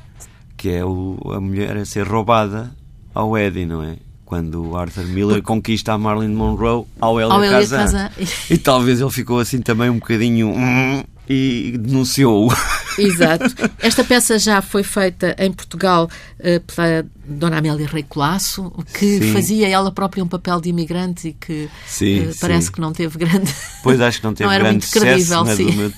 Que 0.57 0.71
é 0.71 0.85
o, 0.85 1.19
a 1.35 1.41
mulher 1.41 1.77
a 1.77 1.85
ser 1.85 2.07
roubada 2.09 2.75
ao 3.15 3.37
Eddie, 3.37 3.67
não 3.67 3.83
é? 3.83 3.97
Quando 4.25 4.71
o 4.71 4.77
Arthur 4.77 5.05
Miller 5.05 5.43
conquista 5.43 5.93
a 5.93 5.99
Marilyn 5.99 6.35
Monroe 6.35 6.87
ao 6.99 7.21
Elia 7.21 7.51
Kazan. 7.51 8.11
E 8.49 8.57
talvez 8.57 9.03
ele 9.03 9.11
ficou 9.11 9.39
assim 9.39 9.61
também 9.61 9.91
um 9.91 9.99
bocadinho... 9.99 10.49
Hum, 10.49 11.05
e 11.29 11.77
denunciou-o. 11.79 12.53
Exato. 12.99 13.45
Esta 13.81 14.05
peça 14.05 14.39
já 14.39 14.61
foi 14.61 14.83
feita 14.83 15.35
em 15.39 15.53
Portugal 15.53 16.09
uh, 16.39 16.61
pela 16.61 17.07
Dona 17.25 17.59
Amélia 17.59 17.87
Rei 17.87 18.03
Colasso, 18.03 18.73
que 18.93 19.19
sim. 19.19 19.33
fazia 19.33 19.69
ela 19.69 19.91
própria 19.91 20.23
um 20.23 20.29
papel 20.29 20.61
de 20.61 20.69
imigrante 20.69 21.29
e 21.29 21.33
que 21.33 21.69
sim, 21.87 22.29
uh, 22.29 22.35
parece 22.41 22.67
sim. 22.67 22.73
que 22.73 22.81
não 22.81 22.93
teve 22.93 23.19
grande. 23.19 23.53
Pois 23.83 24.01
acho 24.01 24.19
que 24.19 24.25
não 24.25 24.35
teve 24.35 24.49
não 24.49 24.59
grande 24.59 24.87
sucesso. 24.87 25.45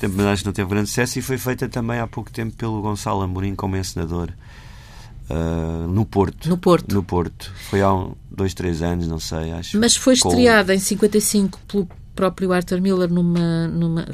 Tempo, 0.00 0.14
mas 0.16 0.26
acho 0.26 0.42
que 0.42 0.46
não 0.46 0.52
teve 0.54 0.70
grande 0.70 0.88
sucesso 0.88 1.18
e 1.18 1.22
foi 1.22 1.36
feita 1.36 1.68
também 1.68 1.98
há 1.98 2.06
pouco 2.06 2.30
tempo 2.30 2.56
pelo 2.56 2.80
Gonçalo 2.80 3.20
Amorim 3.20 3.54
como 3.54 3.76
encenador. 3.76 4.30
Uh, 5.28 5.86
no 5.88 6.04
Porto. 6.04 6.48
No 6.48 6.56
Porto. 6.56 6.94
No 6.94 7.02
Porto. 7.02 7.52
Foi 7.68 7.82
há 7.82 7.92
um, 7.92 8.14
dois, 8.30 8.54
três 8.54 8.82
anos, 8.82 9.06
não 9.06 9.18
sei, 9.18 9.52
acho. 9.52 9.78
Mas 9.78 9.96
foi 9.96 10.14
estreada 10.14 10.74
em 10.74 10.78
55 10.78 11.60
pelo 11.66 11.88
próprio 12.14 12.52
Arthur 12.52 12.80
Miller 12.80 13.10
numa, 13.10 13.68
numa, 13.68 14.06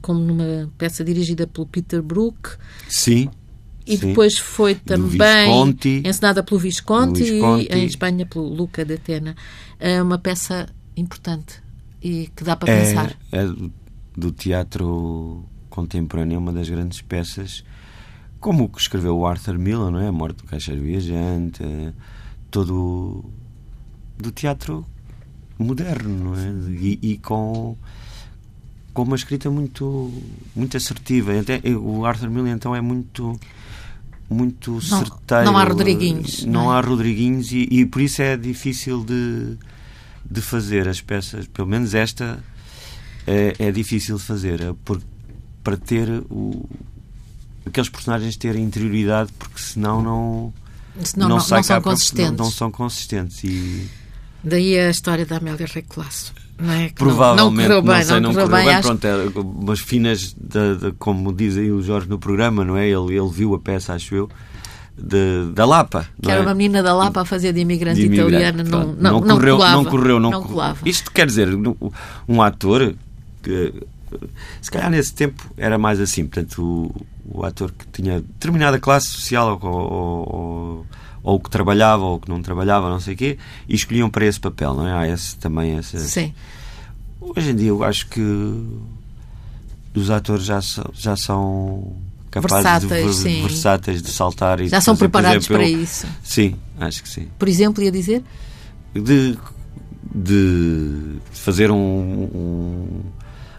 como 0.00 0.20
numa 0.20 0.70
peça 0.78 1.04
dirigida 1.04 1.46
pelo 1.46 1.66
Peter 1.66 2.02
Brook. 2.02 2.50
Sim. 2.88 3.28
E 3.86 3.98
sim. 3.98 4.08
depois 4.08 4.38
foi 4.38 4.74
também 4.74 5.76
encenada 6.04 6.42
pelo 6.42 6.58
Visconti, 6.58 7.22
Visconti, 7.22 7.68
e 7.70 7.74
em 7.74 7.84
Espanha 7.84 8.24
pelo 8.24 8.48
Luca 8.48 8.84
de 8.84 8.94
Atena. 8.94 9.36
É 9.78 10.00
uma 10.00 10.16
peça 10.16 10.66
importante 10.96 11.62
e 12.02 12.30
que 12.34 12.44
dá 12.44 12.56
para 12.56 12.72
é, 12.72 12.80
pensar. 12.80 13.18
É 13.30 13.46
do 14.16 14.30
teatro 14.30 15.44
contemporâneo, 15.68 16.38
uma 16.38 16.52
das 16.52 16.68
grandes 16.68 17.02
peças, 17.02 17.64
como 18.40 18.64
o 18.64 18.68
que 18.68 18.80
escreveu 18.80 19.18
o 19.18 19.26
Arthur 19.26 19.58
Miller, 19.58 19.90
não 19.90 20.00
é? 20.00 20.08
A 20.08 20.12
Morte 20.12 20.36
do 20.36 20.44
Caixeiro 20.44 20.82
Viajante, 20.82 21.62
todo 22.50 23.24
do 24.16 24.30
teatro 24.30 24.86
moderno, 25.58 26.32
não 26.32 26.34
é? 26.34 26.50
E, 26.70 26.98
e, 27.02 27.18
com 27.18 27.76
com 28.92 29.02
uma 29.02 29.16
escrita 29.16 29.50
muito 29.50 30.12
muito 30.54 30.76
assertiva. 30.76 31.38
Até, 31.38 31.60
o 31.70 32.04
Arthur 32.04 32.30
Miller 32.30 32.54
então 32.54 32.74
é 32.74 32.80
muito 32.80 33.38
muito 34.28 34.72
não, 34.72 34.80
certeiro. 34.80 35.44
Não 35.44 35.58
há 35.58 35.64
Rodriguinhos. 35.64 36.44
Não, 36.44 36.64
não 36.64 36.72
é? 36.72 36.76
há 36.76 36.80
Rodriguinhos 36.80 37.52
e, 37.52 37.68
e, 37.70 37.86
por 37.86 38.00
isso 38.00 38.22
é 38.22 38.36
difícil 38.36 39.04
de, 39.04 39.56
de 40.28 40.40
fazer 40.40 40.88
as 40.88 41.00
peças. 41.00 41.46
Pelo 41.46 41.68
menos 41.68 41.94
esta 41.94 42.42
é, 43.26 43.54
é 43.58 43.72
difícil 43.72 44.16
de 44.16 44.22
fazer. 44.22 44.60
É 44.60 44.74
por, 44.84 45.00
para 45.62 45.76
ter 45.76 46.08
o, 46.30 46.68
aqueles 47.66 47.88
personagens 47.88 48.36
terem 48.36 48.64
interioridade, 48.64 49.32
porque 49.38 49.60
senão 49.60 50.02
não. 50.02 50.52
Senão 51.02 51.28
não, 51.28 51.36
não, 51.36 51.48
não 51.48 51.62
são 51.62 51.82
consistentes. 51.82 52.38
Não, 52.38 52.44
não, 52.44 52.50
são 52.50 52.70
consistentes. 52.70 53.42
E... 53.42 53.88
Daí 54.44 54.78
a 54.78 54.90
história 54.90 55.24
da 55.24 55.38
Amélia 55.38 55.66
Recolasso. 55.66 56.32
Não 56.58 56.72
é? 56.72 56.88
Que 56.88 56.94
Provavelmente, 56.94 57.38
não, 57.38 57.50
não 57.50 57.62
correu 57.62 57.82
bem, 57.82 58.04
sei, 58.04 58.20
não, 58.20 58.32
correu, 58.32 58.48
bem, 58.48 58.64
bem 58.66 58.74
acho... 58.74 58.88
pronto, 58.88 59.04
é, 59.04 59.40
umas 59.40 59.80
finas, 59.80 60.36
de, 60.38 60.76
de, 60.76 60.92
como 60.92 61.32
diz 61.32 61.56
aí 61.56 61.72
o 61.72 61.82
Jorge 61.82 62.08
no 62.08 62.18
programa, 62.18 62.64
não 62.64 62.76
é? 62.76 62.86
Ele, 62.86 63.16
ele 63.16 63.28
viu 63.28 63.54
a 63.54 63.58
peça, 63.58 63.92
acho 63.92 64.14
eu, 64.14 64.30
de, 64.96 65.50
da 65.52 65.64
Lapa. 65.64 66.06
Que 66.22 66.30
era 66.30 66.40
é? 66.40 66.42
uma 66.42 66.54
menina 66.54 66.82
da 66.82 66.94
Lapa 66.94 67.22
a 67.22 67.24
fazer 67.24 67.52
de 67.52 67.60
imigrante, 67.60 68.00
de 68.00 68.06
imigrante 68.06 68.34
italiana, 68.34 68.62
não, 68.62 68.92
não, 68.92 69.20
não, 69.20 69.36
correu, 69.36 69.56
colava, 69.56 69.76
não 69.76 69.84
correu, 69.84 70.20
não, 70.20 70.30
não 70.30 70.42
colava. 70.42 70.78
Isto 70.84 71.10
quer 71.10 71.26
dizer, 71.26 71.48
um 72.28 72.40
ator 72.40 72.94
que 73.42 73.72
se 74.60 74.70
calhar 74.70 74.90
nesse 74.90 75.12
tempo 75.12 75.42
era 75.56 75.78
mais 75.78 76.00
assim, 76.00 76.26
portanto, 76.26 76.62
o, 76.62 77.38
o 77.38 77.44
ator 77.44 77.72
que 77.72 77.86
tinha 77.88 78.20
determinada 78.20 78.78
classe 78.78 79.08
social 79.08 79.58
ou, 79.60 79.72
ou, 79.72 80.86
ou, 81.24 81.40
que 81.40 81.48
trabalhava 81.48 82.04
ou 82.04 82.20
que 82.20 82.28
não 82.28 82.42
trabalhava, 82.42 82.88
não 82.90 83.00
sei 83.00 83.14
o 83.14 83.16
quê, 83.16 83.38
e 83.66 83.74
escolhiam 83.74 84.10
para 84.10 84.26
esse 84.26 84.38
papel, 84.38 84.74
não 84.74 84.86
é? 84.86 84.92
Há 84.92 85.08
esse 85.08 85.36
também 85.38 85.78
essa. 85.78 85.98
Sim. 85.98 86.32
Hoje 87.20 87.50
em 87.50 87.56
dia 87.56 87.68
eu 87.68 87.82
acho 87.82 88.06
que 88.08 88.20
os 89.94 90.10
atores 90.10 90.44
já, 90.44 90.60
já 90.92 91.16
são 91.16 91.92
capazes 92.30 92.84
versáteis, 92.84 93.22
de, 93.22 93.40
versáteis 93.40 94.02
de 94.02 94.10
saltar 94.10 94.60
e 94.60 94.68
já 94.68 94.80
são 94.80 94.94
fazer, 94.94 95.08
preparados 95.08 95.46
exemplo, 95.46 95.56
para 95.56 95.68
eu, 95.68 95.82
isso. 95.82 96.06
Sim, 96.22 96.56
acho 96.78 97.02
que 97.02 97.08
sim. 97.08 97.28
Por 97.38 97.48
exemplo, 97.48 97.82
ia 97.82 97.90
dizer? 97.90 98.22
De, 98.94 99.38
de 100.14 101.16
fazer 101.32 101.70
um, 101.70 101.76
um 101.76 103.02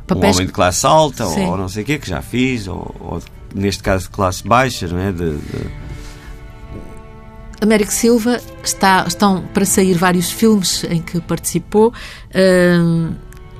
Papéis... 0.05 0.35
um 0.35 0.37
homem 0.37 0.47
de 0.47 0.53
classe 0.53 0.85
alta 0.85 1.25
Sim. 1.25 1.45
ou 1.45 1.57
não 1.57 1.67
sei 1.67 1.83
o 1.83 1.85
quê, 1.85 1.97
que 1.97 2.07
já 2.07 2.21
fiz, 2.21 2.67
ou, 2.67 2.95
ou, 2.99 3.21
neste 3.53 3.81
caso 3.81 4.05
de 4.05 4.11
classe 4.11 4.47
baixa, 4.47 4.87
não 4.87 4.99
é? 4.99 5.11
De, 5.11 5.37
de... 5.37 5.71
Américo 7.61 7.91
Silva, 7.91 8.39
está, 8.63 9.05
estão 9.07 9.43
para 9.53 9.65
sair 9.65 9.93
vários 9.93 10.31
filmes 10.31 10.83
em 10.85 11.01
que 11.01 11.19
participou. 11.21 11.93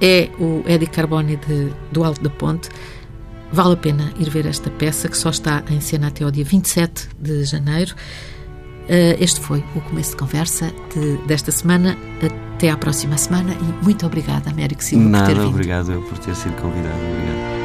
É 0.02 0.30
o 0.40 0.64
Eddie 0.68 0.88
Carboni 0.88 1.38
de, 1.38 1.72
do 1.92 2.04
Alto 2.04 2.22
da 2.22 2.30
Ponte. 2.30 2.70
Vale 3.52 3.74
a 3.74 3.78
pena 3.78 4.14
ir 4.20 4.30
ver 4.30 4.46
esta 4.46 4.70
peça 4.70 5.08
que 5.08 5.18
só 5.18 5.30
está 5.30 5.64
em 5.70 5.80
cena 5.80 6.08
até 6.08 6.24
ao 6.24 6.32
dia 6.32 6.44
27 6.44 7.10
de 7.20 7.46
janeiro. 7.46 7.96
Uh, 8.86 9.18
este 9.20 9.40
foi 9.40 9.64
o 9.76 9.82
começo 9.82 10.12
de 10.12 10.18
conversa 10.18 10.72
de, 10.94 11.18
desta 11.26 11.52
semana. 11.52 11.98
Até 12.56 12.70
à 12.70 12.78
próxima 12.78 13.18
semana 13.18 13.54
e 13.54 13.84
muito 13.84 14.06
obrigada, 14.06 14.50
Américo 14.50 14.84
Silva, 14.84 15.06
Nada, 15.10 15.26
por 15.26 15.34
ter 15.34 15.42
vindo. 15.42 15.50
obrigado 15.50 15.92
eu 15.92 16.02
por 16.02 16.18
ter 16.18 16.36
sido 16.36 16.56
convidado. 16.62 16.96
Obrigado. 16.96 17.65